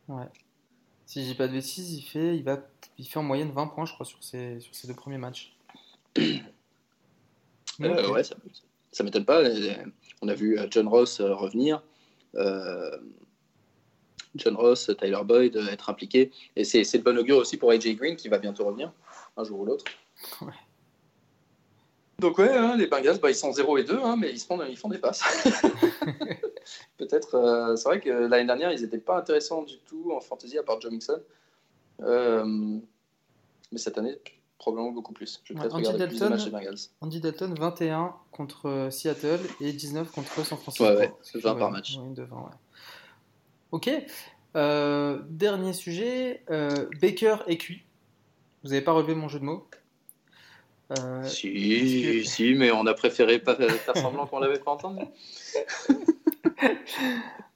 Ouais. 0.08 0.26
Si 1.06 1.24
je 1.24 1.30
dis 1.30 1.36
pas 1.36 1.48
de 1.48 1.54
bêtises, 1.54 1.94
il 1.94 2.02
fait, 2.02 2.38
il 2.38 2.44
va, 2.44 2.60
il 2.98 3.06
fait 3.06 3.20
en 3.20 3.24
moyenne 3.24 3.52
20 3.52 3.68
points, 3.68 3.86
je 3.86 3.94
crois, 3.94 4.06
sur 4.06 4.24
ses, 4.24 4.60
sur 4.62 4.74
ses 4.74 4.88
deux 4.88 4.96
premiers 4.96 5.18
matchs. 5.18 5.56
Ouais, 7.80 8.24
ça, 8.24 8.36
ça 8.92 9.04
m'étonne 9.04 9.26
pas. 9.26 9.42
On 10.22 10.28
a 10.28 10.36
vu 10.36 10.60
John 10.70 10.88
Ross 10.88 11.20
revenir. 11.20 11.82
Euh, 12.36 12.98
John 14.36 14.56
Ross, 14.56 14.92
Tyler 15.00 15.22
Boyd 15.24 15.58
euh, 15.58 15.68
être 15.68 15.90
impliqués. 15.90 16.32
Et 16.56 16.64
c'est 16.64 16.84
c'est 16.84 17.00
de 17.00 17.04
bon 17.04 17.18
augure 17.18 17.38
aussi 17.38 17.58
pour 17.58 17.72
AJ 17.72 17.96
Green 17.96 18.16
qui 18.16 18.30
va 18.30 18.40
bientôt 18.40 18.66
revenir, 18.66 18.92
un 19.38 19.44
jour 19.44 19.60
ou 19.60 19.66
l'autre. 19.66 19.86
Ouais. 20.42 20.54
Donc 22.20 22.38
ouais, 22.38 22.56
hein, 22.56 22.78
les 22.78 22.86
Bengals, 22.86 23.20
bah, 23.20 23.32
ils 23.32 23.36
sont 23.36 23.52
0 23.52 23.80
et 23.80 23.84
2, 23.84 23.98
hein, 23.98 24.16
mais 24.16 24.30
ils, 24.30 24.40
se 24.40 24.46
font, 24.46 24.64
ils 24.64 24.78
font 24.78 24.90
des 24.90 25.00
passes. 25.00 25.24
Peut-être, 26.98 27.34
euh, 27.34 27.76
c'est 27.76 27.90
vrai 27.90 28.00
que 28.00 28.10
l'année 28.10 28.46
dernière, 28.46 28.72
ils 28.72 28.82
n'étaient 28.82 29.00
pas 29.00 29.18
intéressants 29.18 29.64
du 29.64 29.80
tout 29.80 30.12
en 30.16 30.20
fantasy 30.20 30.58
à 30.60 30.64
part 30.64 30.80
Joe 30.80 30.92
Mixon. 30.92 31.20
Euh, 32.02 32.78
mais 33.72 33.78
cette 33.80 33.98
année, 33.98 34.20
probablement 34.60 34.92
beaucoup 34.92 35.14
plus. 35.14 35.42
Je 35.44 35.54
vais 35.54 35.60
Ouais, 35.60 35.64
peut-être 35.64 35.76
Andy 35.78 35.88
regarder 35.88 36.08
plus 36.08 36.16
de 36.16 36.20
Dalton, 36.20 36.38
matchs 36.38 36.46
des 36.46 36.52
Bengals. 36.52 36.78
Andy 37.02 37.20
Dalton, 37.22 37.56
21 37.60 38.16
contre 38.32 38.90
Seattle 38.92 39.40
et 39.60 39.74
19 39.74 40.12
contre 40.12 40.46
San 40.46 40.60
Francisco. 40.60 40.84
Ouais, 40.84 40.98
ouais, 40.98 41.14
Ce 41.24 41.40
qui 41.40 41.44
20 41.44 41.54
fait, 41.54 41.60
par 41.60 41.72
match. 41.72 41.96
moyenne 41.96 42.14
de 42.14 42.24
20, 42.24 42.36
ouais. 42.38 42.44
Ok. 43.72 43.90
Euh, 44.56 45.22
dernier 45.30 45.74
sujet. 45.74 46.44
euh, 46.50 46.88
Baker 47.02 47.38
et 47.48 47.58
cuit. 47.58 47.84
Vous 48.64 48.70
n'avez 48.70 48.82
pas 48.82 48.92
relevé 48.92 49.16
mon 49.16 49.28
jeu 49.28 49.40
de 49.40 49.46
mots 49.46 49.68
Euh, 51.00 51.24
Si, 51.24 51.52
que- 52.04 52.24
si, 52.28 52.54
mais 52.54 52.70
on 52.72 52.86
a 52.86 52.94
préféré 52.94 53.40
pas 53.40 53.56
faire 53.56 53.96
semblant 53.98 54.28
qu'on 54.28 54.40
l'avait 54.40 54.60
pas 54.60 54.72
entendu. 54.72 55.06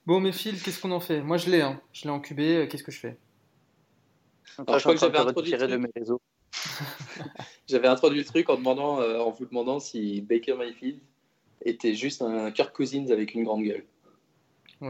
Bon, 0.06 0.20
mes 0.20 0.32
fils, 0.32 0.62
qu'est-ce 0.62 0.80
qu'on 0.80 0.92
en 0.92 1.00
fait? 1.00 1.22
Moi, 1.22 1.38
je 1.38 1.50
l'ai. 1.50 1.62
Hein. 1.62 1.82
Je 1.92 2.04
l'ai 2.04 2.12
en 2.12 2.20
QB. 2.20 2.68
Qu'est-ce 2.70 2.84
que 2.84 2.92
je 2.92 3.00
fais? 3.00 3.18
Je 4.46 4.64
crois 4.64 4.80
que 4.94 5.00
j'avais 5.00 5.18
de 5.18 5.24
introduit 5.28 5.52
le 5.52 5.68
de 5.68 5.78
mes 5.78 5.90
réseaux. 5.96 6.22
J'avais 7.68 7.88
introduit 7.88 8.20
le 8.20 8.26
truc 8.26 8.50
en, 8.50 8.56
demandant, 8.56 9.02
euh, 9.02 9.20
en 9.20 9.32
vous 9.32 9.46
demandant 9.46 9.80
si 9.80 10.22
Baker 10.22 10.54
Mayfield 10.56 11.00
était 11.64 11.96
juste 11.96 12.22
un 12.22 12.52
Kirk 12.52 12.74
Cousins 12.76 13.08
avec 13.10 13.34
une 13.34 13.44
grande 13.44 13.64
gueule. 13.64 13.84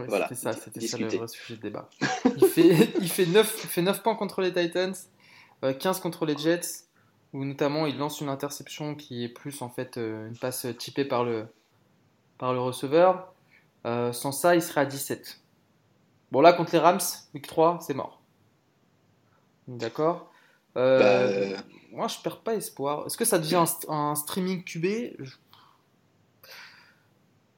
Ouais, 0.00 0.06
Voilà, 0.06 0.28
c'était 0.28 0.40
ça, 0.40 0.52
c'était 0.52 0.80
ça 0.86 0.98
le 0.98 1.06
vrai 1.08 1.28
sujet 1.28 1.56
de 1.56 1.62
débat. 1.62 1.88
Il 2.36 2.46
fait, 2.46 2.90
il 3.00 3.08
fait, 3.08 3.26
9, 3.26 3.60
il 3.64 3.68
fait 3.68 3.82
9 3.82 4.02
points 4.02 4.14
contre 4.16 4.40
les 4.42 4.52
Titans, 4.52 4.94
euh, 5.64 5.72
15 5.72 6.00
contre 6.00 6.26
les 6.26 6.36
Jets, 6.36 6.84
où 7.32 7.44
notamment 7.44 7.86
il 7.86 7.96
lance 7.98 8.20
une 8.20 8.28
interception 8.28 8.94
qui 8.94 9.24
est 9.24 9.28
plus 9.28 9.62
en 9.62 9.68
fait 9.68 9.96
euh, 9.96 10.28
une 10.28 10.36
passe 10.36 10.66
typée 10.78 11.04
par 11.04 11.24
le, 11.24 11.46
par 12.38 12.52
le 12.52 12.60
receveur. 12.60 13.32
Euh, 13.86 14.12
sans 14.12 14.32
ça, 14.32 14.54
il 14.54 14.62
serait 14.62 14.80
à 14.82 14.86
17. 14.86 15.40
Bon, 16.32 16.40
là, 16.40 16.52
contre 16.52 16.72
les 16.72 16.78
Rams, 16.78 16.98
week 17.34 17.46
3, 17.46 17.78
c'est 17.80 17.94
mort. 17.94 18.20
D'accord 19.68 20.30
Euh, 20.76 20.98
Bah, 20.98 21.04
euh, 21.06 21.56
Moi, 21.92 22.08
je 22.08 22.18
perds 22.22 22.40
pas 22.40 22.54
espoir. 22.54 23.06
Est-ce 23.06 23.16
que 23.16 23.24
ça 23.24 23.38
devient 23.38 23.56
un, 23.56 23.64
st- 23.64 23.90
un 23.90 24.14
streaming 24.14 24.62
QB 24.64 24.84
Je- 25.18 25.36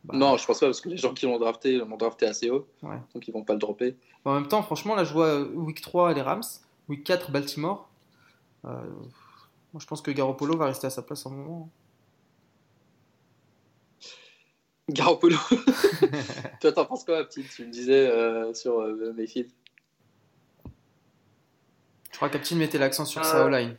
Bah. 0.08 0.16
Non, 0.16 0.38
je 0.38 0.46
pense 0.46 0.58
pas, 0.58 0.66
parce 0.66 0.80
que 0.80 0.88
les 0.88 0.96
gens 0.96 1.12
qui 1.12 1.26
l'ont 1.26 1.38
drafté 1.38 1.76
l'ont 1.76 1.96
drafté 1.98 2.26
assez 2.26 2.48
haut. 2.48 2.66
Donc 2.82 3.28
ils 3.28 3.32
vont 3.32 3.44
pas 3.44 3.52
le 3.52 3.58
dropper. 3.58 3.94
En 4.24 4.34
même 4.34 4.48
temps, 4.48 4.62
franchement, 4.62 4.94
là, 4.94 5.04
je 5.04 5.12
vois 5.12 5.42
week 5.42 5.82
3 5.82 6.14
les 6.14 6.22
Rams, 6.22 6.42
week 6.88 7.04
4 7.04 7.30
Baltimore. 7.30 7.90
Euh, 8.64 8.70
moi, 9.72 9.80
je 9.80 9.86
pense 9.86 10.00
que 10.00 10.10
Garoppolo 10.10 10.56
va 10.56 10.66
rester 10.66 10.86
à 10.86 10.90
sa 10.90 11.02
place 11.02 11.26
un 11.26 11.30
moment. 11.30 11.70
Garoppolo 14.88 15.36
Toi, 16.60 16.72
t'en 16.72 16.86
penses 16.86 17.04
quoi, 17.04 17.22
petit 17.24 17.44
Tu 17.44 17.66
me 17.66 17.70
disais 17.70 18.08
euh, 18.08 18.54
sur 18.54 18.80
euh, 18.80 19.12
Mayfield. 19.14 19.50
Je 22.10 22.16
crois 22.16 22.30
qu'Aptin 22.30 22.56
mettait 22.56 22.78
l'accent 22.78 23.04
sur 23.04 23.24
sa 23.24 23.44
O-line. 23.44 23.76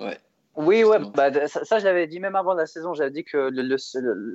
Ouais. 0.00 0.18
Oui, 0.54 0.84
ouais, 0.84 0.98
bah, 1.14 1.30
ça, 1.48 1.78
je 1.78 1.84
l'avais 1.84 2.06
dit 2.06 2.20
même 2.20 2.36
avant 2.36 2.52
la 2.54 2.66
saison. 2.66 2.92
J'avais 2.92 3.10
dit 3.10 3.24
que 3.24 3.50
le, 3.50 3.76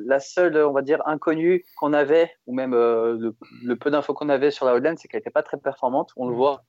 la 0.08 0.19
seule, 0.19 0.58
on 0.58 0.73
va 0.73 0.82
dire, 0.82 1.01
inconnue 1.06 1.63
qu'on 1.77 1.93
avait, 1.93 2.32
ou 2.47 2.56
même 2.56 2.73
euh, 2.73 3.34
le, 3.63 3.75
peu 3.75 3.91
d'infos 3.91 4.13
qu'on 4.13 4.30
avait 4.30 4.49
sur 4.49 4.65
la 4.65 4.73
O-line, 4.73 4.97
c'est 4.97 5.08
qu'elle 5.08 5.19
n'était 5.19 5.30
pas 5.30 5.43
très 5.43 5.58
performante. 5.58 6.12
On 6.15 6.27
le 6.27 6.34
mm. 6.34 6.38
voit. 6.38 6.63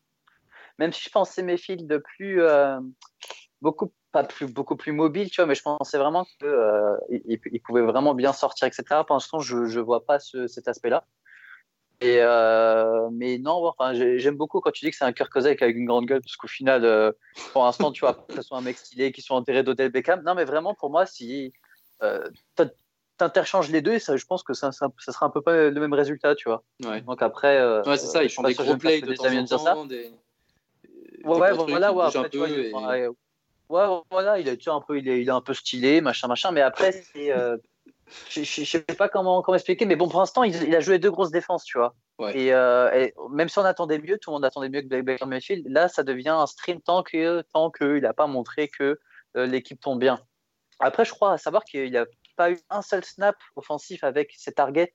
Même 0.79 0.93
si 0.93 1.03
je 1.03 1.11
pensais 1.11 1.43
Mayfield 1.43 1.87
de 1.87 1.97
plus, 1.97 2.41
beaucoup 3.61 3.93
pas 4.13 4.25
plus, 4.25 4.47
beaucoup 4.47 4.77
plus 4.77 4.93
mobile, 4.93 5.31
tu 5.31 5.37
vois, 5.37 5.47
mais 5.47 5.55
je 5.55 5.63
pensais 5.63 5.99
vraiment 5.99 6.25
qu'il 6.25 6.47
euh, 6.47 6.97
il, 7.09 7.61
pouvait 7.63 7.83
vraiment 7.83 8.15
bien 8.15 8.33
sortir, 8.33 8.67
etc. 8.67 9.03
Pour 9.07 9.15
l'instant, 9.15 9.41
je 9.41 9.57
ne 9.57 9.81
vois 9.81 10.05
pas 10.05 10.19
cet 10.19 10.69
aspect-là. 10.69 11.05
Et 12.01 12.19
euh, 12.21 13.09
mais 13.11 13.39
non, 13.39 13.67
enfin, 13.67 13.93
j'aime 13.93 14.37
beaucoup 14.37 14.61
quand 14.61 14.71
tu 14.71 14.85
dis 14.85 14.91
que 14.93 14.97
c'est 14.97 15.05
un 15.05 15.13
Kirk 15.13 15.33
Cousins 15.33 15.51
avec 15.51 15.61
une 15.63 15.85
grande 15.85 16.07
gueule, 16.07 16.21
parce 16.21 16.37
qu'au 16.37 16.47
final, 16.47 16.85
euh, 16.85 17.11
pour 17.53 17.65
l'instant, 17.65 17.91
tu 17.91 18.01
vois, 18.01 18.15
que 18.15 18.35
ce 18.37 18.43
soit 18.43 18.57
un 18.57 18.61
mec 18.61 18.79
stylé 18.79 19.11
qui 19.11 19.21
soit 19.21 19.37
enterré 19.37 19.65
d'Odell 19.65 19.91
Beckham. 19.91 20.23
Non, 20.23 20.37
mais 20.37 20.45
vraiment, 20.45 20.75
pour 20.75 20.91
moi, 20.91 21.07
si 21.07 21.53
euh, 22.05 22.23
tu 22.57 22.65
interchanges 23.19 23.71
les 23.71 23.83
deux, 23.83 23.99
ça, 23.99 24.17
je 24.17 24.25
pense 24.27 24.45
que 24.45 24.55
ça, 24.55 24.71
ça, 24.71 24.89
sera 24.99 25.27
un 25.27 25.31
peu 25.31 25.43
pas 25.43 25.71
le 25.71 25.81
même 25.81 25.93
résultat, 25.93 26.37
tu 26.37 26.49
vois. 26.49 26.63
Donc 27.05 27.21
après, 27.21 27.81
ouais, 27.83 27.97
c'est 27.97 28.07
ça, 28.07 28.23
ils 28.23 28.31
font 28.31 28.43
des 28.43 28.55
gros 28.55 28.77
plays 28.77 29.01
de 29.01 29.15
temps 29.15 29.57
en 29.57 29.75
temps, 29.75 29.87
des, 29.87 30.13
ouais, 31.25 31.53
voilà, 31.53 31.93
ouais, 31.93 32.05
après, 32.05 32.31
tu 32.31 32.39
vois, 32.39 32.49
Ouais, 33.69 33.87
voilà, 34.11 34.39
il 34.39 34.49
est 34.49 34.69
un 34.69 34.81
peu, 34.81 34.99
il 34.99 35.09
est, 35.09 35.21
il 35.21 35.29
est 35.29 35.33
un 35.33 35.43
peu 35.43 35.53
stylé, 35.53 36.01
machin, 36.01 36.27
machin. 36.27 36.53
Mais 36.53 36.63
après, 36.63 36.93
c'est, 36.93 37.35
euh, 38.09 38.43
je, 38.43 38.43
je, 38.43 38.65
sais 38.65 38.81
pas 38.81 39.09
comment, 39.09 39.43
comment 39.43 39.57
expliquer, 39.57 39.87
mais 39.87 39.97
bon, 39.97 40.09
pour 40.09 40.21
l'instant, 40.21 40.43
il, 40.43 40.75
a 40.75 40.81
joué 40.81 40.99
deux 40.99 41.11
grosses 41.11 41.31
défenses, 41.31 41.65
tu 41.65 41.79
vois. 41.79 41.95
Euh, 42.21 42.91
et, 42.93 43.15
même 43.31 43.49
si 43.49 43.59
on 43.59 43.65
attendait 43.65 43.99
mieux, 43.99 44.19
tout 44.19 44.31
le 44.31 44.35
monde 44.35 44.45
attendait 44.45 44.69
mieux 44.69 44.83
que 44.83 45.03
Baker 45.03 45.27
Mayfield. 45.27 45.67
Là, 45.69 45.89
ça 45.89 46.03
devient 46.03 46.31
un 46.31 46.47
stream 46.47 46.81
tant 46.81 47.03
que 47.03 47.43
tant 47.53 47.71
qu'il 47.71 48.01
n'a 48.01 48.13
pas 48.13 48.27
montré 48.27 48.69
que 48.69 48.99
euh, 49.37 49.47
l'équipe 49.47 49.81
tombe 49.81 50.01
bien. 50.01 50.21
Après, 50.81 51.05
je 51.05 51.13
crois 51.13 51.33
à 51.33 51.39
savoir 51.39 51.65
qu'il 51.65 51.93
n'a 51.93 52.07
pas 52.37 52.51
eu 52.51 52.59
un 52.71 52.83
seul 52.83 53.05
snap 53.05 53.37
offensif 53.57 54.05
avec 54.05 54.33
ses 54.37 54.53
targets 54.53 54.93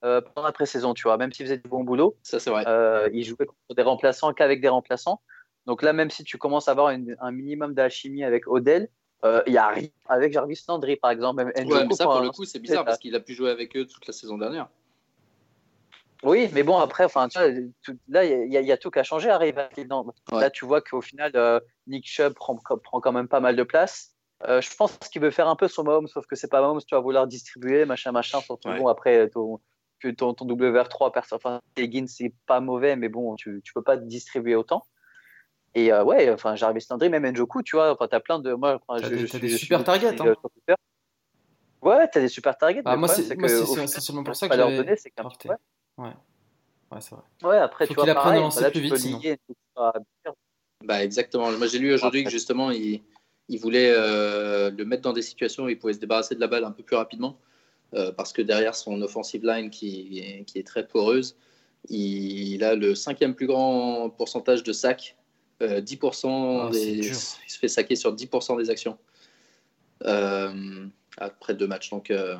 pendant 0.00 0.46
la 0.46 0.52
pré-saison, 0.52 0.94
tu 0.94 1.02
vois. 1.02 1.16
Même 1.16 1.32
s'il 1.32 1.46
faisait 1.46 1.58
du 1.58 1.68
bon 1.68 1.84
boulot, 1.84 2.16
ça 2.22 2.38
c'est 2.38 2.50
vrai. 2.50 2.64
il 3.12 3.24
jouait 3.24 3.46
contre 3.46 3.74
des 3.76 3.82
remplaçants 3.82 4.32
qu'avec 4.32 4.60
des 4.60 4.68
remplaçants. 4.68 5.20
Donc 5.66 5.82
là, 5.82 5.92
même 5.92 6.08
si 6.08 6.24
tu 6.24 6.38
commences 6.38 6.68
à 6.68 6.70
avoir 6.70 6.88
un 6.88 7.30
minimum 7.32 7.74
d'alchimie 7.74 8.24
avec 8.24 8.46
Odell, 8.46 8.82
euh, 8.82 8.86
il 9.24 9.52
y 9.52 9.58
a 9.58 9.68
rien 9.68 9.88
avec 10.08 10.32
Jarvis 10.32 10.62
Landry, 10.68 10.96
par 10.96 11.10
exemple. 11.10 11.44
Même 11.44 11.68
ouais, 11.68 11.86
mais 11.86 11.94
ça, 11.94 12.04
pour 12.04 12.20
le 12.20 12.30
coup, 12.30 12.44
c'est 12.44 12.58
bizarre 12.58 12.84
parce 12.84 12.98
qu'il 12.98 13.14
a 13.14 13.20
pu 13.20 13.34
jouer 13.34 13.50
avec 13.50 13.76
eux 13.76 13.86
toute 13.86 14.06
la 14.06 14.12
saison 14.12 14.38
dernière. 14.38 14.68
Oui, 16.24 16.48
mais 16.52 16.62
bon, 16.62 16.78
après, 16.78 17.04
enfin, 17.04 17.28
tu 17.28 17.38
vois, 17.38 17.48
là, 18.08 18.24
il 18.24 18.50
y, 18.50 18.72
a 18.72 18.76
tout 18.76 18.90
qu'à 18.90 19.04
changer. 19.04 19.30
Arrive 19.30 19.56
Là, 20.32 20.50
tu 20.50 20.64
vois 20.64 20.80
qu'au 20.80 21.00
final, 21.00 21.32
euh, 21.34 21.60
Nick 21.86 22.06
Chubb 22.08 22.34
prend, 22.34 22.56
prend, 22.56 23.00
quand 23.00 23.12
même 23.12 23.28
pas 23.28 23.40
mal 23.40 23.56
de 23.56 23.62
place. 23.62 24.14
Euh, 24.48 24.60
je 24.60 24.74
pense 24.74 24.96
qu'il 24.98 25.20
veut 25.20 25.30
faire 25.30 25.48
un 25.48 25.56
peu 25.56 25.68
son 25.68 25.84
Mahomes, 25.84 26.06
sauf 26.06 26.26
que 26.26 26.36
c'est 26.36 26.48
pas 26.48 26.60
Mahomes, 26.60 26.80
tu 26.80 26.94
vas 26.94 27.00
vouloir 27.00 27.26
distribuer, 27.26 27.84
machin, 27.84 28.12
machin, 28.12 28.40
surtout 28.40 28.68
bon, 28.68 28.86
après 28.86 29.28
ton, 29.30 29.58
ton, 30.16 30.32
ton 30.32 30.46
WR3, 30.46 31.12
enfin, 31.32 31.60
Higgins, 31.76 32.06
c'est 32.06 32.32
pas 32.46 32.60
mauvais, 32.60 32.94
mais 32.94 33.08
bon, 33.08 33.34
tu, 33.34 33.60
tu 33.64 33.72
peux 33.72 33.82
pas 33.82 33.96
distribuer 33.96 34.54
autant. 34.54 34.84
Et 35.74 35.92
euh, 35.92 36.02
ouais, 36.02 36.30
enfin, 36.30 36.56
Jarvis 36.56 36.86
Landry, 36.90 37.08
même 37.08 37.26
Njoku, 37.30 37.62
tu 37.62 37.76
vois, 37.76 37.92
enfin, 37.92 38.08
t'as 38.08 38.20
plein 38.20 38.38
de. 38.38 38.52
Moi, 38.54 38.80
t'as 38.88 39.08
des, 39.08 39.26
je, 39.26 39.38
des 39.38 39.50
super 39.50 39.84
targets. 39.84 40.20
Hein. 40.20 40.34
Ouais, 41.82 42.08
t'as 42.08 42.20
des 42.20 42.28
super 42.28 42.56
targets. 42.56 42.82
Ah, 42.84 42.96
moi, 42.96 43.08
c'est 43.08 43.24
seulement 44.00 44.24
pour 44.24 44.36
ça 44.36 44.48
que 44.48 44.56
leur 44.56 44.70
donner, 44.70 44.96
c'est 44.96 45.10
qu'un 45.10 45.24
ouais. 45.24 45.56
ouais. 45.98 46.10
Ouais, 46.90 47.00
c'est 47.00 47.14
vrai. 47.14 47.24
Ouais, 47.42 47.58
après, 47.58 47.86
Faut 47.86 47.94
tu 47.94 48.00
vois, 48.00 48.14
pareil, 48.14 48.42
bah, 48.42 48.70
plus 48.70 48.80
vite, 48.80 49.40
Bah, 50.84 51.04
exactement. 51.04 51.50
Moi, 51.52 51.66
j'ai 51.66 51.78
lu 51.78 51.92
aujourd'hui 51.92 52.24
que 52.24 52.30
justement, 52.30 52.70
il, 52.70 53.02
il 53.48 53.58
voulait 53.58 53.92
euh, 53.94 54.70
le 54.70 54.84
mettre 54.86 55.02
dans 55.02 55.12
des 55.12 55.22
situations 55.22 55.64
où 55.64 55.68
il 55.68 55.78
pouvait 55.78 55.92
se 55.92 55.98
débarrasser 55.98 56.34
de 56.34 56.40
la 56.40 56.46
balle 56.46 56.64
un 56.64 56.72
peu 56.72 56.82
plus 56.82 56.96
rapidement. 56.96 57.38
Euh, 57.94 58.12
parce 58.12 58.34
que 58.34 58.42
derrière 58.42 58.74
son 58.74 59.00
offensive 59.00 59.44
line 59.44 59.70
qui, 59.70 60.44
qui 60.46 60.58
est 60.58 60.66
très 60.66 60.86
poreuse, 60.86 61.36
il, 61.88 62.54
il, 62.54 62.64
a 62.64 62.74
le 62.74 62.94
cinquième 62.94 63.34
plus 63.34 63.46
grand 63.46 64.10
pourcentage 64.10 64.62
de 64.62 64.72
sacs 64.72 65.16
10% 65.60 66.26
euh, 66.26 66.66
ah, 66.66 66.70
des... 66.70 66.78
il 66.80 67.14
se 67.14 67.58
fait 67.58 67.68
saquer 67.68 67.96
sur 67.96 68.14
10% 68.14 68.58
des 68.58 68.70
actions 68.70 68.98
euh, 70.04 70.86
après 71.16 71.54
deux 71.54 71.66
matchs. 71.66 71.90
Donc, 71.90 72.10
euh, 72.10 72.36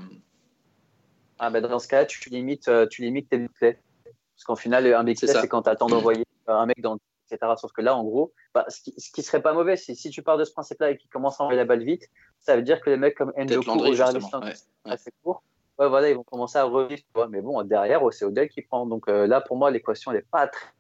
ah, 1.38 1.50
bah, 1.50 1.61
dans 1.61 1.78
ce 1.78 1.88
cas-là, 1.88 2.07
tu 2.07 2.28
limites, 2.31 2.70
tu 2.90 3.02
limites 3.02 3.28
tes 3.28 3.48
plays. 3.48 3.78
Parce 4.04 4.44
qu'en 4.44 4.57
final, 4.57 4.92
un 4.92 5.04
big 5.04 5.18
play, 5.18 5.28
c'est 5.28 5.48
quand 5.48 5.62
tu 5.62 5.70
attends 5.70 5.88
d'envoyer 5.88 6.24
un 6.46 6.66
mec 6.66 6.81
dans 6.81 6.98
etc. 7.31 7.52
Sauf 7.59 7.72
que 7.72 7.83
là, 7.83 7.94
en 7.94 8.04
gros, 8.04 8.33
bah, 8.54 8.64
ce, 8.68 8.81
qui, 8.81 8.94
ce, 8.96 9.11
qui, 9.11 9.22
serait 9.22 9.42
pas 9.42 9.52
mauvais, 9.52 9.76
c'est 9.76 9.94
si 9.94 10.09
tu 10.09 10.22
pars 10.22 10.38
de 10.38 10.44
ce 10.44 10.52
principe-là 10.52 10.92
et 10.92 10.96
qu'il 10.96 11.11
commence 11.11 11.40
à 11.40 11.44
envoyer 11.44 11.59
la 11.59 11.66
balle 11.66 11.83
vite, 11.83 12.09
ça 12.40 12.57
veut 12.57 12.62
dire 12.62 12.81
que 12.81 12.88
les 12.88 12.96
mecs 12.96 13.16
comme 13.16 13.33
Njoku 13.37 13.70
ou 13.70 13.94
Jarvis 13.94 14.24
ouais. 14.33 14.54
assez 14.85 15.12
court, 15.22 15.42
ouais, 15.78 15.88
voilà, 15.88 16.09
ils 16.09 16.16
vont 16.16 16.22
commencer 16.22 16.57
à 16.57 16.64
revivre. 16.64 17.02
Mais 17.28 17.42
bon, 17.42 17.62
derrière, 17.64 18.00
c'est 18.12 18.24
Odell 18.24 18.48
qui 18.48 18.62
prend. 18.62 18.87
Donc 18.87 19.09
là, 19.09 19.42
pour 19.42 19.57
moi, 19.57 19.70
l'équation 19.70 20.12
n'est 20.12 20.22
pas 20.22 20.46
très, 20.46 20.70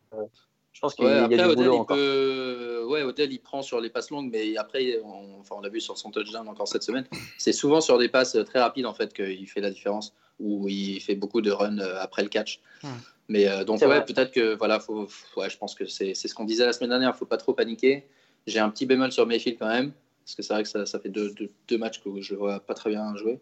je 0.72 0.80
pense 0.80 0.94
qu'il 0.94 1.06
y 1.06 1.08
a 1.08 1.26
du 1.26 1.34
Odell, 1.34 1.56
boulot 1.56 1.74
encore. 1.78 1.96
Peut... 1.96 2.84
Ouais, 2.86 3.02
Odell, 3.02 3.32
il 3.32 3.40
prend 3.40 3.62
sur 3.62 3.80
les 3.80 3.90
passes 3.90 4.10
longues, 4.10 4.30
mais 4.30 4.56
après, 4.56 5.00
on, 5.04 5.40
enfin, 5.40 5.56
on 5.58 5.60
l'a 5.60 5.68
vu 5.68 5.80
sur 5.80 5.98
son 5.98 6.10
touchdown 6.10 6.46
encore 6.48 6.68
cette 6.68 6.82
semaine, 6.82 7.06
c'est 7.38 7.52
souvent 7.52 7.80
sur 7.80 7.98
des 7.98 8.08
passes 8.08 8.36
très 8.46 8.60
rapides 8.60 8.86
en 8.86 8.94
fait 8.94 9.12
qu'il 9.12 9.46
fait 9.48 9.60
la 9.60 9.70
différence, 9.70 10.14
où 10.38 10.68
il 10.68 11.00
fait 11.00 11.14
beaucoup 11.14 11.40
de 11.40 11.50
runs 11.50 11.78
euh, 11.78 12.00
après 12.00 12.22
le 12.22 12.28
catch. 12.28 12.60
Hmm. 12.82 12.88
Mais 13.28 13.46
euh, 13.46 13.64
donc, 13.64 13.80
ouais, 13.82 14.04
peut-être 14.04 14.32
que, 14.32 14.54
voilà, 14.54 14.80
faut, 14.80 15.06
ouais, 15.36 15.50
je 15.50 15.58
pense 15.58 15.74
que 15.74 15.86
c'est 15.86 16.14
ce 16.14 16.34
qu'on 16.34 16.44
disait 16.44 16.64
la 16.64 16.72
semaine 16.72 16.90
dernière, 16.90 17.12
il 17.14 17.18
faut 17.18 17.26
pas 17.26 17.36
trop 17.36 17.52
paniquer. 17.52 18.06
J'ai 18.46 18.58
un 18.58 18.70
petit 18.70 18.86
bémol 18.86 19.12
sur 19.12 19.26
Mayfield 19.26 19.58
quand 19.58 19.68
même, 19.68 19.92
parce 20.24 20.34
que 20.34 20.42
c'est 20.42 20.54
vrai 20.54 20.62
que 20.62 20.68
ça, 20.68 20.86
ça 20.86 20.98
fait 20.98 21.10
deux, 21.10 21.34
deux, 21.68 21.78
matchs 21.78 22.00
que 22.02 22.20
je 22.20 22.34
vois 22.34 22.60
pas 22.60 22.72
très 22.72 22.88
bien 22.88 23.14
jouer, 23.16 23.38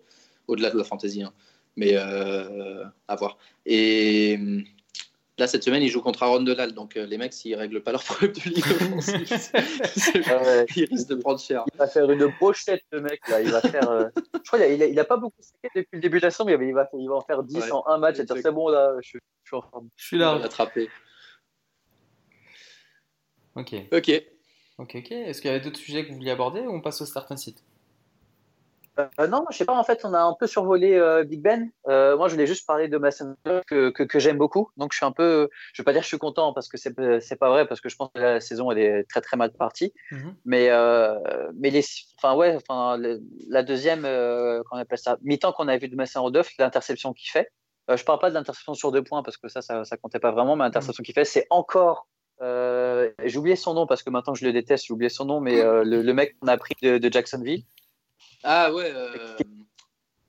au-delà 0.49 0.71
de 0.71 0.79
la 0.79 0.85
fantaisie. 0.85 1.23
Hein. 1.23 1.33
Mais 1.77 1.93
euh, 1.93 2.85
à 3.07 3.15
voir. 3.15 3.39
Et 3.65 4.39
Là, 5.39 5.47
cette 5.47 5.65
semaine, 5.65 5.83
ils 5.83 5.91
jouent 5.91 6.01
contre 6.01 6.23
Aaron 6.23 6.41
Donald. 6.41 6.75
Donc, 6.75 6.97
euh, 6.97 7.05
les 7.05 7.19
mecs, 7.19 7.35
s'ils 7.35 7.53
ne 7.53 7.59
règlent 7.59 7.83
pas 7.83 7.93
leur 7.93 8.03
problème 8.05 8.33
de 8.33 8.41
ligue 8.49 8.65
ah 10.27 10.65
ils 10.77 10.85
risquent 10.87 11.11
de 11.11 11.17
prendre 11.17 11.39
cher. 11.39 11.65
Il 11.75 11.77
va 11.77 11.87
faire 11.87 12.11
une 12.11 12.33
pochette, 12.39 12.83
le 12.91 13.03
mec. 13.03 13.21
Là. 13.29 13.43
Il 13.43 13.51
va 13.51 13.61
faire, 13.61 13.91
euh, 13.91 14.09
Je 14.17 14.47
crois 14.47 14.59
qu'il 14.59 14.95
n'a 14.95 15.03
a, 15.03 15.05
pas 15.05 15.19
beaucoup 15.19 15.43
saqué 15.43 15.69
depuis 15.75 15.97
le 15.97 16.01
début 16.01 16.21
de 16.21 16.25
la 16.25 16.31
saison, 16.31 16.47
mais 16.47 16.55
il 16.55 16.73
va, 16.73 16.89
il 16.95 17.09
va 17.09 17.17
en 17.17 17.21
faire 17.21 17.43
10 17.43 17.71
en 17.71 17.87
un 17.87 17.99
match. 17.99 18.17
C'est 18.17 18.51
bon, 18.51 18.69
là, 18.69 18.97
je, 19.03 19.19
je, 19.19 19.49
suis 19.49 19.57
en 19.57 19.63
forme. 19.63 19.89
Je 19.97 20.07
suis 20.07 20.19
là. 20.19 20.41
Attrapé. 20.43 20.89
Ok. 23.57 23.75
Ok. 23.93 24.11
Ok, 24.79 24.95
ok. 24.97 25.13
Est-ce 25.13 25.43
qu'il 25.43 25.51
y 25.51 25.55
avait 25.55 25.63
d'autres 25.63 25.79
sujets 25.79 26.05
que 26.05 26.11
vous 26.11 26.17
vouliez 26.17 26.31
aborder 26.31 26.61
ou 26.61 26.71
on 26.71 26.81
passe 26.81 27.01
au 27.03 27.07
start 27.07 27.37
site 27.37 27.63
euh, 28.99 29.27
non, 29.27 29.45
je 29.51 29.57
sais 29.57 29.65
pas. 29.65 29.75
En 29.75 29.85
fait, 29.85 30.05
on 30.05 30.15
a 30.15 30.21
un 30.21 30.35
peu 30.39 30.47
survolé 30.47 30.95
euh, 30.95 31.25
Big 31.25 31.43
Ben. 31.43 31.71
Euh, 31.89 32.17
moi, 32.17 32.29
je 32.29 32.35
voulais 32.35 32.47
juste 32.47 32.67
parler 32.67 32.89
de 32.89 32.99
Mason 32.99 33.37
que, 33.67 33.91
que, 33.91 34.03
que 34.03 34.19
j'aime 34.19 34.39
beaucoup. 34.39 34.71
Donc, 34.77 34.93
je 34.93 34.97
suis 34.97 35.07
un 35.07 35.13
peu. 35.13 35.49
Je 35.73 35.83
vais 35.83 35.85
pas 35.85 35.93
dire 35.93 36.01
que 36.01 36.05
je 36.05 36.09
suis 36.09 36.19
content 36.19 36.53
parce 36.53 36.69
que 36.69 36.77
c'est 36.77 36.95
c'est 37.21 37.37
pas 37.37 37.51
vrai 37.51 37.67
parce 37.67 37.81
que 37.81 37.89
je 37.89 37.97
pense 37.97 38.11
que 38.15 38.21
la 38.21 38.41
saison 38.41 38.71
elle 38.71 38.79
est 38.79 39.05
très 39.05 39.21
très 39.21 39.37
mal 39.37 39.53
partie. 39.53 39.93
Mhm. 40.11 40.35
Mais 40.45 40.71
mais 41.55 41.71
les. 41.71 41.85
Enfin 42.19 42.35
ouais. 42.35 42.57
Enfin 42.57 42.99
la 43.49 43.63
deuxième. 43.63 44.03
qu'on 44.03 44.79
appelle 44.79 44.99
ça 44.99 45.19
mi-temps 45.23 45.53
qu'on 45.53 45.69
a 45.69 45.77
vu 45.77 45.89
de 45.89 45.97
Mason 45.97 46.23
Rodolphe, 46.23 46.51
l'interception 46.59 47.13
qu'il 47.13 47.31
fait. 47.31 47.51
je 47.95 48.05
parle 48.05 48.19
pas 48.19 48.31
de 48.31 48.35
l'interception 48.35 48.75
sur 48.75 48.93
deux 48.93 49.03
points 49.03 49.23
parce 49.23 49.37
que 49.37 49.49
ça 49.49 49.61
ça, 49.61 49.85
ça 49.85 49.97
comptait 49.97 50.21
pas 50.21 50.33
vraiment, 50.33 50.57
mais 50.57 50.65
l'interception 50.65 51.03
qu'il 51.03 51.15
fait, 51.15 51.25
c'est 51.25 51.47
encore 51.51 52.09
j'ai 52.41 53.39
oublié 53.39 53.57
son 53.57 53.75
nom 53.75 53.87
parce 53.87 54.03
que 54.03 54.11
maintenant 54.11 54.35
je 54.35 54.45
le 54.45 54.53
déteste, 54.53 54.87
j'ai 54.87 54.95
oublié 54.95 55.09
son 55.09 55.25
nom, 55.27 55.41
mais 55.41 55.63
le, 55.63 56.03
le, 56.03 56.15
mec 56.15 56.39
qu'on 56.39 56.49
a 56.49 56.57
pris 56.57 56.75
de, 56.83 56.99
de 56.99 57.13
Jacksonville. 57.13 57.65
Ah 58.49 58.73
ouais. 58.73 58.93
Euh, 58.95 59.37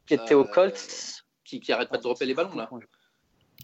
qui 0.08 0.16
était 0.16 0.34
au 0.34 0.44
Colts. 0.44 1.24
Qui, 1.46 1.60
qui 1.60 1.72
arrête 1.72 1.90
pas 1.90 1.98
de 1.98 2.02
dropper 2.04 2.26
les 2.26 2.34
ballons 2.34 2.56
là. 2.56 2.70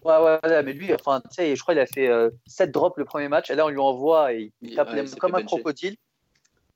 Ouais, 0.06 0.38
ouais, 0.44 0.64
mais 0.64 0.74
lui, 0.74 0.94
enfin, 0.94 1.22
tu 1.22 1.28
sais, 1.32 1.56
je 1.56 1.62
crois 1.62 1.74
qu'il 1.74 1.82
a 1.82 1.86
fait 1.86 2.10
7 2.46 2.70
euh, 2.70 2.72
drops 2.72 2.98
le 2.98 3.06
premier 3.06 3.30
match, 3.30 3.50
et 3.50 3.56
là, 3.56 3.66
on 3.66 3.70
lui 3.70 3.80
envoie 3.80 4.34
et 4.34 4.52
il 4.62 4.76
tape 4.76 4.90
comme 5.18 5.36
un 5.36 5.44
crocodile. 5.44 5.96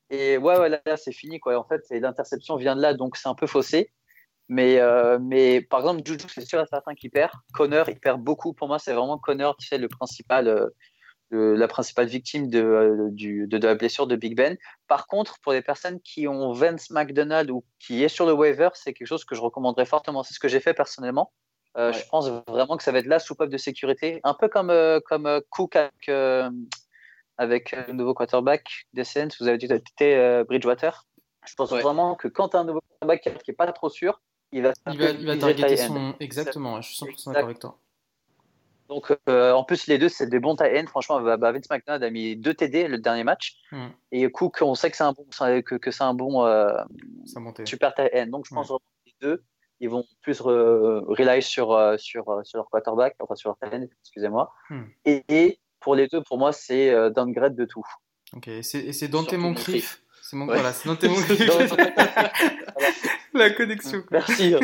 Et 0.10 0.38
ouais, 0.38 0.58
ouais 0.58 0.70
là, 0.70 0.98
c'est 0.98 1.12
fini, 1.12 1.40
quoi. 1.40 1.58
En 1.58 1.66
fait, 1.66 1.82
l'interception 1.92 2.56
vient 2.56 2.76
de 2.76 2.82
là, 2.82 2.94
donc 2.94 3.18
c'est 3.18 3.28
un 3.28 3.36
peu 3.36 3.48
faussé. 3.48 3.92
Mais, 4.50 4.80
euh, 4.80 5.20
mais 5.20 5.60
par 5.62 5.82
exemple, 5.82 6.02
Juju, 6.06 6.26
c'est 6.34 6.46
sûr 6.46 6.62
et 6.62 6.66
certain 6.68 6.96
qu'il 6.96 7.12
perd. 7.12 7.32
Connor, 7.54 7.90
il 7.90 8.00
perd 8.00 8.22
beaucoup. 8.22 8.54
Pour 8.54 8.70
moi, 8.70 8.80
c'est 8.80 8.94
vraiment 8.94 9.18
Connor, 9.18 9.58
tu 9.58 9.68
sais, 9.68 9.78
le 9.78 9.90
principal, 9.90 10.72
la 11.32 11.68
principale 11.68 12.08
victime 12.08 12.50
de, 12.50 13.10
de, 13.12 13.58
la 13.58 13.76
blessure 13.76 14.08
de 14.08 14.16
Big 14.16 14.36
Ben. 14.36 14.58
Par 14.88 15.08
contre, 15.08 15.40
pour 15.40 15.52
les 15.52 15.62
personnes 15.62 16.00
qui 16.02 16.28
ont 16.28 16.52
Vince 16.54 16.90
McDonald 16.90 17.52
ou 17.52 17.64
qui 17.80 18.04
est 18.04 18.08
sur 18.08 18.26
le 18.26 18.34
waiver, 18.34 18.70
c'est 18.74 18.94
quelque 18.94 19.08
chose 19.08 19.26
que 19.26 19.36
je 19.36 19.42
recommanderais 19.42 19.86
fortement. 19.86 20.24
C'est 20.24 20.34
ce 20.34 20.40
que 20.40 20.48
j'ai 20.48 20.60
fait 20.60 20.74
personnellement. 20.74 21.32
Je 21.76 22.10
pense 22.10 22.30
vraiment 22.48 22.78
que 22.78 22.84
ça 22.84 22.92
va 22.92 23.00
être 23.00 23.08
la 23.08 23.20
soupape 23.20 23.50
de 23.50 23.58
sécurité, 23.58 24.20
un 24.24 24.34
peu 24.34 24.48
comme, 24.48 24.74
comme 25.06 25.42
Cook 25.50 25.76
avec, 25.76 26.10
avec 27.38 27.72
le 27.72 27.94
nouveau 27.94 28.14
quarterback 28.14 28.88
des 28.94 29.04
Saints. 29.04 29.30
Vous 29.40 29.48
avez 29.48 29.58
dit 29.58 29.68
que 29.68 30.44
Bridgewater. 30.44 31.06
Je 31.46 31.54
pense 31.56 31.72
vraiment 31.72 32.16
que 32.16 32.28
quand 32.28 32.56
as 32.56 32.60
un 32.60 32.66
nouveau 32.66 32.82
quarterback 32.82 33.22
qui 33.22 33.52
n'est 33.52 33.56
pas 33.56 33.72
trop 33.72 33.90
sûr, 33.90 34.22
il 34.52 34.64
va, 34.64 34.74
il 34.92 35.00
va, 35.00 35.10
il 35.12 35.26
va 35.26 35.38
targeter 35.38 35.78
son. 35.78 36.16
Exactement, 36.20 36.82
je 36.82 36.94
suis 36.94 37.06
100% 37.06 37.26
d'accord 37.28 37.46
avec 37.46 37.60
toi. 37.60 37.80
Donc, 38.88 39.16
euh, 39.28 39.52
en 39.52 39.64
plus, 39.64 39.88
les 39.88 39.98
deux, 39.98 40.10
c'est 40.10 40.28
des 40.28 40.40
bons 40.40 40.56
tight 40.56 40.88
Franchement, 40.88 41.22
bah, 41.22 41.38
bah, 41.38 41.52
Vince 41.52 41.70
McDonald 41.70 42.04
a 42.04 42.10
mis 42.10 42.36
deux 42.36 42.54
TD 42.54 42.88
le 42.88 42.98
dernier 42.98 43.24
match. 43.24 43.58
Hmm. 43.72 43.88
Et 44.12 44.30
Cook, 44.32 44.60
on 44.62 44.76
sait 44.76 44.90
que 44.90 44.98
c'est 44.98 45.04
un 45.04 45.14
bon, 45.14 45.26
que, 45.30 45.76
que 45.76 45.92
c'est 45.92 46.04
un 46.04 46.14
bon 46.14 46.46
euh, 46.46 46.74
super 47.66 47.94
end. 48.14 48.28
Donc, 48.28 48.46
je 48.48 48.54
pense 48.54 48.70
que 48.70 48.74
les 49.06 49.16
deux, 49.22 49.44
ils 49.80 49.90
vont 49.90 50.06
plus 50.22 50.40
rely 50.42 51.42
sur, 51.42 51.74
euh, 51.74 51.98
sur, 51.98 52.26
sur 52.44 52.58
leur 52.58 52.70
quarterback, 52.70 53.16
enfin 53.20 53.36
sur 53.36 53.50
leur 53.50 53.72
tight 53.72 53.90
excusez-moi. 54.02 54.54
Hmm. 54.70 54.84
Et, 55.06 55.60
pour 55.80 55.96
les 55.96 56.08
deux, 56.08 56.22
pour 56.22 56.38
moi, 56.38 56.52
c'est 56.52 56.92
downgrade 57.12 57.56
de 57.56 57.66
tout. 57.66 57.86
Ok, 58.36 58.48
et 58.48 58.64
c'est 58.64 59.08
Dante 59.08 59.34
Moncrief. 59.34 60.02
C'est 60.22 60.36
mon 60.36 60.48
ouais. 60.48 60.56
voilà, 60.56 60.74
Dante 60.84 61.04
Moncrief. 61.06 61.50
La 63.34 63.50
connexion. 63.52 64.04
Merci. 64.12 64.56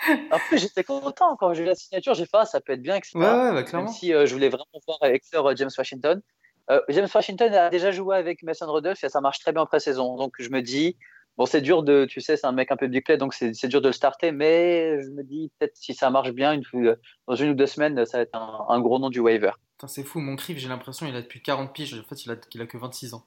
Putain. 0.00 0.20
Après, 0.30 0.58
j'étais 0.58 0.84
content 0.84 1.36
quand 1.36 1.54
j'ai 1.54 1.62
eu 1.62 1.66
la 1.66 1.74
signature. 1.74 2.14
J'ai 2.14 2.24
fait, 2.24 2.38
ah, 2.38 2.44
ça 2.44 2.60
peut 2.60 2.72
être 2.72 2.82
bien, 2.82 2.96
etc. 2.96 3.12
Ouais, 3.16 3.24
ouais 3.24 3.52
bah, 3.52 3.62
clairement. 3.62 3.88
Même 3.88 3.94
si 3.94 4.14
euh, 4.14 4.26
je 4.26 4.32
voulais 4.32 4.48
vraiment 4.48 4.66
voir 4.86 4.98
Hector 5.02 5.46
euh, 5.46 5.54
James 5.56 5.70
Washington. 5.76 6.22
Euh, 6.70 6.80
James 6.88 7.08
Washington 7.12 7.52
a 7.52 7.68
déjà 7.68 7.90
joué 7.90 8.16
avec 8.16 8.42
Mason 8.42 8.70
Rudolph 8.72 9.02
et 9.02 9.08
ça 9.08 9.20
marche 9.20 9.40
très 9.40 9.52
bien 9.52 9.62
en 9.62 9.66
pré-saison. 9.66 10.16
Donc, 10.16 10.34
je 10.38 10.48
me 10.50 10.62
dis, 10.62 10.96
bon, 11.36 11.46
c'est 11.46 11.60
dur 11.60 11.82
de, 11.82 12.04
tu 12.04 12.20
sais, 12.20 12.36
c'est 12.36 12.46
un 12.46 12.52
mec 12.52 12.70
un 12.70 12.76
peu 12.76 12.86
big 12.86 13.04
play, 13.04 13.16
donc 13.16 13.34
c'est 13.34 13.68
dur 13.68 13.80
de 13.80 13.88
le 13.88 13.92
starter. 13.92 14.32
Mais 14.32 15.02
je 15.02 15.10
me 15.10 15.22
dis, 15.22 15.50
peut-être 15.58 15.76
si 15.76 15.94
ça 15.94 16.10
marche 16.10 16.30
bien, 16.30 16.52
une, 16.52 16.96
dans 17.26 17.34
une 17.34 17.50
ou 17.50 17.54
deux 17.54 17.66
semaines, 17.66 18.04
ça 18.06 18.18
va 18.18 18.22
être 18.22 18.34
un, 18.34 18.80
gros 18.80 18.98
nom 18.98 19.10
du 19.10 19.20
waiver. 19.20 19.52
C'est 19.86 20.04
fou, 20.04 20.20
mon 20.20 20.36
Criff, 20.36 20.58
j'ai 20.58 20.68
l'impression 20.68 21.06
il 21.06 21.16
a 21.16 21.22
depuis 21.22 21.42
40 21.42 21.72
piges. 21.72 21.94
En 21.94 22.08
fait, 22.08 22.24
il 22.24 22.30
a, 22.30 22.36
il 22.54 22.60
a 22.60 22.66
que 22.66 22.76
26 22.76 23.14
ans. 23.14 23.24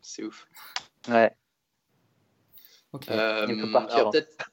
C'est 0.00 0.22
ouf. 0.22 0.46
Ouais. 1.08 1.32
Ok. 2.92 3.06
il 3.08 3.60
peut 3.60 3.72
partir. 3.72 4.06
Hein. 4.06 4.10
peut-être 4.12 4.52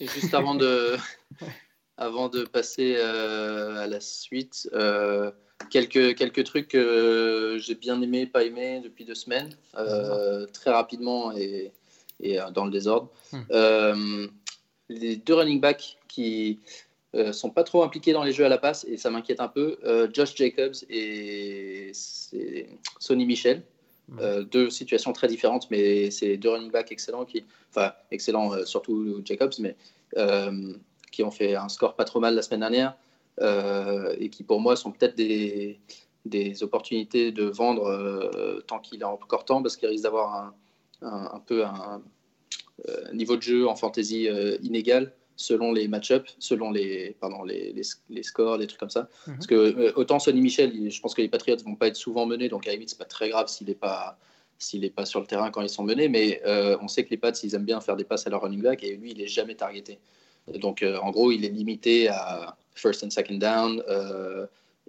juste 0.00 0.34
avant 0.34 0.54
de, 0.54 0.96
avant 1.96 2.28
de 2.28 2.44
passer 2.44 2.96
euh, 2.98 3.76
à 3.76 3.86
la 3.86 4.00
suite, 4.00 4.68
euh, 4.72 5.30
quelques, 5.70 6.16
quelques 6.16 6.44
trucs 6.44 6.68
que 6.68 7.56
j'ai 7.60 7.74
bien 7.74 8.00
aimé, 8.02 8.26
pas 8.26 8.44
aimé 8.44 8.80
depuis 8.82 9.04
deux 9.04 9.14
semaines, 9.14 9.56
euh, 9.76 10.46
très 10.46 10.70
rapidement 10.70 11.36
et, 11.36 11.72
et, 12.20 12.38
dans 12.52 12.64
le 12.64 12.70
désordre. 12.70 13.10
Hmm. 13.32 14.26
les 14.88 15.16
deux 15.16 15.34
running 15.34 15.60
backs 15.60 15.98
qui 16.08 16.60
sont 17.32 17.50
pas 17.50 17.62
trop 17.62 17.84
impliqués 17.84 18.12
dans 18.12 18.24
les 18.24 18.32
jeux 18.32 18.44
à 18.44 18.48
la 18.48 18.58
passe 18.58 18.84
et 18.88 18.96
ça 18.96 19.08
m'inquiète 19.08 19.40
un 19.40 19.48
peu. 19.48 19.78
Josh 20.12 20.34
Jacobs 20.34 20.74
et 20.90 21.92
Sonny 22.98 23.24
Michel. 23.24 23.62
Euh, 24.20 24.44
deux 24.44 24.70
situations 24.70 25.12
très 25.12 25.28
différentes, 25.28 25.70
mais 25.70 26.10
c'est 26.10 26.36
deux 26.36 26.50
running 26.50 26.70
backs 26.70 26.92
excellents, 26.92 27.24
qui, 27.24 27.44
enfin 27.70 27.92
excellents 28.10 28.52
euh, 28.52 28.64
surtout 28.64 29.22
Jacobs, 29.24 29.54
mais 29.58 29.76
euh, 30.18 30.74
qui 31.10 31.22
ont 31.22 31.30
fait 31.30 31.54
un 31.54 31.68
score 31.68 31.96
pas 31.96 32.04
trop 32.04 32.20
mal 32.20 32.34
la 32.34 32.42
semaine 32.42 32.60
dernière 32.60 32.96
et 33.40 34.30
qui 34.30 34.44
pour 34.44 34.60
moi 34.60 34.76
sont 34.76 34.92
peut-être 34.92 35.16
des, 35.16 35.80
des, 36.24 36.62
opportunités 36.62 37.32
de 37.32 37.44
vendre 37.44 38.62
tant 38.68 38.78
qu'il 38.78 39.02
a 39.02 39.08
encore 39.08 39.44
temps, 39.44 39.60
parce 39.60 39.76
qu'il 39.76 39.88
risque 39.88 40.04
d'avoir 40.04 40.54
un, 41.02 41.30
un, 41.32 41.40
peu 41.40 41.64
un, 41.64 42.00
niveau 43.12 43.36
de 43.36 43.42
jeu 43.42 43.66
en 43.66 43.74
fantasy 43.74 44.28
inégal 44.62 45.12
selon 45.36 45.72
les 45.72 45.88
match-ups, 45.88 46.36
selon 46.38 46.70
les, 46.70 47.16
pardon, 47.20 47.42
les, 47.42 47.74
les, 48.08 48.22
scores, 48.22 48.58
des 48.58 48.66
trucs 48.66 48.80
comme 48.80 48.90
ça. 48.90 49.08
Mhm. 49.26 49.34
Parce 49.34 49.46
que 49.46 49.54
euh, 49.54 49.92
autant 49.96 50.18
Sonny 50.18 50.40
Michel, 50.40 50.90
je 50.90 51.00
pense 51.00 51.14
que 51.14 51.22
les 51.22 51.28
Patriots 51.28 51.56
vont 51.64 51.74
pas 51.74 51.88
être 51.88 51.96
souvent 51.96 52.26
menés, 52.26 52.48
donc 52.48 52.66
à 52.68 52.72
la 52.72 52.78
c'est 52.86 52.98
pas 52.98 53.04
très 53.04 53.28
grave 53.30 53.48
s'il 53.48 53.66
n'est 53.66 53.74
pas 53.74 54.18
s'il 54.56 54.82
n'est 54.82 54.90
pas 54.90 55.04
sur 55.04 55.20
le 55.20 55.26
terrain 55.26 55.50
quand 55.50 55.62
ils 55.62 55.68
sont 55.68 55.82
menés, 55.82 56.08
mais 56.08 56.40
euh, 56.46 56.76
on 56.80 56.88
sait 56.88 57.04
que 57.04 57.10
les 57.10 57.16
Pats, 57.16 57.32
ils 57.42 57.54
aiment 57.54 57.64
bien 57.64 57.80
faire 57.80 57.96
des 57.96 58.04
passes 58.04 58.26
à 58.26 58.30
leur 58.30 58.42
running 58.42 58.62
back, 58.62 58.84
et 58.84 58.96
lui, 58.96 59.10
il 59.10 59.20
est 59.20 59.26
jamais 59.26 59.56
targeté. 59.56 59.98
Donc, 60.46 60.82
euh, 60.82 60.96
en 60.98 61.10
gros, 61.10 61.32
il 61.32 61.44
est 61.44 61.48
limité 61.48 62.08
à 62.08 62.56
first 62.74 63.02
and 63.02 63.10
second 63.10 63.38
down, 63.38 63.82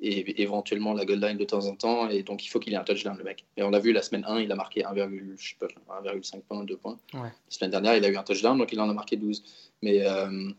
et 0.01 0.41
éventuellement 0.41 0.93
la 0.93 1.05
goal 1.05 1.19
line 1.19 1.37
de 1.37 1.45
temps 1.45 1.65
en 1.65 1.75
temps. 1.75 2.09
Et 2.09 2.23
donc, 2.23 2.45
il 2.45 2.49
faut 2.49 2.59
qu'il 2.59 2.73
ait 2.73 2.77
un 2.77 2.83
touchdown, 2.83 3.17
le 3.17 3.23
mec. 3.23 3.45
Et 3.57 3.63
on 3.63 3.73
a 3.73 3.79
vu 3.79 3.93
la 3.93 4.01
semaine 4.01 4.25
1, 4.27 4.41
il 4.41 4.51
a 4.51 4.55
marqué 4.55 4.81
1,5 4.81 6.41
points, 6.41 6.63
2 6.63 6.77
points. 6.77 6.97
La 7.13 7.31
semaine 7.49 7.71
dernière, 7.71 7.95
il 7.95 8.03
a 8.03 8.09
eu 8.09 8.17
un 8.17 8.23
touchdown, 8.23 8.57
donc 8.57 8.71
il 8.73 8.79
en 8.79 8.89
a 8.89 8.93
marqué 8.93 9.15
12. 9.15 9.43
Mais, 9.81 10.05
euh, 10.05 10.49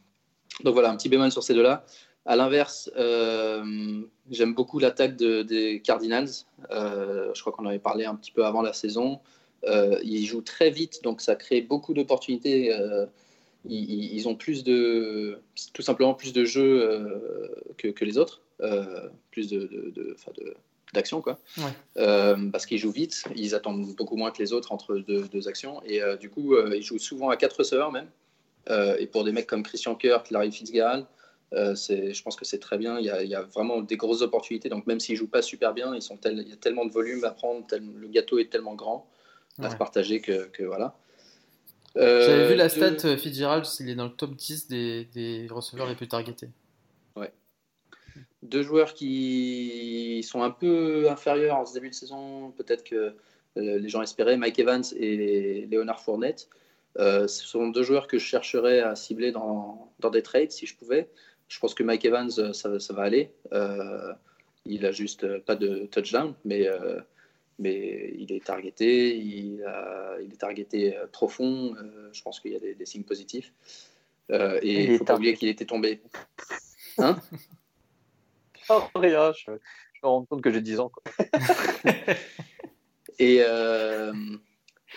donc 0.64 0.72
voilà, 0.72 0.90
un 0.90 0.96
petit 0.96 1.08
bémol 1.08 1.30
sur 1.30 1.42
ces 1.42 1.54
deux-là. 1.54 1.84
À 2.24 2.34
l'inverse, 2.34 2.90
euh, 2.96 4.02
j'aime 4.30 4.54
beaucoup 4.54 4.78
l'attaque 4.78 5.16
de, 5.16 5.42
des 5.42 5.80
Cardinals. 5.80 6.30
Euh, 6.70 7.30
je 7.34 7.40
crois 7.40 7.52
qu'on 7.52 7.64
en 7.64 7.68
avait 7.68 7.78
parlé 7.78 8.04
un 8.04 8.16
petit 8.16 8.32
peu 8.32 8.44
avant 8.44 8.62
la 8.62 8.72
saison. 8.72 9.20
ils 10.02 10.24
jouent 10.24 10.42
très 10.42 10.70
vite, 10.70 11.02
donc 11.02 11.20
ça 11.20 11.36
crée 11.36 11.60
beaucoup 11.60 11.92
d'opportunités. 11.92 12.74
Ils, 13.68 14.14
ils, 14.14 14.28
ont 14.28 14.36
plus 14.36 14.64
de, 14.64 15.40
tout 15.74 15.82
simplement 15.82 16.14
plus 16.14 16.32
de 16.32 16.44
jeux 16.44 17.66
que, 17.76 17.88
que 17.88 18.04
les 18.04 18.16
autres. 18.16 18.40
Euh, 18.62 19.08
plus 19.30 19.50
de, 19.50 19.92
de, 19.94 20.16
d'action 20.94 21.20
quoi. 21.20 21.38
Euh, 21.98 22.50
parce 22.50 22.64
qu'ils 22.64 22.78
jouent 22.78 22.90
vite 22.90 23.24
ils 23.34 23.54
attendent 23.54 23.94
beaucoup 23.94 24.16
moins 24.16 24.30
que 24.30 24.38
les 24.38 24.54
autres 24.54 24.72
entre 24.72 24.96
deux, 24.96 25.48
actions. 25.48 25.82
Et 25.84 26.02
euh, 26.02 26.16
du 26.16 26.30
coup 26.30 26.56
ils 26.72 26.82
jouent 26.82 26.98
souvent 26.98 27.28
à 27.28 27.36
quatre 27.36 27.58
receveurs 27.58 27.92
même. 27.92 28.08
Et 28.98 29.06
pour 29.06 29.24
des 29.24 29.32
mecs 29.32 29.46
comme 29.46 29.62
Christian 29.62 29.94
Kirk 29.94 30.30
Larry 30.30 30.52
Fitzgerald 30.52 31.06
c'est, 31.74 32.14
je 32.14 32.22
pense 32.22 32.34
que 32.34 32.44
c'est 32.46 32.58
très 32.58 32.78
bien. 32.78 32.98
Il 32.98 33.04
y, 33.04 33.10
a, 33.10 33.22
il 33.22 33.28
y, 33.28 33.34
a, 33.34 33.42
vraiment 33.42 33.80
des 33.80 33.96
grosses 33.96 34.22
opportunités. 34.22 34.68
Donc 34.68 34.86
même 34.86 35.00
s'ils 35.00 35.16
jouent 35.16 35.28
pas 35.28 35.42
super 35.42 35.74
bien 35.74 35.94
ils 35.94 36.02
sont 36.02 36.18
il 36.24 36.48
y 36.48 36.52
a 36.52 36.56
tellement 36.56 36.86
de 36.86 36.92
volume 36.92 37.24
à 37.24 37.32
prendre 37.32 37.66
le 37.72 38.08
gâteau 38.08 38.38
est 38.38 38.50
tellement 38.50 38.74
grand 38.74 39.06
à 39.58 39.70
se 39.70 39.76
partager 39.76 40.20
que, 40.20 40.46
que 40.46 40.62
voilà. 40.62 40.96
J'avais 41.94 42.48
vu 42.48 42.54
la 42.54 42.70
stat 42.70 43.18
Fitzgerald 43.18 43.66
il 43.80 43.90
est 43.90 43.94
dans 43.94 44.04
le 44.04 44.12
top 44.12 44.34
10 44.34 44.68
des, 44.68 45.04
des 45.12 45.46
receveurs 45.50 45.86
les 45.86 45.94
plus 45.94 46.08
targetés 46.08 46.48
deux 48.42 48.62
joueurs 48.62 48.94
qui 48.94 50.24
sont 50.26 50.42
un 50.42 50.50
peu 50.50 51.08
inférieurs 51.08 51.56
en 51.56 51.66
ce 51.66 51.74
début 51.74 51.90
de 51.90 51.94
saison, 51.94 52.52
peut-être 52.52 52.84
que 52.84 53.14
euh, 53.56 53.78
les 53.78 53.88
gens 53.88 54.02
espéraient, 54.02 54.36
Mike 54.36 54.58
Evans 54.58 54.84
et 54.96 55.66
Léonard 55.66 56.00
Fournette. 56.00 56.48
Euh, 56.98 57.26
ce 57.26 57.44
sont 57.44 57.68
deux 57.68 57.82
joueurs 57.82 58.06
que 58.06 58.18
je 58.18 58.24
chercherais 58.24 58.80
à 58.80 58.94
cibler 58.94 59.32
dans, 59.32 59.92
dans, 60.00 60.10
des 60.10 60.22
trades 60.22 60.50
si 60.50 60.66
je 60.66 60.76
pouvais. 60.76 61.08
Je 61.48 61.58
pense 61.58 61.74
que 61.74 61.82
Mike 61.82 62.04
Evans, 62.04 62.30
euh, 62.38 62.52
ça, 62.52 62.78
ça 62.80 62.92
va 62.94 63.02
aller. 63.02 63.30
il 64.64 64.84
a 64.84 64.92
juste 64.92 65.38
pas 65.44 65.56
de 65.56 65.86
touchdown, 65.86 66.34
mais, 66.44 66.68
mais 67.58 68.12
il 68.18 68.32
est 68.32 68.44
targeté, 68.44 69.16
il, 69.16 69.64
il 70.22 70.32
est 70.32 70.40
targeté 70.40 70.98
profond. 71.12 71.76
je 72.12 72.22
pense 72.22 72.40
qu'il 72.40 72.52
y 72.52 72.56
a 72.56 72.58
des, 72.58 72.74
des 72.74 72.86
signes 72.86 73.04
positifs. 73.04 73.52
et 74.30 74.84
il 74.84 74.98
faut 74.98 75.04
pas 75.04 75.14
oublier 75.14 75.34
qu'il 75.34 75.48
était 75.48 75.66
tombé. 75.66 76.00
Hein? 76.98 77.16
Oh, 78.68 78.82
rien, 78.94 79.32
je, 79.32 79.52
me 79.52 79.58
rends 80.02 80.24
compte 80.24 80.42
que 80.42 80.50
j'ai 80.50 80.60
10 80.60 80.80
ans. 80.80 80.92
et, 83.18 83.40
euh, 83.42 84.12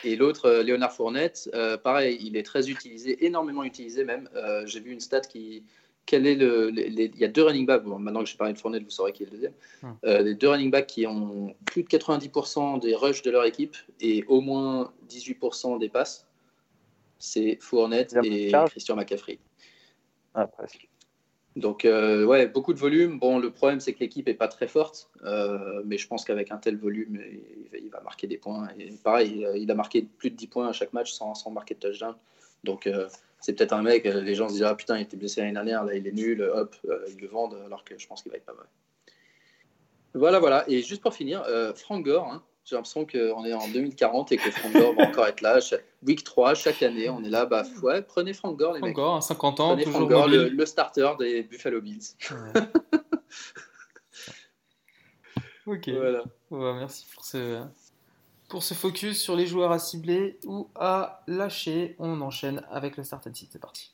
et 0.04 0.16
l'autre, 0.16 0.46
euh, 0.46 0.64
Léonard 0.64 0.94
Fournette, 0.94 1.50
euh, 1.54 1.78
pareil, 1.78 2.18
il 2.22 2.36
est 2.36 2.44
très 2.44 2.70
utilisé, 2.70 3.26
énormément 3.26 3.64
utilisé 3.64 4.04
même. 4.04 4.30
j'ai 4.66 4.80
vu 4.80 4.92
une 4.92 5.00
stat 5.00 5.22
qui. 5.22 5.64
Quel 6.06 6.26
est 6.26 6.34
le, 6.34 6.72
il 6.76 7.20
y 7.20 7.24
a 7.24 7.28
deux 7.28 7.44
running 7.44 7.68
backs, 7.68 7.84
bon, 7.84 8.00
maintenant 8.00 8.24
que 8.24 8.30
j'ai 8.30 8.36
parlé 8.36 8.54
de 8.54 8.58
Fournette, 8.58 8.82
vous 8.82 8.90
saurez 8.90 9.12
qui 9.12 9.22
est 9.22 9.26
le 9.28 9.32
deuxième. 9.32 9.54
Hum. 9.84 9.96
les 10.02 10.34
deux 10.34 10.50
running 10.50 10.72
backs 10.72 10.88
qui 10.88 11.06
ont 11.06 11.56
plus 11.66 11.84
de 11.84 11.88
90% 11.88 12.80
des 12.80 12.96
rushs 12.96 13.22
de 13.22 13.30
leur 13.30 13.46
équipe 13.46 13.78
et 14.02 14.24
au 14.28 14.42
moins 14.42 14.92
18% 15.08 15.78
des 15.78 15.88
passes, 15.88 16.26
c'est 17.20 17.60
Fournette 17.62 18.16
et 18.24 18.52
Christian 18.72 18.96
McCaffrey. 18.96 19.38
Ah, 20.34 20.48
presque. 20.48 20.89
Donc, 21.60 21.84
euh, 21.84 22.24
ouais, 22.24 22.47
beaucoup 22.47 22.74
de 22.74 22.80
volume. 22.80 23.20
Bon, 23.20 23.38
le 23.38 23.51
problème, 23.51 23.82
c'est 23.82 23.91
que 23.93 23.99
l'équipe 23.99 24.26
n'est 24.26 24.34
pas 24.34 24.47
très 24.47 24.68
forte, 24.68 25.10
euh, 25.26 25.82
mais 25.86 25.97
je 25.97 26.07
pense 26.07 26.24
qu'avec 26.24 26.51
un 26.51 26.57
tel 26.57 26.78
volume, 26.78 27.22
il, 27.74 27.89
va 27.89 27.99
marquer 27.99 28.28
des 28.28 28.38
points. 28.38 28.70
Et 28.80 28.93
pareil, 29.03 29.45
il 29.55 29.70
a 29.70 29.76
marqué 29.76 30.03
plus 30.03 30.32
de 30.32 30.38
10 30.38 30.47
points 30.47 30.70
à 30.70 30.72
chaque 30.72 30.93
match 30.93 31.12
sans, 31.12 31.36
sans 31.36 31.51
marquer 31.51 31.76
de 31.76 31.80
touchdown. 31.80 32.16
Donc, 32.64 32.88
euh, 32.88 33.10
c'est 33.41 33.57
peut-être 33.57 33.74
un 33.74 33.82
mec, 33.82 34.05
les 34.05 34.36
gens 34.36 34.47
se 34.47 34.53
disent 34.53 34.64
Ah 34.64 34.74
putain, 34.74 34.97
il 34.97 35.01
était 35.01 35.18
blessé 35.18 35.41
l'année 35.41 35.53
dernière, 35.53 35.84
là 35.84 35.95
il 35.95 36.07
est 36.07 36.14
nul, 36.14 36.41
hop, 36.41 36.76
ils 37.10 37.20
le 37.20 37.28
vendent, 37.28 37.57
alors 37.66 37.84
que 37.84 37.97
je 37.97 38.07
pense 38.07 38.22
qu'il 38.22 38.32
va 38.32 38.38
être 38.38 38.45
pas 38.45 38.53
mal. 38.53 38.68
Voilà, 40.14 40.39
voilà. 40.39 40.64
Et 40.70 40.82
juste 40.82 41.01
pour 41.01 41.14
finir, 41.14 41.45
Frank 41.76 42.05
Gore, 42.05 42.28
hein, 42.28 42.43
j'ai 42.66 42.76
l'impression 42.76 43.05
qu'on 43.05 43.45
est 43.45 43.53
en 43.53 43.68
2040 43.68 44.32
et 44.32 44.38
que 44.38 44.51
Frank 44.51 44.74
Gore 44.74 44.93
va 44.93 45.07
encore 45.07 45.28
être 45.28 45.41
là. 45.41 45.60
Week 46.05 46.24
3, 46.24 46.53
chaque 46.53 46.84
année, 46.84 47.10
on 47.10 47.24
est 47.24 47.30
là. 47.30 47.45
Bah, 47.45 47.64
ouais, 47.82 48.01
prenez 48.01 48.34
Frank 48.34 48.57
Gore, 48.57 48.74
les 48.74 48.80
Frank 48.80 48.89
mecs. 48.89 48.95
Gore, 48.95 49.24
50 49.24 49.60
ans, 49.60 49.68
prenez 49.70 49.84
toujours 49.86 49.99
Frank 50.01 50.12
Gore, 50.12 50.28
le, 50.28 50.66
starter 50.66 51.12
des 51.20 51.43
Buffalo 51.43 51.82
Bills. 51.82 52.16
Ok. 55.70 55.88
Voilà. 55.89 56.24
Ouais, 56.49 56.74
merci 56.74 57.05
pour 57.14 57.24
ce, 57.24 57.64
pour 58.47 58.64
ce 58.64 58.74
focus 58.74 59.22
sur 59.22 59.36
les 59.36 59.45
joueurs 59.45 59.72
à 59.72 59.78
cibler 59.78 60.39
ou 60.45 60.68
à 60.74 61.22
lâcher. 61.28 61.95
On 61.99 62.22
enchaîne 62.22 62.64
avec 62.72 62.97
le 62.97 63.03
start 63.03 63.28
and 63.28 63.36
sit. 63.36 63.49
C'est 63.51 63.60
parti. 63.60 63.93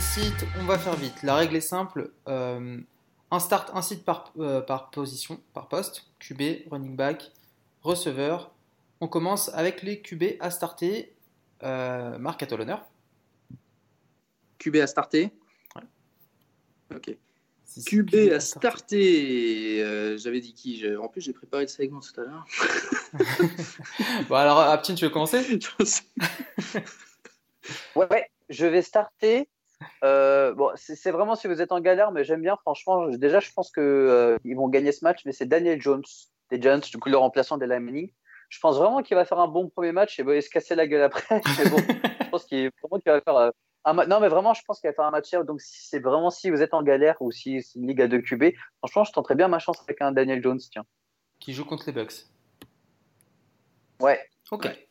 Start 0.00 0.26
and 0.26 0.38
sit, 0.40 0.46
on 0.60 0.64
va 0.64 0.78
faire 0.78 0.96
vite. 0.96 1.22
La 1.22 1.34
règle 1.36 1.56
est 1.56 1.60
simple. 1.60 2.12
euh, 2.28 2.78
un 3.30 3.38
start, 3.38 3.70
un 3.74 3.82
sit 3.82 4.04
par, 4.04 4.32
euh, 4.38 4.60
par 4.60 4.90
position, 4.90 5.40
par 5.54 5.68
poste. 5.68 6.06
QB, 6.18 6.68
running 6.70 6.96
back, 6.96 7.30
receveur. 7.82 8.52
On 9.00 9.08
commence 9.08 9.50
avec 9.54 9.82
les 9.82 10.00
QB 10.00 10.36
à 10.40 10.50
starter. 10.50 11.14
Euh, 11.62 12.18
Marc, 12.18 12.42
à 12.42 12.46
toi 12.46 12.58
l'honneur. 12.58 12.84
QB 14.58 14.76
à 14.76 14.86
starter? 14.86 15.30
Ouais. 15.76 16.96
Ok. 16.96 17.16
QB 17.86 18.32
à 18.32 18.40
starter. 18.40 19.82
Euh, 19.82 20.18
J'avais 20.18 20.40
dit 20.40 20.54
qui? 20.54 20.78
Je- 20.80 20.96
En 20.96 21.08
plus, 21.08 21.20
j'ai 21.20 21.32
préparé 21.32 21.62
le 21.64 21.68
segment 21.68 22.00
tout 22.00 22.20
à 22.20 22.24
l'heure. 22.24 22.44
Bon, 24.28 24.34
alors, 24.36 24.58
Aptine, 24.60 24.94
tu 24.96 25.04
veux 25.04 25.10
commencer? 25.10 25.40
Ouais, 27.94 28.28
je 28.48 28.66
vais 28.66 28.82
starter. 28.82 29.48
Euh, 30.04 30.52
bon, 30.54 30.70
c'est 30.76 31.10
vraiment 31.10 31.34
si 31.34 31.46
vous 31.48 31.60
êtes 31.62 31.72
en 31.72 31.80
galère, 31.80 32.12
mais 32.12 32.24
j'aime 32.24 32.42
bien, 32.42 32.56
franchement. 32.56 33.08
Déjà, 33.08 33.40
je 33.40 33.50
pense 33.52 33.70
que 33.70 33.80
euh, 33.80 34.38
ils 34.44 34.54
vont 34.56 34.68
gagner 34.68 34.92
ce 34.92 35.04
match, 35.04 35.22
mais 35.24 35.32
c'est 35.32 35.46
Daniel 35.46 35.80
Jones 35.80 36.02
des 36.50 36.60
Giants, 36.60 36.78
du 36.78 36.98
coup, 36.98 37.08
le 37.08 37.16
remplaçant 37.16 37.58
de 37.58 37.66
Manning. 37.66 38.12
Je 38.48 38.58
pense 38.58 38.76
vraiment 38.76 39.02
qu'il 39.02 39.14
va 39.14 39.24
faire 39.24 39.38
un 39.38 39.46
bon 39.46 39.68
premier 39.68 39.92
match 39.92 40.18
et 40.18 40.22
il 40.22 40.26
va 40.26 40.40
se 40.40 40.50
casser 40.50 40.74
la 40.74 40.86
gueule 40.88 41.02
après. 41.02 41.40
Mais 41.58 41.70
bon, 41.70 41.76
je 41.78 42.28
pense 42.30 42.44
qu'il 42.46 42.70
va 43.06 43.20
faire 43.20 43.36
euh, 43.36 43.50
un 43.84 43.94
Non, 44.06 44.18
mais 44.20 44.28
vraiment, 44.28 44.52
je 44.54 44.62
pense 44.66 44.80
qu'il 44.80 44.90
va 44.90 44.94
faire 44.94 45.04
un 45.04 45.12
match. 45.12 45.30
Donc, 45.46 45.60
si 45.60 45.86
c'est 45.88 46.00
vraiment 46.00 46.30
si 46.30 46.50
vous 46.50 46.60
êtes 46.60 46.74
en 46.74 46.82
galère 46.82 47.16
ou 47.20 47.30
si 47.30 47.62
c'est 47.62 47.78
une 47.78 47.86
ligue 47.86 48.02
à 48.02 48.08
2 48.08 48.20
QB, 48.20 48.52
franchement, 48.78 49.04
je 49.04 49.12
tenterais 49.12 49.36
bien 49.36 49.46
ma 49.48 49.60
chance 49.60 49.80
avec 49.86 50.02
un 50.02 50.10
Daniel 50.12 50.42
Jones. 50.42 50.58
Tiens. 50.72 50.84
Qui 51.38 51.52
joue 51.54 51.64
contre 51.64 51.84
les 51.86 51.92
Bucks. 51.92 52.26
Ouais. 54.00 54.20
Ok. 54.50 54.64
Ouais. 54.64 54.88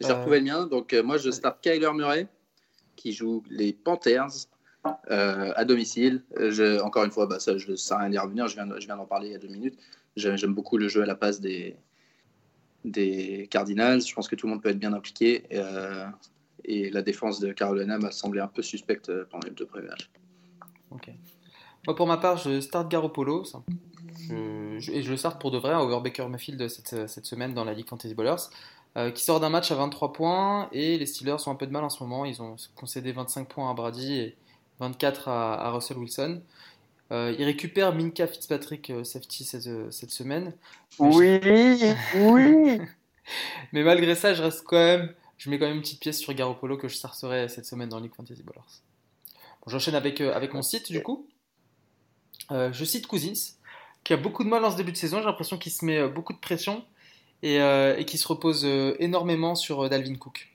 J'ai 0.00 0.10
Euh, 0.10 0.14
retrouvé 0.14 0.38
le 0.40 0.44
mien. 0.44 0.66
Donc, 0.66 0.92
euh, 0.92 1.02
moi, 1.02 1.16
je 1.16 1.30
start 1.30 1.60
Kyler 1.62 1.92
Murray, 1.92 2.26
qui 2.98 3.12
joue 3.12 3.42
les 3.48 3.72
Panthers 3.72 4.48
euh, 5.10 5.52
à 5.56 5.64
domicile. 5.64 6.22
Encore 6.82 7.04
une 7.04 7.10
fois, 7.10 7.26
bah, 7.26 7.40
ça, 7.40 7.56
je 7.56 7.70
ne 7.70 7.76
sais 7.76 7.94
rien 7.94 8.12
y 8.12 8.18
revenir. 8.18 8.48
Je 8.48 8.54
viens, 8.54 8.96
d'en 8.96 9.06
parler 9.06 9.28
il 9.28 9.32
y 9.32 9.36
a 9.36 9.38
deux 9.38 9.48
minutes. 9.48 9.78
J'aime 10.16 10.54
beaucoup 10.54 10.76
le 10.76 10.88
jeu 10.88 11.02
à 11.02 11.06
la 11.06 11.14
passe 11.14 11.40
des, 11.40 11.76
Cardinals. 13.50 14.02
Je 14.02 14.14
pense 14.14 14.28
que 14.28 14.34
tout 14.34 14.46
le 14.46 14.52
monde 14.52 14.62
peut 14.62 14.70
être 14.70 14.78
bien 14.78 14.92
impliqué. 14.92 15.44
Euh, 15.52 16.06
et 16.64 16.90
la 16.90 17.02
défense 17.02 17.40
de 17.40 17.52
Carolina 17.52 17.98
m'a 17.98 18.10
semblé 18.10 18.40
un 18.40 18.48
peu 18.48 18.62
suspecte 18.62 19.08
euh, 19.08 19.24
pendant 19.30 19.46
les 19.46 19.54
deux 19.54 19.66
premiers 19.66 19.88
matchs. 19.88 20.10
Moi, 21.86 21.94
pour 21.94 22.06
ma 22.06 22.16
part, 22.16 22.36
je 22.36 22.60
start 22.60 22.90
Garoppolo. 22.90 23.44
et 24.30 25.02
je 25.02 25.10
le 25.10 25.16
start 25.16 25.40
pour 25.40 25.50
de 25.50 25.58
vrai, 25.58 25.74
over 25.74 26.00
Baker 26.02 26.26
Mayfield 26.28 26.68
cette, 26.68 27.08
cette 27.08 27.26
semaine 27.26 27.54
dans 27.54 27.64
la 27.64 27.74
Ligue 27.74 27.88
Fantasy 27.88 28.14
Ballers, 28.14 28.48
euh, 28.96 29.10
qui 29.10 29.24
sort 29.24 29.40
d'un 29.40 29.50
match 29.50 29.70
à 29.70 29.74
23 29.74 30.12
points. 30.12 30.68
Et 30.72 30.98
les 30.98 31.06
Steelers 31.06 31.36
ont 31.46 31.50
un 31.50 31.54
peu 31.54 31.66
de 31.66 31.72
mal 31.72 31.84
en 31.84 31.90
ce 31.90 32.02
moment. 32.02 32.24
Ils 32.24 32.42
ont 32.42 32.56
concédé 32.74 33.12
25 33.12 33.48
points 33.48 33.70
à 33.70 33.74
Brady 33.74 34.18
et 34.18 34.36
24 34.80 35.28
à, 35.28 35.66
à 35.66 35.70
Russell 35.70 35.98
Wilson. 35.98 36.42
Euh, 37.10 37.34
ils 37.38 37.44
récupèrent 37.44 37.94
Minka 37.94 38.26
Fitzpatrick 38.26 38.90
euh, 38.90 39.02
safety 39.02 39.44
cette, 39.44 39.92
cette 39.92 40.10
semaine. 40.10 40.52
Oui, 40.98 41.40
oui. 42.16 42.80
Mais 43.72 43.82
malgré 43.82 44.14
ça, 44.14 44.34
je 44.34 44.42
reste 44.42 44.64
quand 44.66 44.76
même. 44.76 45.14
Je 45.38 45.50
mets 45.50 45.58
quand 45.58 45.66
même 45.66 45.76
une 45.76 45.82
petite 45.82 46.00
pièce 46.00 46.18
sur 46.18 46.34
Garoppolo 46.34 46.76
que 46.76 46.88
je 46.88 46.96
starterai 46.96 47.48
cette 47.48 47.64
semaine 47.64 47.88
dans 47.88 48.00
League 48.00 48.14
Fantasy 48.14 48.42
Ballers. 48.42 48.60
Bon, 49.64 49.70
J'enchaîne 49.70 49.94
avec, 49.94 50.20
euh, 50.20 50.34
avec 50.34 50.52
mon 50.52 50.62
site 50.62 50.90
du 50.90 51.00
coup. 51.00 51.28
Euh, 52.50 52.72
je 52.72 52.84
cite 52.84 53.06
Cousins, 53.06 53.54
qui 54.02 54.12
a 54.12 54.16
beaucoup 54.16 54.42
de 54.42 54.48
mal 54.48 54.64
en 54.64 54.70
ce 54.72 54.76
début 54.76 54.92
de 54.92 54.96
saison. 54.96 55.18
J'ai 55.18 55.26
l'impression 55.26 55.56
qu'il 55.56 55.70
se 55.70 55.84
met 55.84 55.98
euh, 55.98 56.08
beaucoup 56.08 56.32
de 56.32 56.38
pression 56.38 56.84
et, 57.42 57.60
euh, 57.60 57.96
et 57.96 58.04
qui 58.04 58.18
se 58.18 58.26
repose 58.28 58.64
euh, 58.64 58.96
énormément 58.98 59.54
sur 59.54 59.84
euh, 59.84 59.88
Dalvin 59.88 60.16
Cook. 60.16 60.48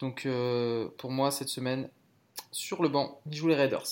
Donc 0.00 0.26
pour 0.96 1.10
moi, 1.10 1.30
cette 1.30 1.48
semaine, 1.50 1.90
sur 2.52 2.82
le 2.82 2.88
banc, 2.88 3.20
il 3.26 3.34
joue 3.36 3.48
les 3.48 3.54
Raiders. 3.54 3.84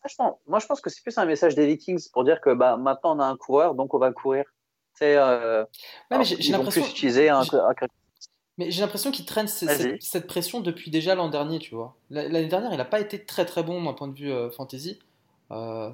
Franchement, 0.00 0.40
moi 0.48 0.58
je 0.58 0.66
pense 0.66 0.80
que 0.80 0.90
c'est 0.90 1.02
plus 1.02 1.16
un 1.18 1.24
message 1.26 1.54
des 1.54 1.66
Vikings 1.66 2.08
pour 2.12 2.24
dire 2.24 2.40
que 2.40 2.52
bah, 2.52 2.76
maintenant 2.76 3.16
on 3.16 3.20
a 3.20 3.24
un 3.26 3.36
coureur, 3.36 3.76
donc 3.76 3.94
on 3.94 3.98
va 3.98 4.10
courir. 4.10 4.44
C'est, 4.94 5.16
euh, 5.16 5.62
Ouais, 6.10 6.18
mais 6.18 6.24
j'ai 6.24 6.52
l'impression. 6.52 6.82
plus 6.82 6.90
utiliser 6.90 7.28
un, 7.28 7.42
j'ai- 7.44 7.56
un- 7.56 7.72
Mais 8.58 8.70
j'ai 8.72 8.80
l'impression 8.82 9.12
qu'il 9.12 9.24
traîne 9.24 9.46
cette, 9.46 10.02
cette 10.02 10.26
pression 10.26 10.60
depuis 10.60 10.90
déjà 10.90 11.14
l'an 11.14 11.28
dernier, 11.28 11.58
tu 11.60 11.74
vois. 11.74 11.94
La- 12.10 12.24
L'année 12.28 12.48
dernière, 12.48 12.72
il 12.72 12.76
n'a 12.76 12.84
pas 12.84 13.00
été 13.00 13.24
très 13.24 13.46
très 13.46 13.62
bon 13.62 13.82
d'un 13.82 13.92
point 13.94 14.08
de 14.08 14.14
vue 14.14 14.30
euh, 14.32 14.50
fantasy. 14.50 14.98
Euh, 15.52 15.90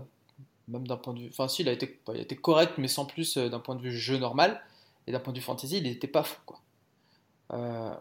même 0.68 0.86
d'un 0.86 0.96
point 0.96 1.14
de 1.14 1.20
vue. 1.20 1.28
Enfin, 1.30 1.48
si, 1.48 1.62
il 1.62 1.68
a 1.68 1.72
été, 1.72 2.00
il 2.08 2.18
a 2.18 2.20
été 2.20 2.36
correct, 2.36 2.74
mais 2.78 2.88
sans 2.88 3.06
plus 3.06 3.36
euh, 3.36 3.48
d'un 3.48 3.60
point 3.60 3.74
de 3.74 3.82
vue 3.82 3.96
jeu 3.96 4.18
normal. 4.18 4.60
Et 5.06 5.12
d'un 5.12 5.20
point 5.20 5.32
de 5.32 5.38
vue 5.38 5.44
fantasy, 5.44 5.78
il 5.78 5.84
n'était 5.84 6.06
pas 6.06 6.22
fou, 6.22 6.38
quoi. 6.44 6.60
Euh, 7.54 7.94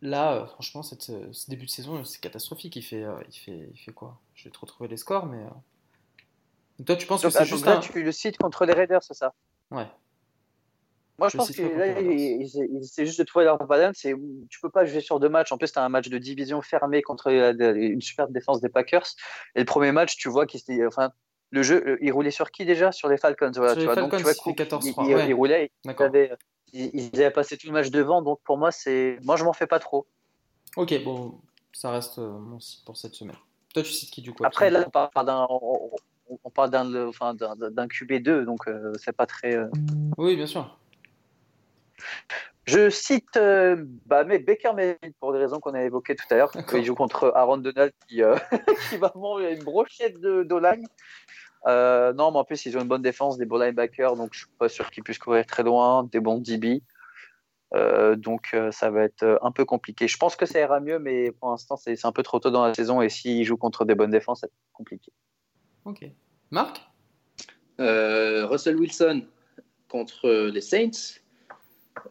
là, 0.00 0.34
euh, 0.34 0.46
franchement, 0.46 0.82
cette, 0.84 1.02
ce 1.02 1.50
début 1.50 1.66
de 1.66 1.70
saison, 1.70 2.04
c'est 2.04 2.20
catastrophique. 2.20 2.76
Il 2.76 2.82
fait, 2.82 3.04
il, 3.28 3.36
fait, 3.38 3.68
il 3.74 3.78
fait 3.78 3.92
quoi? 3.92 4.18
Je 4.34 4.44
vais 4.44 4.50
te 4.50 4.58
retrouver 4.58 4.88
les 4.88 4.96
scores, 4.96 5.26
mais. 5.26 5.42
Donc 6.78 6.86
toi, 6.86 6.96
tu 6.96 7.06
penses 7.06 7.22
que 7.22 7.30
c'est 7.30 7.44
juste 7.44 7.66
là, 7.66 7.76
un. 7.76 7.80
tu 7.80 8.02
le 8.02 8.12
cites 8.12 8.38
contre 8.38 8.64
les 8.64 8.72
Raiders, 8.72 9.02
c'est 9.02 9.14
ça? 9.14 9.34
Ouais. 9.72 9.88
Moi, 11.18 11.28
je 11.28 11.32
Je 11.32 11.36
pense 11.36 11.50
que 11.50 11.62
là, 11.62 12.00
il, 12.00 12.10
il- 12.10 12.76
essaie 12.78 13.04
juste 13.04 13.18
de 13.18 13.24
trouver 13.24 13.44
leur 13.44 13.58
balance. 13.66 14.04
Et 14.06 14.14
tu 14.48 14.60
peux 14.60 14.70
pas 14.70 14.86
jouer 14.86 15.00
sur 15.00 15.20
deux 15.20 15.28
matchs. 15.28 15.52
En 15.52 15.58
plus, 15.58 15.70
tu 15.70 15.78
as 15.78 15.84
un 15.84 15.88
match 15.90 16.08
de 16.08 16.16
division 16.16 16.62
fermé 16.62 17.02
contre 17.02 17.30
une 17.30 18.00
super 18.00 18.28
défense 18.28 18.60
des 18.62 18.70
Packers. 18.70 19.06
Et 19.54 19.58
le 19.58 19.64
premier 19.66 19.92
match, 19.92 20.16
tu 20.16 20.28
vois 20.30 20.46
qu'il 20.46 20.60
s'était- 20.60 20.86
enfin, 20.86 21.12
le 21.50 21.62
jeu, 21.62 21.82
euh, 21.86 21.98
il 22.00 22.12
roulait 22.12 22.30
sur 22.30 22.50
qui 22.50 22.64
déjà? 22.64 22.92
Sur 22.92 23.08
les 23.08 23.16
Falcons. 23.16 23.50
Voilà, 23.54 23.72
Sur 23.72 23.82
tu 23.82 23.88
les 23.88 23.92
vois. 23.94 23.96
Donc, 23.96 24.14
tu 24.16 24.22
Falcons, 24.22 24.22
vois, 24.22 24.52
il 24.52 24.54
Cook, 24.54 24.56
14-3, 24.94 25.04
il, 25.04 25.10
il- 25.10 25.14
ouais. 25.16 25.28
il 25.28 25.34
roulait. 25.34 25.70
Avaient 27.14 27.30
passé 27.30 27.56
tout 27.56 27.66
le 27.66 27.72
match 27.72 27.90
devant. 27.90 28.22
Donc, 28.22 28.40
pour 28.44 28.56
moi, 28.58 28.70
c'est. 28.70 29.18
Moi, 29.24 29.36
je 29.36 29.44
m'en 29.44 29.52
fais 29.52 29.66
pas 29.66 29.78
trop. 29.78 30.06
Ok, 30.76 30.94
bon, 31.02 31.40
ça 31.72 31.90
reste 31.90 32.18
euh, 32.18 32.28
mon 32.38 32.60
site 32.60 32.84
pour 32.84 32.96
cette 32.96 33.14
semaine. 33.14 33.36
Toi, 33.74 33.82
tu 33.82 33.90
cites 33.92 34.10
qui 34.10 34.22
du 34.22 34.32
coup 34.32 34.44
Après, 34.44 34.70
là, 34.70 34.84
on 34.86 34.90
parle 34.90 35.26
d'un. 35.26 35.46
On, 36.44 36.50
parle 36.50 36.70
d'un 36.70 37.08
enfin, 37.08 37.34
d'un- 37.34 37.56
d'un 37.56 37.86
QB2, 37.88 38.44
donc 38.44 38.68
euh, 38.68 38.92
c'est 38.98 39.10
pas 39.16 39.26
très. 39.26 39.56
euh, 39.56 39.66
Oui, 40.16 40.36
bien 40.36 40.46
sûr. 40.46 40.76
Je 42.66 42.88
cite 42.88 43.36
euh, 43.36 43.84
bah, 44.06 44.22
mais 44.22 44.38
Baker 44.38 44.72
Mayfield 44.74 45.14
pour 45.18 45.32
des 45.32 45.40
raisons 45.40 45.58
qu'on 45.58 45.74
a 45.74 45.82
évoquées 45.82 46.14
tout 46.14 46.24
à 46.30 46.36
l'heure. 46.36 46.52
Il 46.74 46.84
joue 46.84 46.94
contre 46.94 47.32
Aaron 47.34 47.56
Donald 47.58 47.92
qui, 48.06 48.22
euh, 48.22 48.36
qui 48.90 48.96
va 48.96 49.10
manger 49.16 49.54
une 49.54 49.64
brochette 49.64 50.20
de 50.20 50.44
d'O-line. 50.44 50.86
Euh, 51.66 52.12
non, 52.12 52.30
mais 52.30 52.38
en 52.38 52.44
plus, 52.44 52.64
ils 52.66 52.76
ont 52.76 52.80
une 52.80 52.88
bonne 52.88 53.02
défense, 53.02 53.36
des 53.36 53.44
bons 53.44 53.58
linebackers, 53.58 54.16
donc 54.16 54.30
je 54.32 54.40
suis 54.40 54.48
pas 54.58 54.68
sûr 54.68 54.90
qu'ils 54.90 55.02
puissent 55.02 55.18
courir 55.18 55.44
très 55.46 55.62
loin, 55.62 56.04
des 56.04 56.20
bons 56.20 56.38
DB. 56.38 56.82
Euh, 57.72 58.16
donc 58.16 58.48
euh, 58.52 58.72
ça 58.72 58.90
va 58.90 59.04
être 59.04 59.38
un 59.42 59.52
peu 59.52 59.64
compliqué. 59.64 60.08
Je 60.08 60.16
pense 60.16 60.36
que 60.36 60.46
ça 60.46 60.58
ira 60.58 60.80
mieux, 60.80 60.98
mais 60.98 61.30
pour 61.32 61.50
l'instant, 61.50 61.76
c'est 61.76 62.04
un 62.04 62.12
peu 62.12 62.22
trop 62.22 62.40
tôt 62.40 62.50
dans 62.50 62.64
la 62.64 62.74
saison 62.74 63.00
et 63.00 63.08
s'ils 63.08 63.44
jouent 63.44 63.56
contre 63.56 63.84
des 63.84 63.94
bonnes 63.94 64.10
défenses, 64.10 64.40
c'est 64.40 64.50
compliqué. 64.72 65.12
Ok. 65.84 66.04
Marc? 66.50 66.80
Euh, 67.80 68.46
Russell 68.46 68.76
Wilson 68.76 69.22
contre 69.88 70.28
les 70.28 70.60
Saints, 70.60 71.20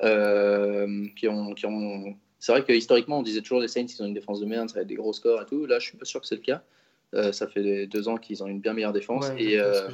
euh, 0.04 1.08
qui 1.16 1.28
ont, 1.28 1.54
qui 1.54 1.66
ont... 1.66 2.16
C'est 2.40 2.52
vrai 2.54 2.64
que 2.64 2.72
historiquement, 2.72 3.20
on 3.20 3.24
disait 3.24 3.42
toujours 3.42 3.60
les 3.60 3.68
Saints, 3.68 3.86
ils 3.86 4.02
ont 4.02 4.06
une 4.06 4.14
défense 4.14 4.40
de 4.40 4.46
merde, 4.46 4.70
ça 4.70 4.76
va 4.76 4.82
être 4.82 4.88
des 4.88 4.96
gros 4.96 5.14
scores 5.14 5.42
et 5.42 5.46
tout. 5.46 5.66
Là, 5.66 5.80
je 5.80 5.88
suis 5.88 5.98
pas 5.98 6.06
sûr 6.06 6.22
que 6.22 6.28
c'est 6.28 6.36
le 6.36 6.42
cas. 6.42 6.64
Euh, 7.16 7.32
ça 7.32 7.48
fait 7.48 7.88
deux 7.88 8.08
ans 8.08 8.18
qu'ils 8.18 8.44
ont 8.44 8.48
une 8.48 8.60
bien 8.60 8.74
meilleure 8.74 8.94
défense. 8.94 9.30
Ouais, 9.30 9.42
et, 9.44 9.60
euh, 9.60 9.90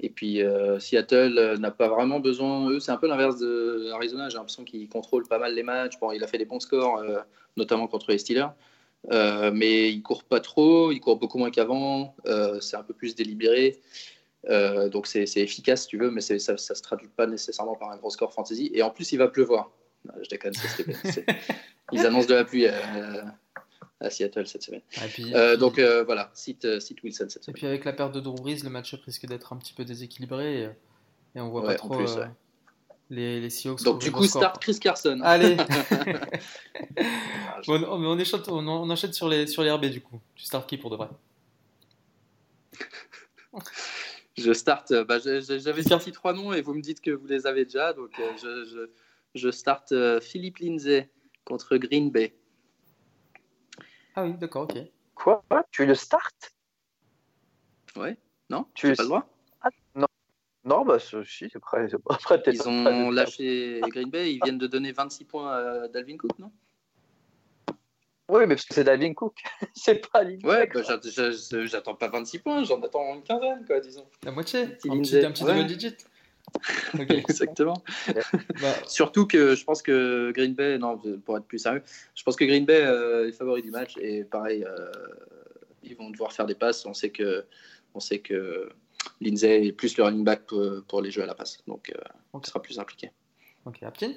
et 0.00 0.08
puis 0.08 0.42
euh, 0.42 0.78
Seattle 0.78 1.36
euh, 1.38 1.56
n'a 1.58 1.70
pas 1.70 1.88
vraiment 1.88 2.18
besoin. 2.20 2.70
Eux, 2.70 2.80
c'est 2.80 2.92
un 2.92 2.96
peu 2.96 3.06
l'inverse 3.08 3.38
de 3.38 3.90
Arizona. 3.92 4.28
J'ai 4.30 4.36
l'impression 4.36 4.64
qu'ils 4.64 4.88
contrôlent 4.88 5.26
pas 5.28 5.38
mal 5.38 5.54
les 5.54 5.62
matchs. 5.62 5.98
Bon, 6.00 6.12
il 6.12 6.22
a 6.24 6.26
fait 6.26 6.38
des 6.38 6.46
bons 6.46 6.60
scores, 6.60 6.98
euh, 6.98 7.18
notamment 7.56 7.86
contre 7.88 8.10
les 8.10 8.18
Steelers. 8.18 8.48
Mais 9.10 9.90
il 9.90 10.02
court 10.02 10.24
pas 10.24 10.40
trop, 10.40 10.92
il 10.92 11.00
court 11.00 11.16
beaucoup 11.18 11.38
moins 11.38 11.50
qu'avant. 11.50 12.14
C'est 12.60 12.76
un 12.76 12.82
peu 12.82 12.94
plus 12.94 13.14
délibéré. 13.14 13.78
Donc 14.48 15.06
c'est 15.06 15.24
efficace, 15.36 15.82
si 15.82 15.88
tu 15.88 15.98
veux, 15.98 16.10
mais 16.10 16.20
ça 16.20 16.34
ne 16.52 16.58
se 16.58 16.72
traduit 16.82 17.08
pas 17.08 17.26
nécessairement 17.26 17.74
par 17.76 17.90
un 17.90 17.96
gros 17.96 18.10
score 18.10 18.32
fantasy. 18.32 18.70
Et 18.74 18.82
en 18.82 18.90
plus, 18.90 19.12
il 19.12 19.16
va 19.18 19.28
pleuvoir. 19.28 19.70
Non, 20.06 20.14
je 20.22 20.28
déconne, 20.30 20.54
c'est- 20.54 21.26
ils 21.92 22.06
annoncent 22.06 22.28
de 22.28 22.34
la 22.34 22.44
pluie 22.44 22.66
à, 24.00 24.10
Seattle 24.10 24.46
cette 24.46 24.62
semaine. 24.62 24.80
Et 25.04 25.08
puis, 25.08 25.34
Euh, 25.34 25.48
et 25.48 25.50
puis- 25.52 25.60
donc 25.60 25.78
euh, 25.78 26.04
voilà, 26.04 26.32
euh, 26.64 26.80
cite 26.80 27.02
Wilson 27.02 27.26
cette 27.28 27.42
et 27.42 27.44
semaine. 27.44 27.54
puis 27.54 27.66
avec 27.66 27.84
la 27.84 27.92
perte 27.92 28.14
de 28.14 28.20
Drew 28.20 28.34
Brees, 28.34 28.60
le 28.64 28.70
match-up 28.70 29.00
risque 29.04 29.26
d'être 29.26 29.52
un 29.52 29.56
petit 29.56 29.72
peu 29.74 29.84
déséquilibré 29.84 30.62
et, 30.62 30.68
et 31.36 31.40
on 31.40 31.50
voit 31.50 31.62
Ouais, 31.62 31.66
pas 31.68 31.74
trop. 31.74 31.96
plus, 31.96 32.10
euh, 32.12 32.22
ouais. 32.22 32.28
les, 33.10 33.40
les 33.40 33.50
Seahawks. 33.50 33.82
Donc, 33.82 34.00
du 34.00 34.10
coup, 34.12 34.24
start 34.24 34.60
Chris 34.62 34.78
Carson. 34.80 35.20
Allez 35.22 35.56
bon, 37.66 37.82
on, 37.84 38.04
on, 38.04 38.18
échante, 38.18 38.48
on, 38.48 38.66
on, 38.66 38.88
enchaîne 38.90 39.12
sur 39.12 39.28
les, 39.28 39.46
sur 39.46 39.62
les 39.62 39.70
RB, 39.70 39.86
du 39.86 40.00
coup. 40.00 40.20
Tu 40.34 40.44
start 40.44 40.68
qui 40.68 40.76
pour 40.78 40.90
de 40.90 40.96
vrai? 40.96 41.08
Je 44.38 44.52
start. 44.52 44.92
Bah, 45.06 45.18
J'avais 45.18 45.82
sorti 45.82 46.12
trois 46.12 46.32
noms 46.32 46.52
et 46.52 46.62
vous 46.62 46.74
me 46.74 46.80
dites 46.80 47.00
que 47.00 47.10
vous 47.10 47.26
les 47.26 47.46
avez 47.46 47.64
déjà. 47.64 47.92
Donc, 47.92 48.10
euh, 48.18 48.30
je, 48.40 48.64
je, 48.64 48.90
je 49.34 49.50
start 49.50 49.92
euh, 49.92 50.20
Philippe 50.20 50.58
Lindsay 50.58 51.10
contre 51.44 51.76
Green 51.76 52.10
Bay. 52.10 52.34
Ah 54.20 54.24
oui, 54.24 54.34
d'accord, 54.34 54.64
ok. 54.64 54.76
Quoi? 55.14 55.42
Tu 55.70 55.86
le 55.86 55.94
start 55.94 56.54
Ouais. 57.96 58.18
Non 58.50 58.66
Tu 58.74 58.88
n'as 58.88 58.94
pas 58.94 59.02
le 59.02 59.08
droit 59.08 59.26
ah, 59.62 59.70
Non. 59.94 60.06
Non, 60.62 60.84
bah 60.84 60.98
si, 60.98 61.48
c'est 61.50 61.58
prêt. 61.58 61.88
Après, 62.10 62.42
ils 62.48 62.68
ont 62.68 63.10
lâché 63.10 63.80
Green 63.88 64.10
Bay, 64.10 64.34
ils 64.34 64.40
viennent 64.44 64.58
de 64.58 64.66
donner 64.66 64.92
26 64.92 65.24
points 65.24 65.50
à 65.50 65.88
Dalvin 65.88 66.18
Cook, 66.18 66.38
non? 66.38 66.52
Oui, 68.28 68.40
mais 68.40 68.56
parce 68.56 68.66
que 68.66 68.74
c'est 68.74 68.84
Dalvin 68.84 69.14
Cook, 69.14 69.38
c'est 69.74 70.06
pas 70.10 70.22
Lindsay. 70.22 70.46
Ouais, 70.46 70.66
bah, 70.66 71.64
j'attends 71.64 71.94
pas 71.94 72.08
26 72.08 72.40
points, 72.40 72.62
j'en 72.64 72.82
attends 72.82 73.14
une 73.14 73.22
quinzaine, 73.22 73.64
quoi, 73.64 73.80
disons. 73.80 74.06
La 74.22 74.32
moitié, 74.32 74.64
un 74.64 74.66
petit, 75.00 75.24
un 75.24 75.32
petit 75.32 75.44
ouais. 75.44 75.54
double 75.54 75.66
digit. 75.66 75.96
Okay. 76.94 77.16
Exactement. 77.28 77.82
bah. 78.60 78.74
Surtout 78.86 79.26
que 79.26 79.54
je 79.54 79.64
pense 79.64 79.82
que 79.82 80.32
Green 80.32 80.54
Bay, 80.54 80.78
non, 80.78 81.00
pour 81.24 81.36
être 81.36 81.46
plus 81.46 81.58
sérieux, 81.58 81.82
je 82.14 82.22
pense 82.22 82.36
que 82.36 82.44
Green 82.44 82.64
Bay 82.64 82.82
euh, 82.82 83.28
est 83.28 83.32
favori 83.32 83.62
du 83.62 83.70
match 83.70 83.96
et 83.98 84.24
pareil, 84.24 84.64
euh, 84.64 84.90
ils 85.82 85.96
vont 85.96 86.10
devoir 86.10 86.32
faire 86.32 86.46
des 86.46 86.54
passes. 86.54 86.84
On 86.86 86.94
sait 86.94 87.10
que, 87.10 87.44
on 87.94 88.00
sait 88.00 88.18
que 88.18 88.70
Lindsay 89.20 89.66
est 89.66 89.72
plus 89.72 89.96
le 89.96 90.04
running 90.04 90.24
back 90.24 90.46
pour, 90.46 90.82
pour 90.88 91.02
les 91.02 91.10
jeux 91.10 91.22
à 91.22 91.26
la 91.26 91.34
passe, 91.34 91.58
donc 91.66 91.90
euh, 91.94 92.00
okay. 92.32 92.48
sera 92.48 92.62
plus 92.62 92.78
impliqué. 92.78 93.10
Ok, 93.66 93.82
Aptin? 93.82 94.12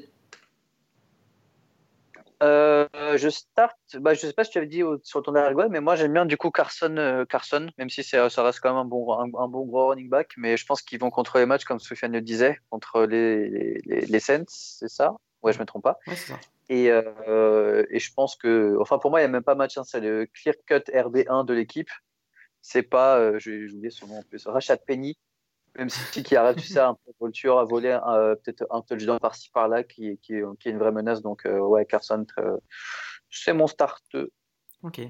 Euh, 2.44 2.88
je 3.16 3.30
start, 3.30 3.78
bah, 3.96 4.14
je 4.14 4.20
sais 4.20 4.34
pas 4.34 4.44
si 4.44 4.52
tu 4.52 4.58
avais 4.58 4.68
dit 4.68 4.82
sur 5.04 5.24
ton 5.24 5.34
arrière 5.34 5.70
mais 5.70 5.80
moi 5.80 5.96
j'aime 5.96 6.14
bien 6.14 6.26
du 6.26 6.36
coup 6.36 6.52
Carson, 6.52 6.96
euh, 6.98 7.26
Carson 7.26 7.68
même 7.78 7.89
si 7.89 8.04
ça 8.04 8.26
reste 8.26 8.60
quand 8.60 8.70
même 8.70 8.80
un 8.80 8.86
bon, 8.86 9.14
un, 9.14 9.26
un, 9.26 9.48
bon 9.48 9.66
gros 9.66 9.88
running 9.88 10.10
back, 10.10 10.34
mais 10.36 10.58
je 10.58 10.66
pense 10.66 10.82
qu'ils 10.82 11.00
vont 11.00 11.10
contre 11.10 11.38
les 11.38 11.46
matchs 11.46 11.64
comme 11.64 11.80
Sofiane 11.80 12.12
le 12.12 12.22
disait, 12.22 12.58
contre 12.70 13.04
les, 13.04 13.50
les, 13.50 14.02
les 14.02 14.20
Saints, 14.20 14.44
c'est 14.48 14.89
ça? 14.89 15.16
Ouais, 15.41 15.54
je 15.54 15.60
me 15.60 15.66
trompe 15.66 15.84
pas. 15.84 16.00
Ouais, 16.08 16.16
ça. 16.16 16.39
Et, 16.70 16.89
euh, 16.89 17.86
et, 17.89 18.00
je 18.00 18.14
pense 18.14 18.36
que, 18.36 18.78
enfin 18.80 18.98
pour 18.98 19.12
moi 19.12 19.20
il 19.20 19.24
n'y 19.24 19.30
a 19.30 19.32
même 19.32 19.44
pas 19.44 19.56
match, 19.56 19.78
hein, 19.78 19.84
c'est 19.86 20.02
le 20.02 20.26
clear 20.26 20.56
cut 20.66 20.91
RB1 20.91 21.46
de 21.46 21.54
l'équipe. 21.54 21.89
C'est 22.62 22.84
pas, 22.84 23.38
j'ai 23.39 23.66
oublié 23.66 23.89
son 23.89 24.08
nom 24.08 24.20
en 24.20 24.24
plus, 24.24 24.48
Rachat 24.48 24.78
Penny, 24.78 25.18
même 25.76 25.90
si 25.90 26.24
qui 26.24 26.36
arrête 26.36 26.58
tu 26.58 26.68
sais, 26.68 26.80
un 26.80 26.94
peu 26.94 27.12
Vulture 27.22 27.58
à 27.58 27.64
voler 27.64 27.98
euh, 28.08 28.36
peut-être 28.36 28.66
un 28.70 28.82
touchdown 28.82 29.20
par-ci 29.20 29.50
par-là 29.50 29.84
qui, 29.84 30.18
qui, 30.22 30.36
qui, 30.60 30.68
est 30.68 30.72
une 30.72 30.78
vraie 30.78 30.92
menace. 30.92 31.22
Donc, 31.22 31.46
euh, 31.46 31.60
ouais, 31.60 31.86
Carson, 31.86 32.26
euh, 32.38 32.58
c'est 33.30 33.54
mon 33.54 33.68
start. 33.68 34.04
Ok. 34.84 35.02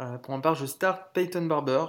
Euh, 0.00 0.18
pour 0.18 0.34
ma 0.34 0.40
part, 0.40 0.54
je 0.54 0.66
start 0.66 1.12
Peyton 1.12 1.46
Barber, 1.46 1.86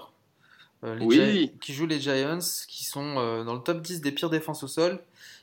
les 0.82 1.06
oui. 1.06 1.58
qui 1.62 1.74
joue 1.74 1.86
les 1.86 2.00
Giants, 2.00 2.40
qui 2.68 2.84
sont 2.84 3.44
dans 3.44 3.54
le 3.54 3.62
top 3.62 3.82
10 3.82 4.02
des 4.02 4.12
pires 4.12 4.30
défenses 4.30 4.64
au 4.64 4.68
sol. 4.68 5.00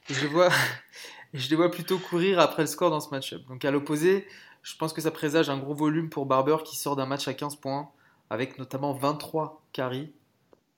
Et 0.08 0.14
je, 0.14 0.26
vois, 0.26 0.48
je 1.34 1.48
les 1.48 1.56
vois 1.56 1.70
plutôt 1.70 1.98
courir 1.98 2.40
après 2.40 2.62
le 2.62 2.66
score 2.66 2.90
dans 2.90 3.00
ce 3.00 3.10
match-up. 3.10 3.42
Donc, 3.48 3.64
à 3.64 3.70
l'opposé, 3.70 4.26
je 4.62 4.76
pense 4.76 4.92
que 4.92 5.00
ça 5.00 5.10
présage 5.10 5.48
un 5.48 5.58
gros 5.58 5.74
volume 5.74 6.10
pour 6.10 6.26
Barber 6.26 6.58
qui 6.64 6.76
sort 6.76 6.96
d'un 6.96 7.06
match 7.06 7.28
à 7.28 7.34
15 7.34 7.56
points, 7.56 7.90
avec 8.28 8.58
notamment 8.58 8.92
23 8.92 9.62
carries 9.72 10.12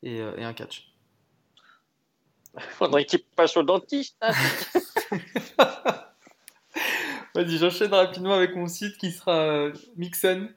et, 0.03 0.19
et 0.19 0.45
un 0.45 0.53
catch. 0.53 0.92
Faudrait 2.79 3.05
qu'il 3.05 3.23
passe 3.37 3.57
au 3.57 3.63
dentiste. 3.63 4.17
Hein. 4.21 4.33
Vas-y, 7.35 7.57
j'enchaîne 7.57 7.95
rapidement 7.95 8.35
avec 8.35 8.55
mon 8.57 8.67
site 8.67 8.99
qui 8.99 9.11
sera 9.11 9.39
euh, 9.39 9.73
Mixon, 9.97 10.51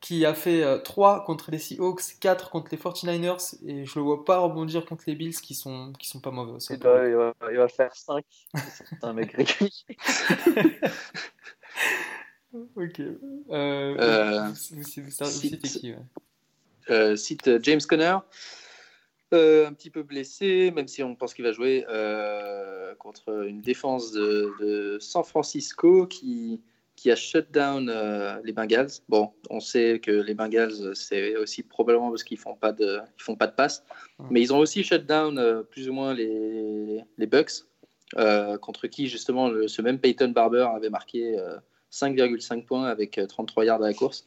qui 0.00 0.26
a 0.26 0.34
fait 0.34 0.64
euh, 0.64 0.78
3 0.78 1.24
contre 1.24 1.52
les 1.52 1.58
Seahawks, 1.58 2.18
4 2.20 2.50
contre 2.50 2.68
les 2.72 2.78
49ers, 2.78 3.56
et 3.66 3.84
je 3.84 3.94
le 3.96 4.04
vois 4.04 4.24
pas 4.24 4.38
rebondir 4.38 4.84
contre 4.84 5.04
les 5.06 5.14
Bills 5.14 5.40
qui 5.40 5.54
sont, 5.54 5.92
qui 5.98 6.08
sont 6.08 6.20
pas 6.20 6.32
mauvais 6.32 6.52
aussi. 6.52 6.72
Il 6.74 6.80
va, 6.80 7.06
il, 7.06 7.14
va, 7.14 7.34
il 7.50 7.56
va, 7.56 7.68
faire 7.68 7.94
5. 7.94 8.24
C'est 8.54 9.04
un 9.04 9.12
mec 9.12 9.32
régulier. 9.32 9.70
ok. 12.76 13.00
Euh, 13.50 14.48
vous, 14.72 14.82
citez 14.82 15.58
qui 15.58 15.92
ouais? 15.92 15.98
euh, 16.90 17.16
Cite 17.16 17.62
James 17.62 17.80
Conner. 17.88 18.16
Euh, 19.34 19.66
un 19.66 19.74
petit 19.74 19.90
peu 19.90 20.02
blessé, 20.02 20.70
même 20.70 20.88
si 20.88 21.02
on 21.02 21.14
pense 21.14 21.34
qu'il 21.34 21.44
va 21.44 21.52
jouer 21.52 21.84
euh, 21.90 22.94
contre 22.94 23.44
une 23.46 23.60
défense 23.60 24.10
de, 24.12 24.54
de, 24.58 24.98
San 25.00 25.22
Francisco 25.22 26.06
qui, 26.06 26.62
qui 26.96 27.10
a 27.10 27.16
shut 27.16 27.50
down 27.50 27.90
euh, 27.90 28.38
les 28.42 28.54
Bengals. 28.54 28.88
Bon, 29.10 29.30
on 29.50 29.60
sait 29.60 29.98
que 29.98 30.10
les 30.10 30.32
Bengals, 30.32 30.96
c'est 30.96 31.36
aussi 31.36 31.62
probablement 31.62 32.08
parce 32.08 32.24
qu'ils 32.24 32.38
font 32.38 32.54
pas 32.54 32.72
de, 32.72 33.00
ils 33.18 33.22
font 33.22 33.36
pas 33.36 33.48
de 33.48 33.52
passe, 33.52 33.84
mais 34.30 34.40
ils 34.40 34.54
ont 34.54 34.60
aussi 34.60 34.82
shut 34.82 35.04
down 35.04 35.62
plus 35.64 35.90
ou 35.90 35.92
moins 35.92 36.14
les, 36.14 37.04
les 37.18 37.26
Bucks, 37.26 37.66
contre 38.62 38.86
qui 38.86 39.08
justement 39.08 39.50
le, 39.50 39.68
ce 39.68 39.82
même 39.82 39.98
Peyton 39.98 40.28
Barber 40.28 40.68
avait 40.74 40.88
marqué 40.88 41.36
5,5 41.92 42.64
points 42.64 42.86
avec 42.86 43.20
33 43.28 43.66
yards 43.66 43.82
à 43.82 43.88
la 43.88 43.92
course. 43.92 44.26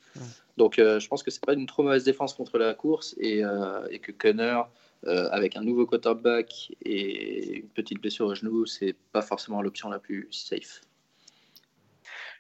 Donc 0.57 0.75
je 0.77 1.07
pense 1.07 1.23
que 1.23 1.31
c'est 1.31 1.43
pas 1.43 1.53
une 1.53 1.65
trop 1.65 1.81
mauvaise 1.81 2.03
défense 2.03 2.35
contre 2.35 2.59
la 2.59 2.75
course 2.75 3.15
et, 3.19 3.41
et 3.89 3.97
que 3.97 4.11
Connor 4.11 4.69
euh, 5.05 5.29
avec 5.31 5.55
un 5.55 5.61
nouveau 5.61 5.85
quarterback 5.85 6.71
et 6.81 7.57
une 7.57 7.69
petite 7.69 7.99
blessure 7.99 8.27
au 8.27 8.35
genou, 8.35 8.65
c'est 8.65 8.95
pas 9.11 9.21
forcément 9.21 9.61
l'option 9.61 9.89
la 9.89 9.99
plus 9.99 10.27
safe. 10.31 10.81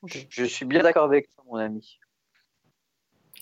Okay. 0.03 0.27
Je 0.29 0.45
suis 0.45 0.65
bien 0.65 0.83
d'accord 0.83 1.05
avec 1.05 1.29
toi, 1.29 1.43
mon 1.47 1.57
ami. 1.57 1.99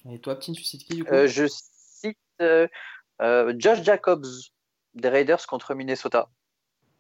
Et 0.10 0.20
toi, 0.20 0.36
Petit, 0.36 0.54
tu 0.54 0.64
cites 0.64 0.86
qui 0.86 0.96
du 0.96 1.04
coup 1.04 1.14
euh, 1.14 1.28
Je 1.28 1.46
cite 1.48 2.18
euh, 2.42 2.68
Josh 3.58 3.84
Jacobs 3.84 4.26
des 4.96 5.10
Raiders 5.10 5.46
contre 5.48 5.74
Minnesota. 5.74 6.30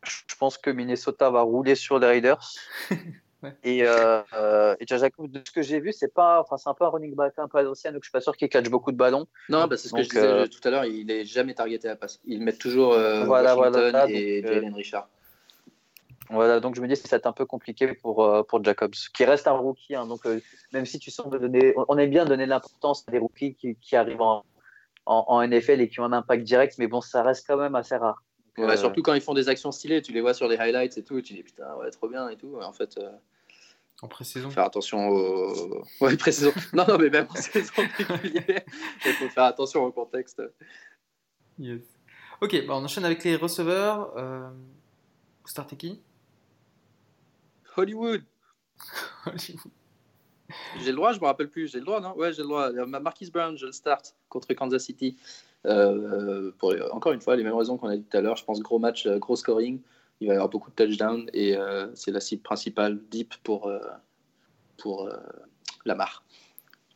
Je 0.03 0.35
pense 0.35 0.57
que 0.57 0.69
Minnesota 0.69 1.29
va 1.29 1.41
rouler 1.41 1.75
sur 1.75 1.99
les 1.99 2.07
Raiders. 2.07 2.53
Ouais. 3.41 3.55
Et, 3.63 3.83
euh, 3.83 4.75
et 4.79 4.85
Jacob, 4.85 5.31
de 5.31 5.41
ce 5.45 5.51
que 5.51 5.61
j'ai 5.61 5.79
vu, 5.79 5.93
c'est 5.93 6.13
pas, 6.13 6.41
enfin, 6.41 6.57
c'est 6.57 6.69
un 6.69 6.73
peu 6.73 6.83
un 6.83 6.89
running 6.89 7.15
back 7.15 7.33
un 7.37 7.47
peu 7.47 7.57
à 7.57 7.63
l'ancienne, 7.63 7.93
donc 7.93 8.03
je 8.03 8.07
suis 8.07 8.11
pas 8.11 8.19
sûr 8.19 8.35
qu'il 8.35 8.49
catch 8.49 8.69
beaucoup 8.69 8.91
de 8.91 8.97
ballons. 8.97 9.27
Non, 9.47 9.65
bah, 9.67 9.77
c'est 9.77 9.87
ce 9.87 9.95
donc, 9.95 9.99
que 9.99 10.03
je 10.03 10.09
disais 10.09 10.27
euh... 10.27 10.47
tout 10.47 10.59
à 10.67 10.71
l'heure, 10.71 10.85
il 10.85 11.09
est 11.09 11.23
jamais 11.23 11.53
targeté 11.53 11.87
à 11.87 11.91
la 11.91 11.95
passe. 11.95 12.19
Ils 12.25 12.41
mettent 12.43 12.59
toujours 12.59 12.93
euh, 12.93 13.23
voilà, 13.23 13.55
Washington 13.55 13.91
voilà, 13.91 14.09
et 14.09 14.41
donc, 14.41 14.53
Jalen 14.53 14.73
Richard. 14.73 15.07
Voilà, 16.29 16.59
donc 16.59 16.75
je 16.75 16.81
me 16.81 16.87
dis 16.87 16.93
que 16.93 17.07
c'est 17.07 17.25
un 17.25 17.31
peu 17.31 17.45
compliqué 17.45 17.93
pour, 17.93 18.23
euh, 18.23 18.43
pour 18.43 18.63
Jacobs, 18.63 18.93
qui 19.15 19.25
reste 19.25 19.47
un 19.47 19.53
rookie. 19.53 19.95
Hein, 19.95 20.05
donc 20.05 20.25
euh, 20.25 20.39
même 20.73 20.85
si 20.85 20.99
tu 20.99 21.09
sens 21.09 21.29
de 21.29 21.37
donner, 21.37 21.73
on 21.87 21.97
aime 21.97 22.09
bien 22.09 22.25
donner 22.25 22.45
l'importance 22.45 23.03
à 23.07 23.11
des 23.11 23.17
rookies 23.17 23.55
qui, 23.55 23.75
qui 23.75 23.95
arrivent 23.95 24.21
en, 24.21 24.43
en, 25.05 25.25
en, 25.27 25.47
NFL 25.47 25.81
et 25.81 25.89
qui 25.89 25.99
ont 25.99 26.03
un 26.03 26.13
impact 26.13 26.43
direct, 26.43 26.75
mais 26.77 26.87
bon, 26.87 27.01
ça 27.01 27.23
reste 27.23 27.47
quand 27.47 27.57
même 27.57 27.75
assez 27.75 27.95
rare. 27.95 28.21
Ouais, 28.67 28.77
surtout 28.77 29.01
quand 29.01 29.13
ils 29.13 29.21
font 29.21 29.33
des 29.33 29.49
actions 29.49 29.71
stylées, 29.71 30.01
tu 30.01 30.11
les 30.11 30.21
vois 30.21 30.33
sur 30.33 30.49
des 30.49 30.57
highlights 30.57 30.97
et 30.97 31.03
tout, 31.03 31.17
et 31.17 31.21
tu 31.21 31.33
dis 31.33 31.43
putain, 31.43 31.75
ouais, 31.75 31.89
trop 31.91 32.07
bien 32.07 32.29
et 32.29 32.35
tout. 32.35 32.57
En 32.61 32.73
fait, 32.73 32.97
euh... 32.97 33.09
En 34.01 34.07
pré-saison 34.07 34.49
Faire 34.49 34.65
attention 34.65 35.09
au. 35.09 35.83
Ouais, 36.01 36.15
pré-saison. 36.15 36.53
non, 36.73 36.85
non, 36.87 36.97
mais 36.97 37.09
même 37.09 37.27
en 37.29 37.35
saison 37.35 37.73
régulière, 38.09 38.63
il 39.05 39.13
faut 39.13 39.29
faire 39.29 39.43
attention 39.43 39.83
au 39.83 39.91
contexte. 39.91 40.41
Yes. 41.57 41.81
Ok, 42.41 42.65
bah 42.65 42.75
on 42.75 42.83
enchaîne 42.83 43.05
avec 43.05 43.23
les 43.23 43.35
receveurs. 43.35 44.13
Euh... 44.17 44.49
Vous 45.43 45.49
startez 45.49 45.75
qui? 45.75 46.01
Hollywood. 47.75 48.23
Hollywood. 49.25 49.71
J'ai 50.79 50.91
le 50.91 50.95
droit, 50.95 51.13
je 51.13 51.19
me 51.19 51.25
rappelle 51.25 51.49
plus. 51.49 51.71
J'ai 51.71 51.79
le 51.79 51.85
droit, 51.85 51.99
non? 51.99 52.15
Ouais, 52.15 52.33
j'ai 52.33 52.41
le 52.41 52.47
droit. 52.47 52.71
Marquis 52.99 53.29
Brown, 53.29 53.57
je 53.57 53.65
le 53.65 53.71
start 53.71 54.15
contre 54.29 54.53
Kansas 54.53 54.83
City. 54.83 55.17
Euh, 55.65 56.51
pour 56.57 56.73
encore 56.91 57.11
une 57.11 57.21
fois, 57.21 57.35
les 57.35 57.43
mêmes 57.43 57.55
raisons 57.55 57.77
qu'on 57.77 57.89
a 57.89 57.97
dit 57.97 58.03
tout 58.03 58.17
à 58.17 58.21
l'heure. 58.21 58.37
Je 58.37 58.45
pense 58.45 58.61
gros 58.61 58.79
match, 58.79 59.07
gros 59.07 59.35
scoring 59.35 59.81
il 60.19 60.27
va 60.27 60.33
y 60.33 60.35
avoir 60.35 60.49
beaucoup 60.49 60.69
de 60.69 60.75
touchdowns 60.75 61.29
et 61.33 61.55
euh, 61.55 61.87
c'est 61.95 62.11
la 62.11 62.19
cible 62.19 62.41
principale 62.41 62.99
deep 63.09 63.35
pour, 63.43 63.67
euh, 63.67 63.79
pour 64.77 65.07
euh, 65.07 65.17
Lamar. 65.85 66.23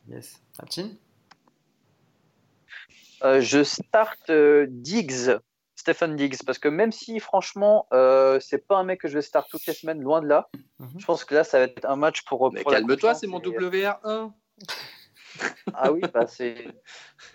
Yes. 0.08 0.42
Aptin 0.58 0.90
Je 3.22 3.62
start 3.64 4.30
Diggs, 4.68 5.38
Stephen 5.74 6.16
Diggs, 6.16 6.36
parce 6.44 6.58
que 6.58 6.68
même 6.68 6.92
si 6.92 7.18
franchement, 7.20 7.86
c'est 8.40 8.66
pas 8.66 8.76
un 8.76 8.84
mec 8.84 9.00
que 9.00 9.08
je 9.08 9.14
vais 9.14 9.22
start 9.22 9.48
toutes 9.50 9.66
les 9.66 9.72
semaines, 9.72 10.02
loin 10.02 10.20
de 10.20 10.26
là, 10.26 10.48
mm 10.78 10.84
-hmm. 10.84 11.00
je 11.00 11.04
pense 11.06 11.24
que 11.24 11.34
là, 11.34 11.44
ça 11.44 11.58
va 11.58 11.64
être 11.64 11.86
un 11.86 11.96
match 11.96 12.22
pour. 12.24 12.38
pour 12.38 12.72
calme-toi, 12.72 13.14
c'est 13.14 13.26
mon 13.26 13.40
WR1. 13.40 14.32
ah 15.74 15.92
oui, 15.92 16.00
bah 16.12 16.26
c'est 16.26 16.74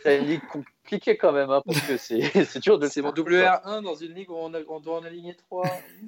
une 0.06 0.26
ligue 0.26 0.46
compliquée 0.48 1.18
quand 1.18 1.32
même, 1.32 1.50
hein, 1.50 1.62
parce 1.66 1.82
que 1.82 1.98
c'est 1.98 2.20
dur 2.62 2.80
de 2.80 2.88
C'est 2.88 3.02
mon 3.02 3.12
WR1 3.12 3.84
dans 3.84 3.96
une 3.96 4.14
ligue 4.14 4.30
où 4.30 4.36
on, 4.36 4.54
a, 4.54 4.60
on 4.68 4.80
doit 4.80 5.00
en 5.00 5.04
aligner 5.04 5.36
3. 5.36 5.66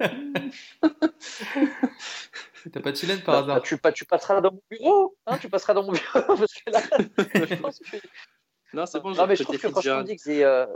T'as 2.72 2.80
pas 2.80 2.92
de 2.92 2.96
Chilène 2.96 3.20
par 3.22 3.44
bah, 3.44 3.54
hasard 3.54 3.62
tu, 3.62 3.76
tu, 3.94 4.04
passeras 4.04 4.40
dans 4.40 4.52
mon 4.52 4.62
bureau 4.70 5.16
hein, 5.26 5.36
Tu 5.38 5.48
passeras 5.48 5.74
dans 5.74 5.82
mon 5.82 5.92
bureau 5.92 6.36
parce 6.36 6.54
que 6.54 6.70
là, 6.70 6.80
je 7.48 7.54
pense 7.56 7.78
que... 7.80 7.96
Non, 8.72 8.86
c'est 8.86 9.00
bon, 9.00 9.10
non, 9.10 9.26
mais 9.26 9.36
je 9.36 9.42
trouve 9.42 9.58
que 9.58 9.68
franchement, 9.68 10.02
Diggs 10.02 10.28
est. 10.28 10.44
Euh... 10.44 10.66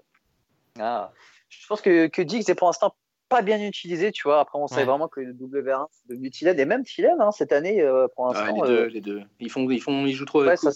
Ah. 0.78 1.12
Je 1.48 1.66
pense 1.66 1.80
que, 1.80 2.08
que 2.08 2.20
Diggs 2.20 2.50
est 2.50 2.54
pour 2.54 2.66
l'instant 2.68 2.94
pas 3.28 3.40
bien 3.42 3.58
utilisé, 3.60 4.12
tu 4.12 4.24
vois. 4.24 4.40
Après, 4.40 4.58
on 4.58 4.66
savait 4.66 4.84
vraiment 4.84 5.08
que 5.08 5.20
le 5.20 5.32
WR1 5.32 5.86
c'est 5.90 6.08
devenu 6.08 6.30
Thielen 6.30 6.60
et 6.60 6.64
même 6.64 6.84
Thielen 6.84 7.20
hein, 7.20 7.32
cette 7.32 7.52
année 7.52 7.82
pour 8.14 8.26
l'instant. 8.26 8.62
les, 8.62 8.68
deux, 8.68 8.84
les 8.86 9.00
deux, 9.00 9.22
Ils 9.40 9.50
font, 9.50 9.68
ils 9.70 9.80
font, 9.80 10.04
ils 10.06 10.12
jouent 10.12 10.26
trop 10.26 10.42
avec 10.42 10.58
Cook. 10.58 10.74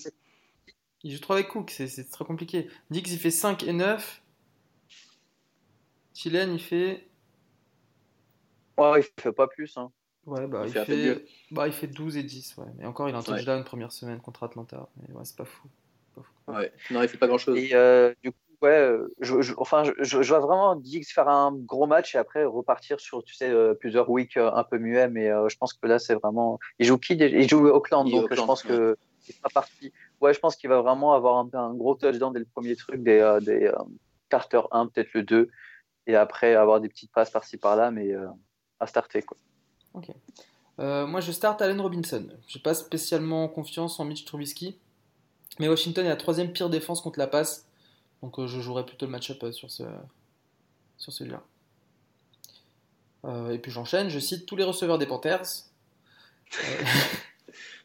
Ils 1.03 1.13
jouent 1.13 1.21
trop 1.21 1.35
avec 1.35 1.49
Cook, 1.49 1.71
c'est 1.71 2.11
très 2.11 2.25
compliqué. 2.25 2.69
Dix 2.91 3.03
il 3.07 3.19
fait 3.19 3.31
5 3.31 3.63
et 3.65 3.73
9. 3.73 4.23
Thielen 6.13 6.53
il 6.53 6.61
fait. 6.61 7.09
Ouais, 8.77 9.01
il 9.01 9.23
fait 9.23 9.33
pas 9.33 9.47
plus. 9.47 9.77
Hein. 9.77 9.91
Ouais, 10.27 10.47
bah 10.47 10.65
il, 10.67 10.73
fait, 10.73 11.25
bah, 11.51 11.67
il 11.67 11.73
fait 11.73 11.87
12 11.87 12.17
et 12.17 12.23
10, 12.23 12.57
ouais. 12.59 12.67
Mais 12.77 12.87
encore, 12.87 13.09
il 13.09 13.15
a 13.15 13.19
un 13.19 13.23
touchdown 13.23 13.65
première 13.65 13.91
semaine 13.91 14.21
contre 14.21 14.43
Atlanta. 14.43 14.89
Mais 14.97 15.15
ouais, 15.15 15.25
c'est 15.25 15.37
pas 15.37 15.45
fou. 15.45 15.69
Ouais, 16.47 16.73
non, 16.91 17.03
il 17.03 17.09
fait 17.09 17.19
pas 17.19 17.27
grand 17.27 17.39
chose. 17.39 17.59
Et 17.59 17.71
euh, 17.73 18.13
du 18.23 18.33
coup, 18.33 18.39
ouais, 18.63 18.71
euh, 18.71 19.15
je, 19.21 19.53
enfin, 19.57 19.85
je, 19.99 20.19
vois 20.19 20.41
vraiment 20.41 20.77
Diggs 20.77 21.07
faire 21.07 21.29
un 21.29 21.53
gros 21.55 21.87
match 21.87 22.15
et 22.15 22.19
après 22.19 22.45
repartir 22.45 23.01
sur, 23.01 23.25
tu 23.25 23.35
sais, 23.35 23.49
euh, 23.49 23.75
plusieurs 23.75 24.11
weeks 24.11 24.37
un 24.37 24.65
peu 24.65 24.79
muets. 24.79 25.09
Mais 25.09 25.31
je 25.49 25.57
pense 25.57 25.73
que 25.73 25.87
là, 25.87 25.99
c'est 25.99 26.15
vraiment. 26.15 26.59
Il 26.79 26.87
joue 26.87 26.99
qui 26.99 27.15
Il 27.15 27.49
joue 27.49 27.67
Auckland, 27.69 28.11
donc 28.11 28.33
je 28.33 28.43
pense 28.43 28.63
que 28.63 28.97
c'est 29.21 29.41
pas 29.41 29.49
parti. 29.49 29.93
Ouais, 30.21 30.35
je 30.35 30.41
pense 30.41 30.57
qu'il 30.57 30.69
va 30.69 30.81
vraiment 30.81 31.15
avoir 31.15 31.47
un, 31.55 31.75
gros 31.75 31.95
touchdown 31.95 32.33
dès 32.33 32.41
le 32.41 32.45
premier 32.45 32.77
truc, 32.77 33.03
des, 33.03 33.39
des 33.43 33.73
Carter 34.29 34.61
1, 34.71 34.87
peut-être 34.89 35.13
le 35.15 35.23
2. 35.23 35.51
Et 36.07 36.17
après, 36.17 36.55
avoir 36.55 36.81
des 36.81 36.89
petites 36.89 37.13
passes 37.13 37.31
par-ci 37.31 37.57
par-là, 37.57 37.91
mais 37.91 38.13
à 38.79 38.87
starter, 38.87 39.23
quoi. 39.23 39.37
Ok. 39.95 40.09
moi, 40.79 41.21
je 41.21 41.33
starte 41.33 41.63
Allen 41.63 41.81
Robinson. 41.81 42.29
J'ai 42.49 42.61
pas 42.61 42.75
spécialement 42.75 43.49
confiance 43.49 43.99
en 43.99 44.05
Mitch 44.05 44.25
Trubisky. 44.25 44.79
Mais 45.59 45.69
Washington 45.69 46.07
est 46.07 46.09
la 46.11 46.17
troisième 46.17 46.53
pire 46.53 46.71
défense 46.71 47.01
contre 47.01 47.19
la 47.19 47.27
passe. 47.27 47.67
Donc 48.23 48.39
euh, 48.39 48.47
je 48.47 48.61
jouerai 48.61 48.85
plutôt 48.85 49.07
le 49.07 49.13
match-up 49.13 49.43
euh, 49.43 49.53
sur, 49.53 49.71
ce, 49.71 49.83
sur 50.97 51.13
celui-là. 51.13 51.43
Euh, 53.25 53.53
et 53.53 53.59
puis 53.59 53.71
j'enchaîne, 53.71 54.09
je 54.09 54.19
cite 54.19 54.47
tous 54.47 54.57
les 54.57 54.65
receveurs 54.65 54.99
des 54.99 55.07
Panthers. 55.07 55.67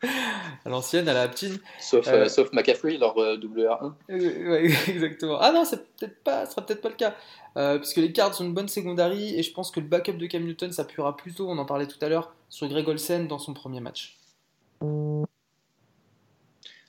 à 0.03 0.69
l'ancienne, 0.69 1.07
à 1.09 1.13
la 1.13 1.23
Aptine. 1.23 1.59
Sauf, 1.79 2.07
sauf 2.27 2.51
McCaffrey, 2.53 2.97
leur 2.97 3.15
WR1. 3.15 3.93
ouais, 4.09 4.65
exactement. 4.87 5.37
Ah 5.39 5.51
non, 5.51 5.65
c'est 5.65 5.85
peut-être 5.95 6.23
pas, 6.23 6.45
sera 6.45 6.65
peut-être 6.65 6.81
pas 6.81 6.89
le 6.89 6.95
cas. 6.95 7.77
puisque 7.77 7.97
les 7.97 8.11
Cards 8.11 8.39
ont 8.41 8.45
une 8.45 8.53
bonne 8.53 8.67
secondary 8.67 9.37
et 9.37 9.43
je 9.43 9.51
pense 9.51 9.71
que 9.71 9.79
le 9.79 9.87
backup 9.87 10.13
de 10.13 10.25
Cam 10.27 10.43
Newton 10.43 10.71
s'appuiera 10.71 11.15
plutôt, 11.15 11.49
on 11.49 11.57
en 11.57 11.65
parlait 11.65 11.87
tout 11.87 12.03
à 12.03 12.09
l'heure, 12.09 12.33
sur 12.49 12.67
Greg 12.67 12.87
Olsen 12.87 13.27
dans 13.27 13.39
son 13.39 13.53
premier 13.53 13.79
match. 13.79 14.17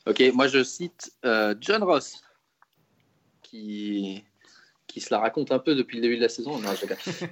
Ok, 0.07 0.23
moi 0.35 0.47
je 0.47 0.63
cite 0.63 1.13
euh, 1.25 1.55
John 1.61 1.83
Ross, 1.83 2.23
qui, 3.43 4.23
qui 4.87 5.01
se 5.01 5.13
la 5.13 5.19
raconte 5.19 5.51
un 5.51 5.59
peu 5.59 5.75
depuis 5.75 5.97
le 5.97 6.03
début 6.03 6.17
de 6.17 6.23
la 6.23 6.29
saison. 6.29 6.61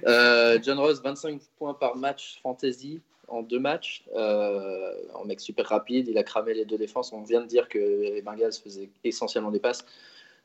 euh, 0.07 0.59
John 0.61 0.77
Ross, 0.79 1.01
25 1.01 1.41
points 1.57 1.73
par 1.73 1.95
match 1.95 2.39
fantasy 2.43 3.01
en 3.27 3.41
deux 3.41 3.59
matchs. 3.59 4.05
Euh, 4.15 4.93
un 5.21 5.25
mec 5.25 5.39
super 5.39 5.67
rapide, 5.67 6.07
il 6.07 6.17
a 6.17 6.23
cramé 6.23 6.53
les 6.53 6.65
deux 6.65 6.77
défenses. 6.77 7.13
On 7.13 7.21
vient 7.21 7.41
de 7.41 7.47
dire 7.47 7.69
que 7.69 7.79
les 7.79 8.21
Bengals 8.21 8.53
faisaient 8.53 8.89
essentiellement 9.03 9.51
des 9.51 9.59
passes. 9.59 9.85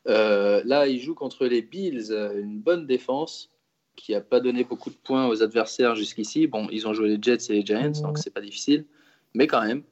Euh, 0.07 0.61
là, 0.65 0.87
il 0.87 0.99
joue 0.99 1.13
contre 1.13 1.45
les 1.45 1.61
Bills, 1.61 2.11
une 2.11 2.59
bonne 2.59 2.87
défense 2.87 3.49
qui 3.95 4.13
n'a 4.13 4.21
pas 4.21 4.39
donné 4.39 4.63
beaucoup 4.63 4.89
de 4.89 4.95
points 4.95 5.27
aux 5.27 5.43
adversaires 5.43 5.95
jusqu'ici. 5.95 6.47
Bon, 6.47 6.67
ils 6.71 6.87
ont 6.87 6.93
joué 6.93 7.09
les 7.09 7.21
Jets 7.21 7.49
et 7.49 7.53
les 7.53 7.65
Giants, 7.65 8.01
donc 8.01 8.17
c'est 8.17 8.33
pas 8.33 8.41
difficile, 8.41 8.85
mais 9.33 9.47
quand 9.47 9.61
même. 9.61 9.83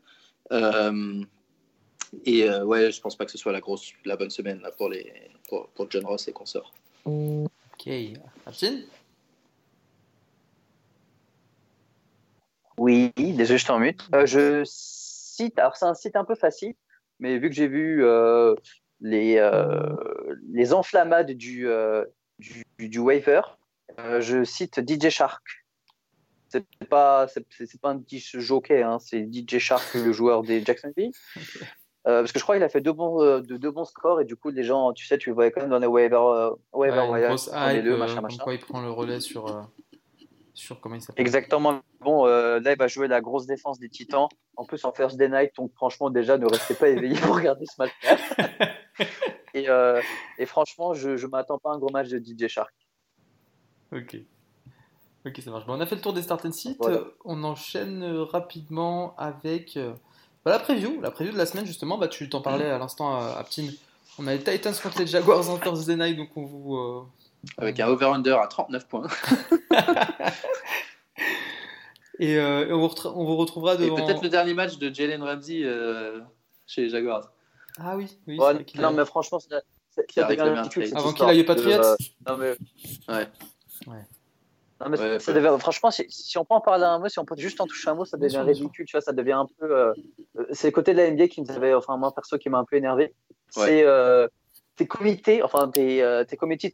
Euh, 0.52 1.24
et 2.26 2.50
euh, 2.50 2.64
ouais, 2.64 2.92
je 2.92 3.00
pense 3.02 3.16
pas 3.16 3.26
que 3.26 3.32
ce 3.32 3.38
soit 3.38 3.52
la 3.52 3.60
grosse, 3.60 3.92
la 4.06 4.16
bonne 4.16 4.32
semaine 4.32 4.62
là, 4.62 4.72
pour 4.72 4.90
les, 4.90 5.14
pour, 5.48 5.68
pour 5.70 5.92
John 5.92 6.06
Ross 6.06 6.28
et 6.28 6.32
consorts. 6.32 6.74
Ok, 7.06 7.90
Absin 8.46 8.80
Oui, 12.80 13.12
désolé, 13.18 13.58
je 13.58 13.66
t'en 13.66 13.78
mute. 13.78 14.08
Euh, 14.16 14.26
je 14.26 14.64
cite, 14.64 15.60
alors 15.60 15.76
c'est 15.76 15.86
un 15.86 15.94
site 15.94 16.16
un 16.16 16.24
peu 16.24 16.36
facile, 16.36 16.76
mais 17.20 17.38
vu 17.38 17.50
que 17.50 17.56
j'ai 17.56 17.68
vu 17.68 18.06
euh, 18.06 18.56
les, 19.02 19.36
euh, 19.38 19.96
les 20.54 20.74
enflammades 20.74 21.32
du, 21.32 21.68
du, 22.40 22.64
du, 22.80 23.00
waiver, 23.00 23.42
je 24.20 24.46
cite 24.46 24.80
DJ 24.88 25.10
Shark. 25.10 25.44
C'est 26.48 26.66
pas, 26.90 27.28
c'est, 27.28 27.80
pas 27.82 27.90
un 27.90 28.00
petit 28.00 28.26
jockey, 28.34 28.82
hein, 28.82 28.98
c'est 29.00 29.28
DJ 29.30 29.58
Shark, 29.58 29.94
le 29.94 30.14
joueur 30.14 30.44
des 30.44 30.64
Jacksonville. 30.64 31.12
Parce 32.06 32.32
que 32.32 32.40
je 32.40 32.44
crois 32.44 32.56
qu'il 32.56 32.64
a 32.64 32.70
fait 32.70 32.82
deux 32.82 32.94
bons, 32.94 33.22
de, 33.42 33.58
deux 33.58 33.72
bons 33.72 33.84
scores 33.84 34.22
et 34.22 34.26
du 34.26 34.38
coup 34.38 34.52
les 34.52 34.64
gens, 34.64 34.94
tu 34.94 35.06
sais, 35.06 35.18
tu 35.18 35.30
le 35.30 35.36
voyais 35.36 35.52
quand 35.52 35.62
même 35.62 35.70
dans 35.70 35.80
les 35.80 35.86
waiver, 35.86 36.52
waiver 36.72 37.08
ouais, 37.10 37.74
les 37.74 37.82
deux, 37.82 37.98
machin, 37.98 38.22
machin. 38.22 38.42
Quoi, 38.42 38.54
il 38.54 38.60
prend 38.60 38.82
le 38.82 38.90
relais 38.90 39.20
sur, 39.20 39.70
sur 40.60 40.80
comment 40.80 40.96
il 40.96 41.02
s'appelle. 41.02 41.26
Exactement. 41.26 41.82
Bon, 42.02 42.26
là 42.26 42.72
il 42.72 42.78
va 42.78 42.88
jouer 42.88 43.08
la 43.08 43.22
grosse 43.22 43.46
défense 43.46 43.80
des 43.80 43.90
Titans. 43.90 44.28
En 44.56 44.66
plus 44.66 44.84
en 44.84 44.92
first 44.92 45.18
day 45.18 45.30
night, 45.30 45.52
donc 45.56 45.74
franchement 45.74 46.10
déjà 46.10 46.38
ne 46.38 46.46
restez 46.46 46.74
pas 46.74 46.90
éveillé 46.90 47.16
pour 47.22 47.36
regarder 47.36 47.66
ce 47.66 47.76
match. 47.78 47.92
et, 49.54 49.68
et, 50.38 50.46
franchement, 50.46 50.94
je, 50.94 51.16
je 51.16 51.28
m'attends 51.28 51.60
pas 51.60 51.72
à 51.72 51.76
un 51.76 51.78
gros 51.80 51.92
match 51.92 52.10
de 52.10 52.18
DJ 52.20 52.48
Shark. 52.48 52.74
Ok. 53.94 54.18
Ok, 55.26 55.42
ça 55.42 55.52
marche. 55.52 55.66
Bon, 55.66 55.74
on 55.76 55.80
a 55.80 55.86
fait 55.86 55.96
le 55.96 56.02
tour 56.02 56.14
des 56.14 56.22
start 56.22 56.46
and 56.46 56.52
sit. 56.52 56.78
On 57.24 57.44
enchaîne 57.44 58.04
rapidement 58.04 59.16
avec 59.18 59.78
bah, 60.46 60.52
la 60.52 60.60
preview, 60.60 61.02
la 61.02 61.12
preview 61.12 61.34
de 61.34 61.38
la 61.38 61.46
semaine 61.46 61.66
justement, 61.66 61.98
bah, 61.98 62.08
tu 62.08 62.30
t'en 62.30 62.42
parlais 62.42 62.70
à 62.70 62.78
l'instant 62.78 63.16
à, 63.16 63.44
Ptin. 63.44 63.68
On 64.18 64.28
a 64.28 64.34
les 64.34 64.44
Titans 64.44 64.74
contre 64.82 65.00
les 65.00 65.08
Jaguars 65.08 65.50
en 65.50 65.58
Thursday 65.58 65.96
night, 65.96 66.18
donc 66.18 66.30
on 66.36 66.46
vous. 66.46 66.76
Euh, 66.76 67.04
Avec 67.58 67.80
un 67.80 67.88
over-under 67.88 68.40
à 68.40 68.48
39 68.48 68.88
points. 68.88 69.08
Euh, 72.22 72.68
et, 72.68 72.74
on, 72.74 72.86
vous 72.86 72.94
on, 73.06 73.24
vous 73.24 73.38
retrouvera 73.38 73.78
devant. 73.78 73.98
Et 73.98 74.04
peut-être 74.04 74.22
le 74.22 74.28
dernier 74.28 74.54
match 74.54 74.78
de 74.78 74.94
Jalen 74.94 75.24
Ramsey 75.24 75.62
euh, 75.64 76.20
chez 76.68 76.82
les 76.82 76.90
Jaguars. 76.90 77.32
Ah 77.80 77.96
oui, 77.96 78.08
oui. 78.28 78.38
non, 78.76 78.92
mais 78.92 79.06
franchement, 79.06 79.40
c'est. 79.40 79.54
Avant 80.18 81.14
qu'il 81.14 81.24
aille 81.24 81.40
aux 81.40 81.46
Patriots. 81.46 81.96
non, 82.28 82.36
mais... 82.36 82.58
Ouais. 83.08 83.26
ouais 83.88 84.06
franchement, 85.60 85.92
si, 85.92 86.38
on 86.38 86.46
peut 86.46 86.54
en 86.54 86.62
parler 86.62 86.86
un 86.86 87.00
mot, 87.00 87.10
si 87.10 87.20
on 87.20 87.26
peut 87.26 87.36
juste 87.38 87.60
en 87.60 87.68
toucher 87.68 87.90
un 87.90 87.96
mot, 87.96 88.06
ça 88.06 88.18
devient 88.18 88.40
ridicule. 88.40 88.86
Tu 88.86 88.96
vois, 88.96 89.02
ça 89.02 89.12
devient 89.12 89.34
un 89.34 89.48
peu. 89.60 89.66
Euh, 89.66 89.94
euh, 90.38 90.46
c'est 90.52 90.68
le 90.68 90.72
côté 90.72 90.94
de 90.94 90.98
la 90.98 91.12
NBA 91.12 91.28
qui 91.28 91.42
nous 91.42 91.52
avait, 91.52 91.74
enfin, 91.74 91.98
moi 91.98 92.14
perso, 92.14 92.38
qui 92.38 92.50
m'a 92.50 92.60
un 92.60 92.66
peu 92.66 92.78
énervé. 92.78 93.14
C'est 93.50 93.84
euh, 93.84 94.28
tes 94.76 94.88
comités, 94.88 95.44
enfin, 95.44 95.70
tes, 95.70 96.02
euh, 96.02 96.24
tes 96.24 96.38
comités 96.38 96.74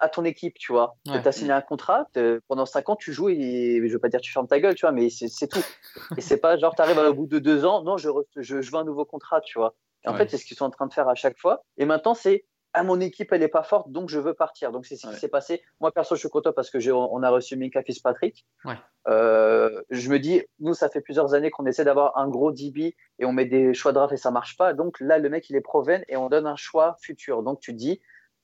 à 0.00 0.08
ton 0.08 0.24
équipe, 0.24 0.54
tu 0.58 0.72
vois. 0.72 0.96
Tu 1.04 1.12
as 1.12 1.32
signé 1.32 1.52
un 1.52 1.60
contrat, 1.60 2.06
pendant 2.48 2.66
5 2.66 2.88
ans, 2.88 2.96
tu 2.96 3.12
joues 3.12 3.28
et 3.28 3.82
je 3.84 3.92
veux 3.92 3.98
pas 3.98 4.08
dire 4.08 4.20
tu 4.20 4.32
fermes 4.32 4.48
ta 4.48 4.60
gueule, 4.60 4.74
tu 4.74 4.86
vois, 4.86 4.92
mais 4.92 5.08
c'est 5.10 5.48
tout. 5.48 5.64
et 6.18 6.20
c'est 6.20 6.38
pas 6.38 6.56
genre, 6.58 6.74
tu 6.74 6.82
arrives 6.82 6.98
au 6.98 7.14
bout 7.14 7.26
de 7.26 7.38
2 7.38 7.64
ans, 7.64 7.82
non, 7.82 7.96
je, 7.96 8.08
je, 8.36 8.60
je, 8.60 8.70
veux 8.70 8.78
un 8.78 8.84
nouveau 8.84 9.04
contrat, 9.04 9.40
tu 9.40 9.58
vois. 9.58 9.74
Et 10.04 10.08
en 10.08 10.14
fait, 10.14 10.30
c'est 10.30 10.38
ce 10.38 10.46
qu'ils 10.46 10.56
sont 10.56 10.64
en 10.64 10.70
train 10.70 10.86
de 10.86 10.94
faire 10.94 11.08
à 11.08 11.14
chaque 11.14 11.38
fois. 11.38 11.62
Et 11.76 11.84
maintenant, 11.84 12.14
c'est 12.14 12.46
ah, 12.72 12.84
mon 12.84 13.00
équipe, 13.00 13.32
elle 13.32 13.40
n'est 13.40 13.48
pas 13.48 13.64
forte, 13.64 13.90
donc 13.90 14.08
je 14.08 14.20
veux 14.20 14.34
partir. 14.34 14.70
Donc, 14.70 14.86
c'est 14.86 14.94
ce 14.94 15.08
qui 15.08 15.16
s'est 15.16 15.28
passé. 15.28 15.62
Moi, 15.80 15.90
perso, 15.90 16.14
je 16.14 16.20
suis 16.20 16.28
content 16.28 16.52
parce 16.52 16.70
que 16.70 16.78
on 16.90 17.22
a 17.22 17.30
reçu 17.30 17.56
Mika 17.56 17.82
Fitzpatrick. 17.82 18.46
Ouais. 18.64 18.74
Euh, 19.08 19.82
je 19.90 20.08
me 20.08 20.18
dis, 20.18 20.42
nous, 20.60 20.74
ça 20.74 20.88
fait 20.88 21.00
plusieurs 21.00 21.34
années 21.34 21.50
qu'on 21.50 21.66
essaie 21.66 21.84
d'avoir 21.84 22.16
un 22.16 22.28
gros 22.28 22.52
DB 22.52 22.94
et 23.18 23.24
on 23.24 23.32
met 23.32 23.46
des 23.46 23.74
choix 23.74 23.90
de 23.92 23.96
draft 23.96 24.12
et 24.12 24.16
ça 24.16 24.30
marche 24.30 24.56
pas. 24.56 24.72
Donc 24.72 25.00
là, 25.00 25.18
le 25.18 25.28
mec, 25.28 25.50
il 25.50 25.56
est 25.56 25.60
proven 25.60 26.04
et 26.08 26.16
on 26.16 26.28
donne 26.28 26.46
un 26.46 26.56
choix 26.56 26.96
futur. 27.02 27.42
Donc, 27.42 27.58
tu 27.58 27.72
dis, 27.72 28.00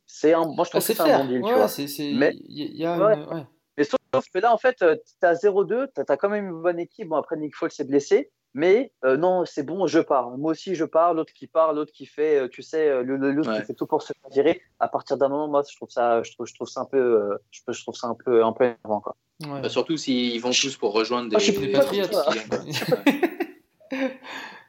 c'est 0.07 0.33
un, 0.33 0.45
moi, 0.45 0.65
je 0.65 0.71
trouve 0.71 0.73
ah, 0.75 0.79
que 0.79 0.81
c'est 0.81 1.01
un 1.01 1.19
bon 1.19 1.25
deal. 1.27 1.43
tu 1.43 1.53
vois. 1.53 1.69
Mais, 2.19 2.33
y 2.49 2.85
a 2.85 3.47
mais 3.79 3.85
sauf 3.85 4.25
que 4.33 4.39
là, 4.39 4.55
en 4.55 4.59
fait, 4.59 4.77
tu 4.77 5.27
as 5.27 5.35
0-2, 5.35 5.89
tu 5.95 6.01
as 6.09 6.17
quand 6.17 6.31
même 6.31 6.47
une 6.47 6.63
bonne 6.63 6.79
équipe. 6.79 7.09
Bon, 7.09 7.17
après, 7.17 7.37
Nick 7.37 7.55
Foles 7.55 7.71
s'est 7.71 7.85
blessé. 7.85 8.31
Mais 8.55 8.91
euh, 9.05 9.19
non, 9.19 9.45
c'est 9.45 9.65
bon, 9.65 9.87
je 9.87 9.99
pars. 9.99 10.31
Moi 10.39 10.53
aussi, 10.53 10.75
je 10.75 10.87
pars. 10.87 11.13
L'autre 11.13 11.35
qui 11.35 11.47
part, 11.47 11.75
l'autre 11.75 11.93
qui 11.93 12.07
fait, 12.07 12.39
euh, 12.39 12.49
tu 12.49 12.63
sais, 12.63 12.89
euh, 12.89 13.03
l'autre 13.03 13.55
qui 13.55 13.67
fait 13.67 13.75
tout 13.75 13.87
pour 13.87 14.01
se 14.01 14.15
faire 14.15 14.31
virer. 14.31 14.63
À 14.81 14.89
partir 14.89 15.19
d'un 15.19 15.29
moment, 15.29 15.47
moi, 15.47 15.63
je 15.71 15.77
trouve 15.77 15.91
ça, 15.91 16.23
je 16.23 16.33
trouve, 16.33 16.47
je 16.47 16.55
trouve 16.55 16.67
ça 16.67 16.81
un 16.81 16.87
peu, 16.87 17.37
je, 17.51 17.61
je, 17.69 17.83
trouve 17.83 17.95
ça 17.95 18.07
un 18.07 18.15
peu, 18.15 18.43
un 18.43 18.53
peu 18.53 18.65
énervant, 18.65 19.03
quoi. 19.03 19.15
Bah, 19.41 19.69
surtout 19.69 19.99
s'ils 19.99 20.41
vont 20.41 20.53
tous 20.53 20.79
pour 20.79 20.95
rejoindre 20.95 21.29
des, 21.29 21.37
ah, 21.37 21.41
des 21.91 22.03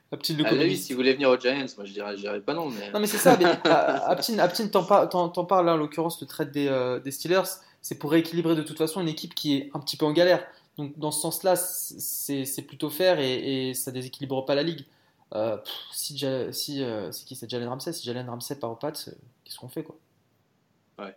Patriots. 0.09 0.45
Allez, 0.45 0.75
si 0.75 0.93
vous 0.93 0.97
voulez 0.97 1.13
venir 1.13 1.29
aux 1.29 1.37
Giants, 1.37 1.65
moi 1.77 1.85
je 1.85 1.93
dirais, 1.93 2.15
je 2.15 2.21
dirais 2.21 2.41
pas 2.41 2.53
non. 2.53 2.69
Mais... 2.69 2.91
Non, 2.91 2.99
mais 2.99 3.07
c'est 3.07 3.17
ça. 3.17 3.33
Aptin, 3.33 4.39
Aptin 4.39 4.67
t'en 4.67 4.83
parles, 5.45 5.69
en 5.69 5.77
l'occurrence, 5.77 6.21
le 6.21 6.27
trade 6.27 6.51
des, 6.51 6.99
des 7.03 7.11
Steelers. 7.11 7.49
C'est 7.81 7.95
pour 7.95 8.11
rééquilibrer 8.11 8.55
de 8.55 8.63
toute 8.63 8.77
façon 8.77 9.01
une 9.01 9.07
équipe 9.07 9.35
qui 9.35 9.57
est 9.57 9.71
un 9.73 9.79
petit 9.79 9.97
peu 9.97 10.05
en 10.05 10.11
galère. 10.11 10.45
Donc 10.77 10.97
dans 10.97 11.11
ce 11.11 11.21
sens-là, 11.21 11.55
c'est 11.55 12.67
plutôt 12.67 12.89
fair 12.89 13.19
et, 13.19 13.69
et, 13.69 13.73
ça 13.73 13.91
déséquilibre 13.91 14.45
pas 14.45 14.55
la 14.55 14.63
ligue. 14.63 14.85
Euh, 15.33 15.57
si, 15.91 16.17
si 16.51 16.83
euh, 16.83 17.11
c'est 17.11 17.25
qui 17.25 17.35
c'est 17.35 17.49
Jalen 17.49 17.67
Ramsey 17.67 17.91
Si 17.91 18.05
Jalen 18.05 18.29
Ramsey 18.29 18.55
part 18.55 18.71
aux 18.71 18.75
Pats, 18.75 18.93
euh, 19.07 19.11
qu'est-ce 19.43 19.57
qu'on 19.57 19.67
fait 19.67 19.83
quoi? 19.83 19.97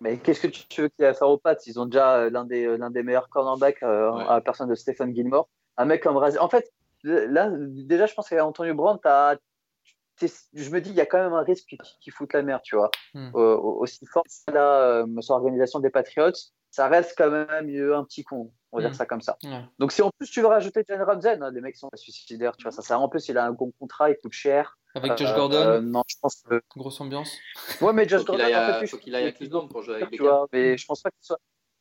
Mais 0.01 0.19
qu'est-ce 0.19 0.41
que 0.41 0.49
tu 0.49 0.83
veux 0.83 0.89
qu'il 0.89 1.05
ait 1.05 1.09
à 1.09 1.15
faire 1.15 1.29
aux 1.29 1.39
Pats? 1.39 1.57
Ils 1.67 1.79
ont 1.81 1.87
déjà 1.87 2.29
l'un 2.29 2.45
des, 2.45 2.77
l'un 2.77 2.91
des 2.91 3.03
meilleurs 3.03 3.29
cornerbacks 3.29 3.83
à 3.83 4.35
la 4.35 4.41
personne 4.41 4.69
de 4.69 4.75
Stephen 4.75 5.15
Gilmore. 5.15 5.49
Un 5.79 5.87
mec 5.87 6.03
comme 6.03 6.17
En 6.17 6.49
fait, 6.49 6.71
là, 7.05 7.51
déjà, 7.53 8.07
je 8.07 8.15
pense 8.15 8.29
qu'Antonio 8.29 8.75
Brown, 8.75 8.99
je 9.03 10.71
me 10.71 10.81
dis, 10.81 10.91
il 10.91 10.97
y 10.97 11.01
a 11.01 11.07
quand 11.07 11.23
même 11.23 11.33
un 11.33 11.43
risque 11.43 11.77
qui, 12.01 12.11
fout 12.11 12.33
la 12.33 12.43
merde, 12.43 12.63
tu 12.63 12.77
vois. 12.77 12.91
Hmm. 13.15 13.31
aussi 13.35 14.07
fort, 14.07 14.25
la 14.53 15.05
organisation 15.31 15.81
des 15.81 15.91
Patriots 15.91 16.33
ça 16.71 16.89
reste 16.89 17.15
quand 17.17 17.31
même 17.31 17.49
un 17.51 18.05
petit 18.05 18.25
con. 18.25 18.53
On 18.73 18.77
va 18.79 18.83
dire 18.85 18.91
Mm. 18.93 18.95
ça 18.95 19.07
comme 19.07 19.21
ça. 19.21 19.37
Donc, 19.81 19.91
si 19.91 20.01
en 20.01 20.11
plus 20.17 20.31
tu 20.31 20.41
veux 20.41 20.47
rajouter 20.47 20.85
Jalen 20.87 21.03
Ramsey, 21.03 21.37
non, 21.37 21.51
les 21.51 21.61
mecs 21.61 21.77
sont 21.77 21.89
suicidaires, 21.95 22.57
tu 22.57 22.63
vois, 22.63 22.71
ça 22.71 22.83
sert. 22.83 23.01
En 23.01 23.09
plus, 23.09 23.29
il 23.29 23.37
a 23.37 23.45
un 23.45 23.51
bon 23.51 23.73
contrat, 23.81 24.11
il 24.11 24.17
coûte 24.17 24.33
cher. 24.33 24.79
Avec 24.95 25.17
Josh 25.19 25.31
Euh, 25.31 25.35
Gordon, 25.37 25.57
euh, 25.57 25.81
non, 25.81 26.03
je 26.07 26.17
pense 26.21 26.43
que. 26.43 26.63
grosse 26.77 27.01
ambiance. 27.01 27.37
Ouais, 27.81 27.93
mais 27.93 28.09
Josh 28.09 28.25
Gordon, 28.25 28.45
en 28.45 28.47
fait, 28.47 28.81
lui, 28.81 28.87
faut 28.89 28.99
qu'il 28.99 29.15
aille 29.17 29.25
à 29.25 29.29
il 29.29 29.35
Cleveland 29.35 29.67
pour 29.67 29.83
jouer 29.83 29.97
avec 29.97 30.11
tu 30.11 30.23
vois, 30.23 30.47
mais 30.53 30.77
je 30.77 30.87
pense 30.87 31.03
pas 31.03 31.11
qu'il 31.11 31.23
soit. 31.23 31.39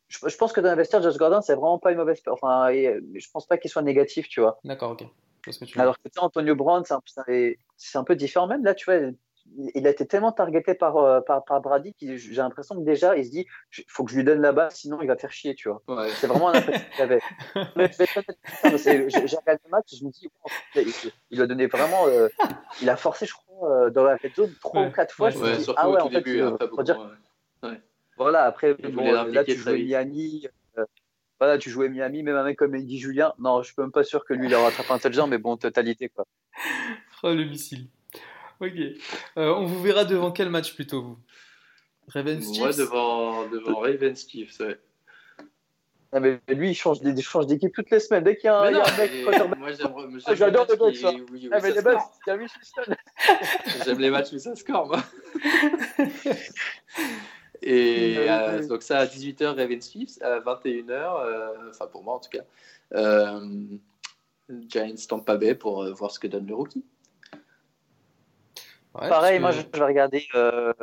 Je, 0.10 0.28
je 0.28 0.38
pense 0.38 0.52
que 0.54 0.60
dans 0.62 0.70
l'investir, 0.70 1.02
Josh 1.02 1.18
Gordon, 1.18 1.42
c'est 1.42 1.54
vraiment 1.56 1.80
pas 1.80 1.92
une 1.92 1.98
mauvaise. 1.98 2.22
Enfin, 2.28 2.70
et, 2.70 3.00
je 3.16 3.28
pense 3.32 3.46
pas 3.46 3.58
qu'il 3.58 3.70
soit 3.72 3.82
négatif, 3.84 4.28
tu 4.28 4.42
vois. 4.42 4.60
D'accord, 4.64 4.92
ok. 4.92 5.06
Que 5.42 5.52
tu 5.66 5.80
Alors 5.80 5.98
que 5.98 6.04
tu 6.10 6.12
sais, 6.16 6.20
Antonio 6.20 6.54
Brown, 6.56 6.84
c'est 6.84 7.98
un, 7.98 8.04
peu 8.04 8.16
différent 8.16 8.48
même. 8.48 8.64
Là, 8.66 8.74
tu 8.74 8.86
vois, 8.86 9.00
il 9.76 9.88
a 9.88 9.90
été 9.90 10.06
tellement 10.06 10.32
targeté 10.32 10.74
par, 10.74 10.98
euh, 10.98 11.22
par, 11.22 11.46
par 11.46 11.62
Brady 11.62 11.94
qu'il 11.94 12.18
j'ai 12.18 12.36
l'impression 12.36 12.76
que 12.76 12.82
déjà, 12.82 13.16
il 13.18 13.26
se 13.26 13.32
dit 13.32 13.46
il 13.78 13.86
faut 13.88 14.04
que 14.04 14.12
je 14.12 14.18
lui 14.18 14.24
donne 14.24 14.42
la 14.42 14.52
balle, 14.52 14.72
sinon 14.72 15.00
il 15.02 15.08
va 15.08 15.16
faire 15.16 15.32
chier, 15.32 15.56
tu 15.56 15.70
vois. 15.70 15.82
Ouais. 15.88 16.10
C'est 16.10 16.28
vraiment 16.28 16.52
l'impression 16.52 16.86
qu'il 16.94 17.02
avait. 17.04 17.22
J'ai 19.08 19.20
regardé 19.20 19.62
le 19.66 19.70
match, 19.72 19.96
je 19.98 20.06
me 20.06 20.12
dis, 20.12 20.28
wow, 20.44 20.84
il, 21.32 21.42
a 21.42 21.48
donné 21.48 21.68
vraiment. 21.68 22.08
euh, 22.08 22.28
il 22.82 22.90
a 22.90 22.98
forcé, 22.98 23.26
je 23.26 23.34
crois, 23.34 23.86
euh, 23.86 23.90
dans 23.90 24.04
la 24.04 24.18
red 24.18 24.36
zone 24.36 24.54
trois 24.62 24.82
Ouais. 24.82 24.88
ou 24.90 24.92
quatre 24.92 25.14
fois. 25.14 25.28
Ouais, 25.28 25.34
je 25.34 25.38
me 25.40 25.44
Ouais, 25.46 25.58
dis, 25.58 25.64
surtout 25.64 25.80
ah 25.82 25.90
ouais, 25.90 25.96
au 25.96 26.00
tout 26.02 26.08
en 26.08 26.10
fait, 26.10 26.16
début, 26.18 26.42
euh, 26.42 26.48
hein, 26.50 26.52
pas 26.52 26.66
faut 26.66 26.72
beaucoup. 26.72 26.84
dire 26.84 27.00
ouais. 27.64 27.82
Voilà, 28.20 28.44
après, 28.44 28.74
bon, 28.74 28.90
voulait 28.90 29.32
là, 29.32 29.44
tu 29.46 29.56
jouais. 29.56 29.80
Miami. 29.80 30.48
euh, 30.78 30.86
voilà, 31.40 31.58
tu 31.58 31.70
jouais 31.70 31.88
Miami, 31.88 32.22
même 32.22 32.36
un 32.36 32.44
mec 32.44 32.58
comme 32.58 32.76
Eddie 32.76 33.00
Julien. 33.00 33.34
Non, 33.40 33.62
je 33.64 33.72
suis 33.72 33.82
même 33.82 33.92
pas 33.94 34.04
sûr 34.04 34.26
que 34.26 34.34
lui, 34.34 34.48
il 34.48 34.54
aura 34.54 34.66
rattrapé 34.66 34.92
un 34.92 35.00
touchdown, 35.00 35.30
mais 35.30 35.38
bon, 35.38 35.56
totalité, 35.58 36.10
quoi. 36.10 36.26
Oh, 37.24 37.34
le 37.34 37.44
missile. 37.46 37.88
Ok. 38.62 38.72
Euh, 39.38 39.54
on 39.54 39.66
vous 39.66 39.82
verra 39.82 40.06
devant 40.06 40.32
quel 40.32 40.50
match 40.50 40.74
plutôt, 40.76 41.02
vous? 41.02 41.18
Ravens 42.08 42.58
Moi, 42.58 42.68
Chiefs? 42.72 42.78
devant, 42.78 43.48
devant 43.48 43.80
Ravens 43.80 44.28
Chiefs, 44.28 44.60
ouais. 44.60 44.80
Ah, 46.12 46.20
mais 46.20 46.40
lui, 46.48 46.72
il 46.72 46.76
change 46.76 46.98
il 47.04 47.22
change 47.22 47.46
d'équipe 47.46 47.72
toutes 47.74 47.92
les 47.92 48.00
semaines. 48.00 48.24
Dès 48.24 48.36
qu'il 48.36 48.46
y 48.46 48.50
a 48.50 48.60
un, 48.60 48.72
il 48.72 48.78
y 48.78 48.80
a 48.80 48.84
non, 48.84 48.86
un 48.86 48.98
mec 48.98 49.12
moi, 49.24 49.72
j'aime 49.72 49.90
j'aime 50.10 50.20
Ah, 50.26 50.34
j'adore 50.36 50.66
qui- 50.66 50.74
oui, 50.82 51.24
oui, 51.32 51.50
ah, 51.52 51.60
ça. 51.62 51.70
J'aime 53.86 54.00
les 54.00 54.10
matchs 54.10 54.34
où 54.34 54.40
ça 54.40 54.56
score, 54.56 54.88
moi. 54.88 55.04
Et 57.62 58.18
Oui, 58.20 58.28
euh, 58.30 58.60
oui. 58.62 58.68
donc 58.68 58.84
ça 58.84 59.00
à 59.00 59.06
18h 59.06 59.48
Ravens 59.56 59.90
Chiefs, 59.92 60.22
à 60.22 60.40
21h, 60.40 60.92
euh, 60.92 61.70
enfin 61.70 61.88
pour 61.88 62.04
moi 62.04 62.16
en 62.16 62.20
tout 62.20 62.30
cas, 62.30 62.44
euh, 62.94 63.66
Giants 64.68 64.96
Tampa 65.08 65.38
Bay 65.38 65.56
pour 65.56 65.84
euh, 65.84 65.94
voir 65.94 66.12
ce 66.12 66.20
que 66.20 66.28
donne 66.28 66.48
le 66.48 66.56
rookie. 66.56 66.86
Ouais, 68.96 69.08
Pareil, 69.08 69.40
moi, 69.40 69.52
je, 69.52 69.62
vais 69.62 69.86
regarder. 69.86 70.28
euh, 70.34 70.74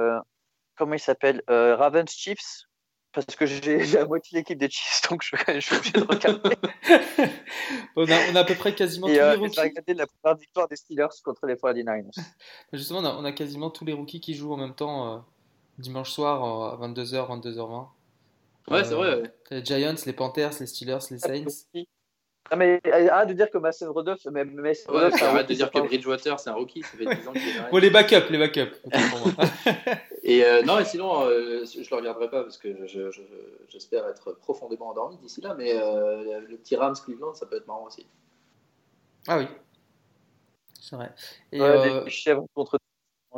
comment 0.76 0.94
il 0.94 1.00
s'appelle 1.00 1.42
euh, 1.50 1.74
Ravens 1.76 2.08
Chiefs. 2.10 2.64
Parce 3.12 3.34
que 3.34 3.46
j'ai 3.46 3.82
j'ai 3.82 3.96
la 3.98 4.04
moitié 4.04 4.36
de 4.36 4.40
l'équipe 4.40 4.58
des 4.58 4.68
Chiefs, 4.68 5.08
donc 5.08 5.22
je, 5.24 5.34
je 5.54 5.60
suis 5.60 5.74
obligé 5.74 5.92
de 5.92 6.00
regarder. 6.02 6.56
on, 7.96 8.04
a, 8.06 8.30
on 8.30 8.36
a 8.36 8.40
à 8.40 8.44
peu 8.44 8.54
près 8.54 8.74
quasiment 8.74 9.08
Et 9.08 9.14
tous 9.14 9.18
euh, 9.20 9.30
les 9.30 9.36
je 9.36 9.40
vais 9.40 9.46
rookies. 9.46 9.60
regarder 9.60 9.94
la 9.94 10.06
première 10.06 10.36
victoire 10.36 10.68
des 10.68 10.76
Steelers 10.76 11.08
contre 11.24 11.46
les 11.46 11.54
49ers. 11.54 12.10
Justement, 12.74 13.00
on 13.00 13.04
a, 13.06 13.14
on 13.14 13.24
a 13.24 13.32
quasiment 13.32 13.70
tous 13.70 13.86
les 13.86 13.94
rookies 13.94 14.20
qui 14.20 14.34
jouent 14.34 14.52
en 14.52 14.58
même 14.58 14.74
temps 14.74 15.14
euh, 15.14 15.18
dimanche 15.78 16.10
soir 16.10 16.44
euh, 16.44 16.84
à 16.84 16.88
22h, 16.88 17.40
22h20. 17.40 17.86
Ouais, 18.68 18.84
c'est 18.84 18.94
vrai. 18.94 19.20
ouais. 19.22 19.32
Les 19.50 19.64
Giants, 19.64 19.94
les 20.06 20.12
Panthers, 20.12 20.52
les 20.60 20.66
Steelers, 20.66 20.98
les 21.10 21.18
Saints. 21.18 21.44
Ah, 22.50 22.54
mais 22.54 22.80
euh, 22.86 23.08
arrête 23.10 23.28
de 23.28 23.34
dire 23.34 23.50
que 23.50 23.58
Mason 23.58 23.92
Rudolph, 23.92 24.24
mais, 24.30 24.44
mais 24.44 24.72
Ouais, 24.88 25.22
arrête 25.22 25.48
de 25.48 25.54
dire 25.54 25.68
que 25.70 25.80
Bridgewater 25.80 26.38
c'est 26.38 26.50
un 26.50 26.54
rookie, 26.54 26.80
ça 26.82 26.96
fait 26.96 27.16
10 27.16 27.26
ans 27.26 27.32
qu'il 27.32 27.48
est. 27.48 27.70
Bon, 27.72 27.78
les 27.78 27.90
backups, 27.90 28.30
les 28.30 28.38
backups. 28.38 28.76
Et 30.22 30.44
euh, 30.44 30.62
non, 30.62 30.78
et 30.80 30.84
sinon, 30.84 31.24
euh, 31.26 31.64
je 31.64 31.88
le 31.88 31.96
regarderai 31.96 32.28
pas 32.28 32.42
parce 32.42 32.58
que 32.58 32.84
je- 32.86 33.10
je- 33.12 33.22
j'espère 33.68 34.08
être 34.08 34.32
profondément 34.32 34.88
endormi 34.88 35.16
d'ici 35.18 35.40
là, 35.40 35.54
mais 35.54 35.72
euh, 35.74 36.40
le 36.40 36.56
petit 36.56 36.74
Rams 36.74 36.96
Cleveland, 37.04 37.34
ça 37.34 37.46
peut 37.46 37.56
être 37.56 37.66
marrant 37.68 37.84
aussi. 37.86 38.04
ah 39.28 39.38
oui, 39.38 39.46
c'est 40.80 40.96
vrai. 40.96 41.12
Et, 41.52 41.60
Ouais, 41.60 41.66
euh, 41.68 42.04
les 42.04 42.10
chèvres 42.10 42.44
contre 42.54 42.78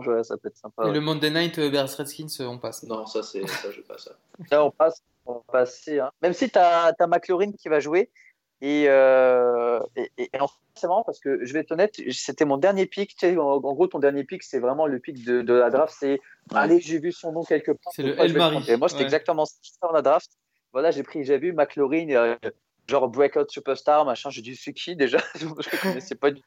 ouais, 0.06 0.24
ça 0.24 0.36
peut 0.36 0.48
être 0.48 0.56
sympa. 0.56 0.84
et 0.84 0.86
ouais. 0.86 0.92
le 0.92 1.00
Monday 1.00 1.30
Night 1.30 1.58
euh, 1.58 1.70
Bears 1.70 1.88
Redskins, 1.96 2.26
euh, 2.40 2.46
on 2.46 2.58
passe. 2.58 2.82
Non, 2.84 3.06
ça, 3.06 3.22
c'est 3.22 3.46
ça, 3.46 3.70
je 3.70 3.80
passe. 3.82 4.04
ça. 4.04 4.12
Là, 4.50 4.64
on 4.64 4.70
passe, 4.70 5.02
on 5.26 5.34
va 5.34 5.40
passer. 5.52 5.98
hein. 6.00 6.10
Même 6.22 6.32
si 6.32 6.50
tu 6.50 6.58
as, 6.58 6.94
McLaurin 7.06 7.52
qui 7.52 7.68
va 7.68 7.80
jouer. 7.80 8.10
Et, 8.60 8.86
euh, 8.88 9.78
et, 9.94 10.10
et- 10.18 10.30
et 10.34 10.40
en 10.40 10.48
fait, 10.48 10.54
c'est 10.74 10.88
marrant 10.88 11.04
parce 11.04 11.20
que 11.20 11.44
je 11.44 11.52
vais 11.52 11.60
être 11.60 11.70
honnête, 11.72 11.94
c'était 12.10 12.44
mon 12.44 12.56
dernier 12.56 12.86
pick. 12.86 13.10
Tu 13.10 13.18
sais, 13.20 13.36
en, 13.36 13.44
en 13.44 13.58
gros, 13.72 13.86
ton 13.86 14.00
dernier 14.00 14.24
pick, 14.24 14.42
c'est 14.42 14.58
vraiment 14.58 14.86
le 14.88 14.98
pick 14.98 15.24
de, 15.24 15.42
de 15.42 15.54
la 15.54 15.70
draft. 15.70 15.94
C'est 15.96 16.18
allez, 16.52 16.80
j'ai 16.80 16.98
vu 16.98 17.12
son 17.12 17.30
nom 17.32 17.44
quelque 17.44 17.70
part. 17.70 17.92
C'est 17.94 18.02
le 18.02 18.18
El 18.18 18.36
Mari. 18.36 18.64
Moi, 18.76 18.88
c'était 18.88 19.00
Ouais. 19.00 19.04
exactement 19.04 19.44
ça 19.44 19.54
dans 19.82 19.92
la 19.92 20.02
draft. 20.02 20.30
Voilà, 20.72 20.90
j'ai 20.90 21.04
pris, 21.04 21.22
j'ai 21.24 21.38
vu 21.38 21.52
McLaurin, 21.52 22.08
euh, 22.10 22.36
genre 22.88 23.08
breakout 23.08 23.48
superstar, 23.48 24.04
machin. 24.04 24.30
J'ai 24.30 24.42
dit, 24.42 24.56
c'est 24.56 24.72
qui 24.72 24.96
déjà? 24.96 25.18
Je 25.38 25.46
ne 25.46 25.80
connaissais 25.80 26.16
pas 26.16 26.32
du 26.32 26.42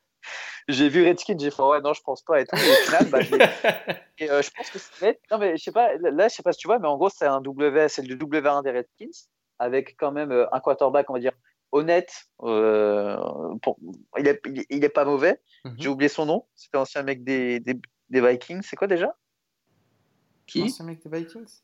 J'ai 0.68 0.90
vu 0.90 1.06
Redskins, 1.06 1.38
j'ai 1.40 1.52
fait, 1.52 1.62
ouais, 1.64 1.82
non, 1.82 1.94
je 1.94 2.02
pense 2.02 2.22
pas 2.22 2.40
et 2.42 2.46
tout. 2.46 2.56
Et 2.56 2.70
au 2.72 2.74
final, 2.86 3.10
bah, 3.10 3.22
je 3.22 3.36
l'ai 3.36 3.46
et, 4.20 4.30
euh, 4.30 4.42
je 4.42 4.50
pense 4.52 4.70
que 4.70 4.80
c'est. 4.80 5.20
Non, 5.32 5.38
mais 5.38 5.58
je 5.58 5.64
sais 5.64 5.72
pas, 5.72 5.96
là, 5.98 6.28
je 6.28 6.36
sais 6.36 6.44
pas 6.44 6.54
si 6.54 6.60
tu 6.60 6.68
vois, 6.68 6.80
mais 6.80 6.88
en 6.88 6.98
gros, 6.98 7.10
c'est 7.10 7.26
un 7.26 7.42
W, 7.42 7.90
c'est 7.90 8.04
le 8.04 8.16
W1 8.16 8.64
des 8.64 8.72
Redskins, 8.72 9.28
avec 9.60 9.96
quand 9.98 10.12
même 10.12 10.32
euh, 10.32 10.46
un 10.54 10.60
quarterback, 10.60 11.10
on 11.10 11.14
va 11.14 11.20
dire, 11.20 11.34
honnête. 11.72 12.14
euh, 12.44 13.18
pour- 13.62 13.78
il, 14.18 14.28
est, 14.28 14.40
il, 14.46 14.60
est, 14.60 14.66
il 14.70 14.84
est 14.84 14.90
pas 14.90 15.06
mauvais. 15.06 15.42
Mhm. 15.66 15.76
J'ai 15.80 15.90
oublié 15.90 16.10
son 16.10 16.26
nom. 16.26 16.46
C'était 16.56 16.78
l'ancien 16.78 17.02
mec 17.04 17.24
des, 17.24 17.60
des, 17.60 17.80
des 18.10 18.22
Vikings. 18.22 18.62
C'est 18.62 18.76
quoi 18.76 18.88
déjà? 18.88 19.16
Qui? 20.48 20.64
Ancien 20.64 20.86
mec 20.86 21.02
des 21.04 21.10
Vikings? 21.18 21.62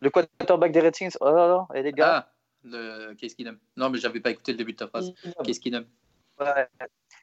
Le 0.00 0.10
quarterback 0.10 0.72
des 0.72 0.80
Redskins. 0.80 1.10
Oh 1.20 1.26
là 1.30 1.46
là, 1.46 1.66
et 1.74 1.82
les 1.82 1.92
gars. 1.92 2.26
Ah, 2.26 2.32
le... 2.64 3.14
qu'est-ce 3.14 3.34
qu'il 3.36 3.46
aime 3.46 3.58
Non, 3.76 3.90
mais 3.90 3.98
j'avais 3.98 4.20
pas 4.20 4.30
écouté 4.30 4.52
le 4.52 4.58
début 4.58 4.72
de 4.72 4.78
ta 4.78 4.88
phrase. 4.88 5.12
Qu'est-ce 5.44 5.60
qu'il 5.60 5.74
aime 5.74 5.86
Ouais. 6.40 6.66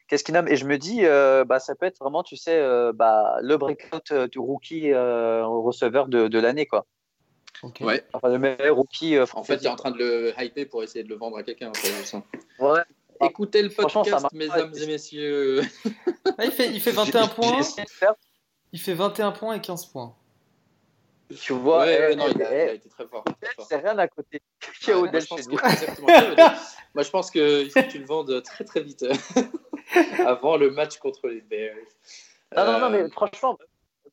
Qu'est-ce 0.09 0.23
qu'il 0.23 0.33
nomme? 0.33 0.47
Et 0.47 0.55
je 0.55 0.65
me 0.65 0.77
dis, 0.77 1.05
euh, 1.05 1.45
bah, 1.45 1.59
ça 1.59 1.75
peut 1.75 1.85
être 1.85 1.99
vraiment, 1.99 2.23
tu 2.23 2.35
sais, 2.35 2.57
euh, 2.57 2.91
bah, 2.93 3.37
le 3.41 3.57
breakout 3.57 4.11
euh, 4.11 4.27
du 4.27 4.39
rookie 4.39 4.91
euh, 4.91 5.45
receveur 5.45 6.07
de, 6.07 6.27
de 6.27 6.39
l'année, 6.39 6.65
quoi. 6.65 6.85
Ok. 7.61 7.77
Ouais. 7.81 8.03
Enfin, 8.13 8.29
le 8.29 8.39
meilleur 8.39 8.75
rookie. 8.75 9.15
euh, 9.17 9.25
En 9.33 9.43
fait, 9.43 9.57
il 9.57 9.65
est 9.65 9.69
en 9.69 9.75
train 9.75 9.91
de 9.91 9.97
le 9.97 10.33
hyper 10.39 10.67
pour 10.67 10.81
essayer 10.81 11.03
de 11.03 11.09
le 11.09 11.15
vendre 11.15 11.37
à 11.37 11.43
quelqu'un. 11.43 11.71
Ouais. 12.59 12.79
Écoutez 13.21 13.61
le 13.61 13.69
podcast, 13.69 14.27
mesdames 14.33 14.71
et 14.81 14.87
messieurs. 14.87 15.61
Ah, 16.37 16.45
il, 16.45 16.51
fait, 16.51 16.69
il 16.71 16.79
fait 16.79 16.91
J'ai- 16.91 16.95
21 16.95 17.23
j'ai 17.23 17.29
points. 17.29 17.61
Il 18.71 18.79
fait 18.79 18.93
21 18.93 19.31
points 19.31 19.53
et 19.55 19.61
15 19.61 19.85
points. 19.87 20.15
Tu 21.39 21.53
vois, 21.53 21.81
ouais, 21.81 22.09
eh, 22.13 22.15
non, 22.15 22.25
il, 22.33 22.41
a, 22.41 22.51
eh, 22.51 22.65
il 22.65 22.69
a 22.69 22.73
été 22.73 22.89
très 22.89 23.05
fort. 23.05 23.23
très 23.23 23.53
fort. 23.55 23.65
c'est 23.69 23.75
rien 23.77 23.97
à 23.99 24.07
côté. 24.07 24.41
Ouais, 24.87 24.93
moi, 24.95 25.19
je 25.19 25.27
pense 25.27 25.45
que-. 25.47 26.35
Moi, 26.95 27.03
je 27.03 27.09
pense 27.11 27.29
qu'il 27.29 27.69
faut 27.69 27.81
que 27.81 27.87
tu 27.91 27.99
le 27.99 28.05
vendes 28.05 28.41
très 28.41 28.63
très 28.63 28.81
vite 28.81 29.05
avant 30.25 30.57
le 30.57 30.71
match 30.71 30.97
contre 30.97 31.27
les 31.27 31.41
Bears. 31.41 31.75
Non, 32.55 32.65
non, 32.65 32.79
non, 32.79 32.85
Euh, 32.85 32.89
mais 32.89 33.09
franchement, 33.09 33.57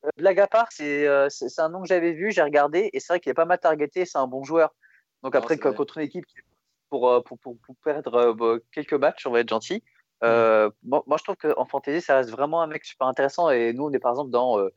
euh, 0.05 0.09
blague 0.17 0.41
à 0.41 0.47
part, 0.47 0.69
c'est 0.71 1.07
euh, 1.07 1.29
c'est 1.29 1.61
un 1.61 1.69
nom 1.69 1.83
que 1.83 1.89
j'avais 1.89 2.13
vu, 2.13 2.33
j'ai 2.33 2.43
regardé, 2.43 2.91
et 2.93 3.01
c'est 3.01 3.13
vrai 3.13 3.21
qu'il 3.21 3.31
est 3.31 3.35
pas 3.35 3.45
mal 3.45 3.59
targeté, 3.59 4.05
c'est 4.05 4.19
un 4.19 4.27
bon 4.27 4.45
joueur. 4.45 4.75
Donc 5.23 5.35
Non, 5.35 5.41
après, 5.41 5.59
contre 5.59 5.99
une 5.99 6.05
équipe 6.05 6.27
qui 6.27 6.39
est 6.39 6.43
pour, 6.89 7.11
euh, 7.11 7.21
pour, 7.21 7.39
pour, 7.39 7.57
pour 7.59 7.77
perdre 7.77 8.15
euh, 8.15 8.35
bah, 8.35 8.57
quelques 8.73 8.95
matchs, 8.95 9.27
on 9.27 9.31
va 9.31 9.41
être 9.41 9.49
gentil. 9.49 9.83
Euh, 10.25 10.71
bon, 10.83 11.03
moi, 11.07 11.17
je 11.19 11.25
trouve 11.25 11.37
qu'en 11.37 11.65
fantasy, 11.65 12.01
ça 12.01 12.17
reste 12.17 12.31
vraiment 12.31 12.63
un 12.63 12.67
mec 12.67 12.85
super 12.85 13.07
intéressant. 13.07 13.51
Et 13.51 13.73
nous, 13.73 13.85
on 13.85 13.93
est 13.93 13.99
par 13.99 14.13
exemple 14.13 14.31
dans 14.31 14.59
euh, 14.59 14.73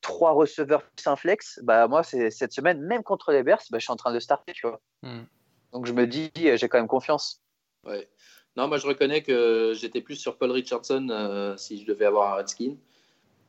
trois 0.00 0.32
receveurs 0.32 0.82
plus 0.82 1.06
un 1.06 1.16
flex. 1.16 1.60
Bah, 1.62 1.88
moi, 1.88 2.02
cette 2.02 2.52
semaine, 2.52 2.80
même 2.82 3.02
contre 3.02 3.32
les 3.32 3.42
Bears, 3.42 3.62
bah, 3.70 3.78
je 3.78 3.84
suis 3.84 3.92
en 3.92 3.96
train 3.96 4.12
de 4.12 4.20
starter, 4.20 4.52
tu 4.52 4.66
vois. 4.66 4.80
Hmm. 5.02 5.24
Donc 5.72 5.86
je 5.86 5.92
me 5.92 6.06
dis, 6.06 6.30
euh, 6.38 6.56
j'ai 6.56 6.68
quand 6.68 6.78
même 6.78 6.88
confiance. 6.88 7.42
Ouais. 7.84 8.08
Non, 8.56 8.68
moi 8.68 8.78
je 8.78 8.86
reconnais 8.86 9.22
que 9.22 9.74
j'étais 9.74 10.00
plus 10.00 10.16
sur 10.16 10.36
Paul 10.36 10.50
Richardson 10.50 11.08
euh, 11.10 11.56
si 11.56 11.80
je 11.80 11.86
devais 11.86 12.06
avoir 12.06 12.32
un 12.32 12.36
Redskin. 12.36 12.76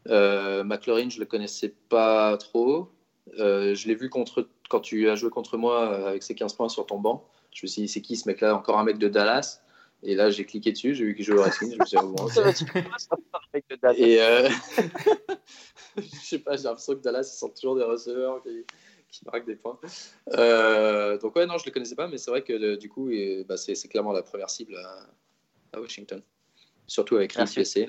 Euh, 0.10 0.64
McLaurin, 0.64 1.10
je 1.10 1.20
le 1.20 1.26
connaissais 1.26 1.74
pas 1.90 2.38
trop. 2.38 2.90
Euh, 3.40 3.76
je 3.76 3.88
l'ai 3.88 3.96
vu 3.96 4.10
contre, 4.10 4.48
quand 4.70 4.80
tu 4.80 5.10
as 5.10 5.16
joué 5.16 5.30
contre 5.30 5.58
moi 5.58 5.92
euh, 5.92 6.08
avec 6.08 6.24
ses 6.24 6.36
15 6.36 6.54
points 6.54 6.70
sur 6.70 6.86
ton 6.86 7.00
banc. 7.00 7.28
Je 7.52 7.66
me 7.66 7.68
suis 7.68 7.82
dit, 7.84 7.88
c'est 7.88 8.02
qui 8.02 8.16
ce 8.16 8.28
mec-là? 8.28 8.56
Encore 8.56 8.78
un 8.78 8.84
mec 8.84 8.98
de 8.98 9.08
Dallas. 9.08 9.62
Et 10.04 10.14
là, 10.14 10.30
j'ai 10.30 10.46
cliqué 10.46 10.72
dessus, 10.72 10.94
j'ai 10.94 11.06
vu 11.06 11.16
qu'il 11.16 11.26
jouait 11.26 11.40
au 11.40 11.44
Redskins. 11.44 11.72
Je 11.72 11.80
me 11.80 11.86
suis 11.86 11.98
dit, 11.98 12.06
bon. 12.06 12.28
Et 13.98 14.22
euh, 14.22 14.48
je 15.98 16.04
sais 16.22 16.40
pas, 16.40 16.56
j'ai 16.56 16.64
l'impression 16.64 16.94
que 16.94 17.02
Dallas, 17.02 17.32
ils 17.34 17.38
sont 17.38 17.50
toujours 17.50 17.76
des 17.76 17.84
receveurs 17.84 18.42
qui, 18.44 18.64
qui 19.12 19.26
marquent 19.26 19.46
des 19.46 19.56
points. 19.56 19.80
Euh, 20.34 21.18
donc, 21.18 21.36
ouais, 21.36 21.46
non, 21.46 21.58
je 21.58 21.66
le 21.66 21.72
connaissais 21.72 21.96
pas, 21.96 22.08
mais 22.08 22.18
c'est 22.18 22.32
vrai 22.32 22.44
que 22.44 22.54
euh, 22.54 22.78
du 22.78 22.90
coup, 22.90 23.10
bah, 23.48 23.58
c'est 23.58 23.76
c'est 23.76 23.88
clairement 23.88 24.12
la 24.12 24.24
première 24.24 24.50
cible 24.50 24.76
à, 24.76 25.08
à 25.74 25.82
Washington. 25.82 26.22
Surtout 26.86 27.16
avec 27.18 27.36
blessé. 27.36 27.88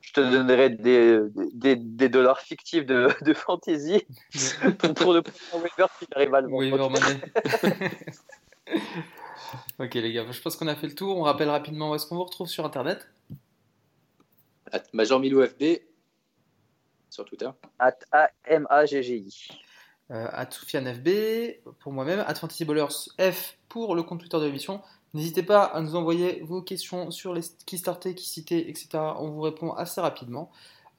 Je 0.00 0.12
te 0.12 0.20
donnerai 0.20 0.70
des, 0.70 1.18
des, 1.52 1.74
des 1.74 2.08
dollars 2.08 2.40
fictifs 2.40 2.86
de, 2.86 3.08
de 3.24 3.34
fantasy 3.34 4.06
pour 4.96 5.12
le 5.12 5.22
prochain 5.22 5.56
waiver 5.56 5.86
qui 5.98 6.06
arrive 6.14 6.34
à 6.34 6.40
le 6.40 6.48
vendre. 6.48 7.00
Ok 9.78 9.94
les 9.94 10.12
gars, 10.12 10.26
je 10.30 10.40
pense 10.40 10.56
qu'on 10.56 10.66
a 10.66 10.74
fait 10.74 10.86
le 10.88 10.94
tour. 10.94 11.16
On 11.16 11.22
rappelle 11.22 11.50
rapidement 11.50 11.90
où 11.90 11.94
est-ce 11.94 12.06
qu'on 12.06 12.16
vous 12.16 12.24
retrouve 12.24 12.48
sur 12.48 12.64
Internet. 12.64 13.08
At 14.72 14.82
Major 14.92 15.20
Milou 15.20 15.46
FB 15.46 15.62
sur 17.10 17.24
Twitter. 17.24 17.48
At 17.78 17.98
A-M-A-G-G-I. 18.12 19.48
Euh, 20.10 20.28
at 20.32 20.46
FB 20.46 21.08
pour 21.80 21.92
moi-même, 21.92 22.20
at 22.20 22.34
Ballers 22.64 22.86
F 23.20 23.56
pour 23.68 23.94
le 23.94 24.02
compte 24.02 24.20
Twitter 24.20 24.38
de 24.38 24.44
l'émission. 24.44 24.80
N'hésitez 25.14 25.42
pas 25.42 25.64
à 25.64 25.80
nous 25.80 25.96
envoyer 25.96 26.42
vos 26.42 26.62
questions 26.62 27.10
sur 27.10 27.32
les 27.32 27.42
qui 27.64 27.78
starter, 27.78 28.14
qui 28.14 28.26
citer, 28.26 28.68
etc. 28.68 28.88
On 29.18 29.30
vous 29.30 29.40
répond 29.40 29.72
assez 29.72 30.00
rapidement. 30.00 30.50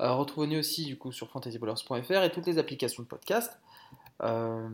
Euh, 0.01 0.11
Retrouvez-nous 0.13 0.59
aussi 0.59 0.85
du 0.85 0.97
coup 0.97 1.11
sur 1.11 1.29
fantasyballers.fr 1.29 2.23
et 2.23 2.31
toutes 2.31 2.45
les 2.47 2.57
applications 2.57 3.03
de 3.03 3.07
podcast. 3.07 3.59
Euh, 4.23 4.67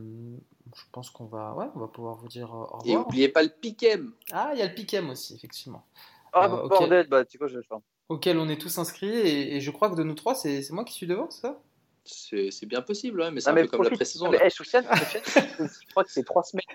je 0.75 0.83
pense 0.91 1.09
qu'on 1.09 1.25
va, 1.25 1.53
ouais, 1.55 1.65
on 1.75 1.79
va 1.79 1.87
pouvoir 1.87 2.15
vous 2.15 2.27
dire 2.27 2.53
au 2.53 2.65
revoir. 2.65 2.85
Et 2.85 2.93
n'oubliez 2.93 3.29
pas 3.29 3.43
le 3.43 3.49
Pikem. 3.49 4.13
Ah, 4.31 4.51
il 4.53 4.59
y 4.59 4.61
a 4.61 4.67
le 4.67 4.73
Pikem 4.73 5.09
aussi, 5.09 5.35
effectivement. 5.35 5.83
Ah, 6.31 6.45
euh, 6.45 6.67
bordel, 6.67 7.07
bah, 7.07 7.25
tu 7.25 7.37
vois, 7.37 7.47
je 7.47 7.53
vais 7.53 7.59
le 7.61 7.63
faire. 7.63 7.79
Auquel 8.09 8.37
on 8.37 8.49
est 8.49 8.59
tous 8.59 8.77
inscrits 8.77 9.07
et, 9.07 9.61
je 9.61 9.71
crois 9.71 9.89
que 9.89 9.95
de 9.95 10.03
nous 10.03 10.15
trois, 10.15 10.35
c'est 10.35 10.69
moi 10.71 10.83
qui 10.83 10.93
suis 10.93 11.07
devant, 11.07 11.29
c'est 11.29 11.41
ça? 11.41 11.59
C'est 12.05 12.65
bien 12.65 12.81
possible, 12.81 13.21
ouais, 13.21 13.31
mais 13.31 13.39
c'est 13.41 13.49
un 13.49 13.55
peu 13.55 13.67
comme 13.67 13.83
la 13.83 13.91
pré-saison. 13.91 14.29
Mais, 14.29 14.39
hey, 14.41 14.51
Soufiane, 14.51 14.85
je 14.93 15.89
crois 15.91 16.03
que 16.03 16.11
c'est 16.11 16.23
trois 16.23 16.43
semaines 16.43 16.65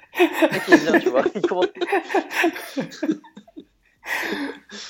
qu'il 0.65 0.77
vient, 0.77 0.99
tu 0.99 1.11
vois. 1.11 1.25
Il 1.35 1.43
commence. 1.43 1.67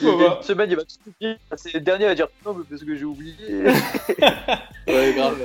Bon, 0.01 0.16
bah. 0.16 0.39
Une 0.41 0.47
semaine, 0.47 0.70
il 0.70 0.76
va 0.76 0.82
tout 0.82 0.97
oublier. 1.07 1.36
C'est 1.57 1.74
le 1.74 1.80
dernier 1.80 2.07
à 2.07 2.14
dire 2.14 2.28
non, 2.45 2.55
mais 2.55 2.64
parce 2.68 2.84
que 2.84 2.95
j'ai 2.95 3.05
oublié. 3.05 3.34
ouais, 4.86 5.12
grave. 5.14 5.39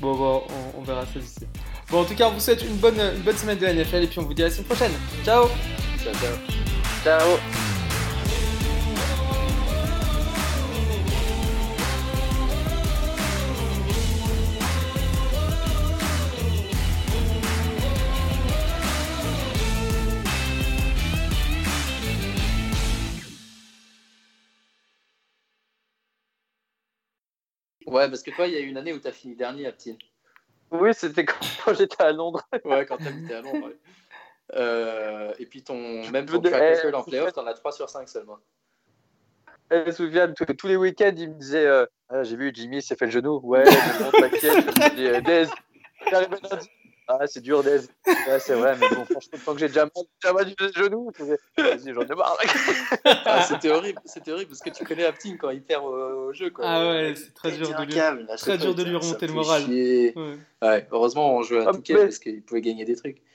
Bon, 0.00 0.16
bon, 0.16 0.42
on, 0.48 0.78
on 0.78 0.82
verra 0.82 1.04
ça 1.06 1.18
d'ici. 1.18 1.40
Bon, 1.90 2.00
en 2.00 2.04
tout 2.04 2.14
cas, 2.14 2.28
on 2.28 2.32
vous 2.32 2.40
souhaite 2.40 2.62
une 2.62 2.76
bonne, 2.76 2.98
une 2.98 3.22
bonne 3.22 3.36
semaine 3.36 3.58
de 3.58 3.66
NFL 3.66 4.04
et 4.04 4.06
puis 4.06 4.18
on 4.18 4.22
vous 4.22 4.34
dit 4.34 4.42
à 4.42 4.46
la 4.46 4.50
semaine 4.50 4.66
prochaine. 4.66 4.92
Ciao 5.24 5.48
Ciao, 6.02 6.14
ciao. 6.14 6.36
Ciao 7.04 7.71
Ouais, 27.92 28.08
parce 28.08 28.22
que 28.22 28.30
toi, 28.30 28.46
il 28.46 28.54
y 28.54 28.56
a 28.56 28.60
eu 28.60 28.66
une 28.66 28.78
année 28.78 28.92
où 28.92 28.98
tu 28.98 29.06
as 29.06 29.12
fini 29.12 29.36
dernier 29.36 29.66
à 29.66 29.72
Ptine. 29.72 29.98
Oui, 30.70 30.94
c'était 30.94 31.24
quand, 31.64 31.74
j'étais 31.74 32.02
à 32.02 32.12
Londres. 32.12 32.42
ouais, 32.64 32.86
quand 32.86 32.96
tu 32.96 33.06
habitais 33.06 33.34
à 33.34 33.42
Londres. 33.42 33.72
Euh, 34.54 35.32
et 35.38 35.46
puis, 35.46 35.62
ton, 35.62 35.76
même 36.10 36.26
ton 36.26 36.40
track 36.40 36.78
record 36.82 37.00
en 37.00 37.04
playoff, 37.04 37.32
tu 37.32 37.40
en 37.40 37.46
as 37.46 37.54
3 37.54 37.72
sur 37.72 37.88
5 37.88 38.08
seulement. 38.08 38.38
Je 39.70 39.86
me 39.86 39.90
souviens, 39.92 40.32
tous 40.32 40.66
les 40.66 40.76
week-ends, 40.76 41.14
il 41.16 41.30
me 41.30 41.34
disait 41.34 41.66
euh, 41.66 41.86
ah, 42.08 42.22
J'ai 42.22 42.36
vu 42.36 42.50
Jimmy 42.54 42.82
s'est 42.82 42.96
fait 42.96 43.06
le 43.06 43.10
genou. 43.10 43.40
Ouais, 43.42 43.64
je 43.64 44.02
monte 44.02 44.20
la 44.20 44.28
pièce. 44.30 44.42
Je 44.42 44.66
me 44.66 44.96
dis 44.96 45.06
euh. 45.06 46.56
Ah, 47.20 47.26
c'est 47.26 47.40
dur. 47.40 47.64
Ouais, 47.64 48.38
c'est 48.38 48.54
vrai, 48.54 48.76
mais 48.80 48.88
bon, 48.88 49.04
franchement, 49.04 49.38
tant 49.44 49.52
que 49.54 49.60
j'ai 49.60 49.68
déjà 49.68 49.82
mal, 49.82 50.04
déjà 50.22 50.32
mal 50.32 50.46
du 50.46 50.54
genou, 50.74 51.10
vas-y, 51.56 51.92
j'en 51.92 52.02
ai 52.02 52.14
marre. 52.14 52.38
ah, 53.04 53.42
c'était 53.42 53.70
horrible, 53.70 54.00
c'était 54.04 54.32
horrible 54.32 54.50
parce 54.50 54.60
que 54.60 54.70
tu 54.70 54.84
connais 54.84 55.04
Aptine 55.04 55.38
quand 55.38 55.50
il 55.50 55.62
perd 55.62 55.84
au, 55.84 56.32
jeu. 56.32 56.50
Quoi. 56.50 56.64
Ah 56.66 56.90
ouais, 56.90 57.14
c'est 57.16 57.34
très 57.34 57.52
dur 57.52 57.68
de 57.68 57.84
lui, 57.84 58.26
très 58.36 58.58
dur 58.58 58.74
de 58.74 58.82
lui 58.82 58.96
remonter 58.96 59.26
le 59.26 59.32
moral. 59.32 59.64
Ouais. 59.64 60.14
ouais. 60.62 60.86
heureusement, 60.90 61.34
on 61.34 61.42
jouait 61.42 61.64
à 61.64 61.68
ah, 61.68 61.72
Touquet 61.72 61.94
parce 61.94 62.18
qu'il 62.18 62.42
pouvait 62.42 62.60
gagner 62.60 62.84
des 62.84 62.96
trucs. 62.96 63.22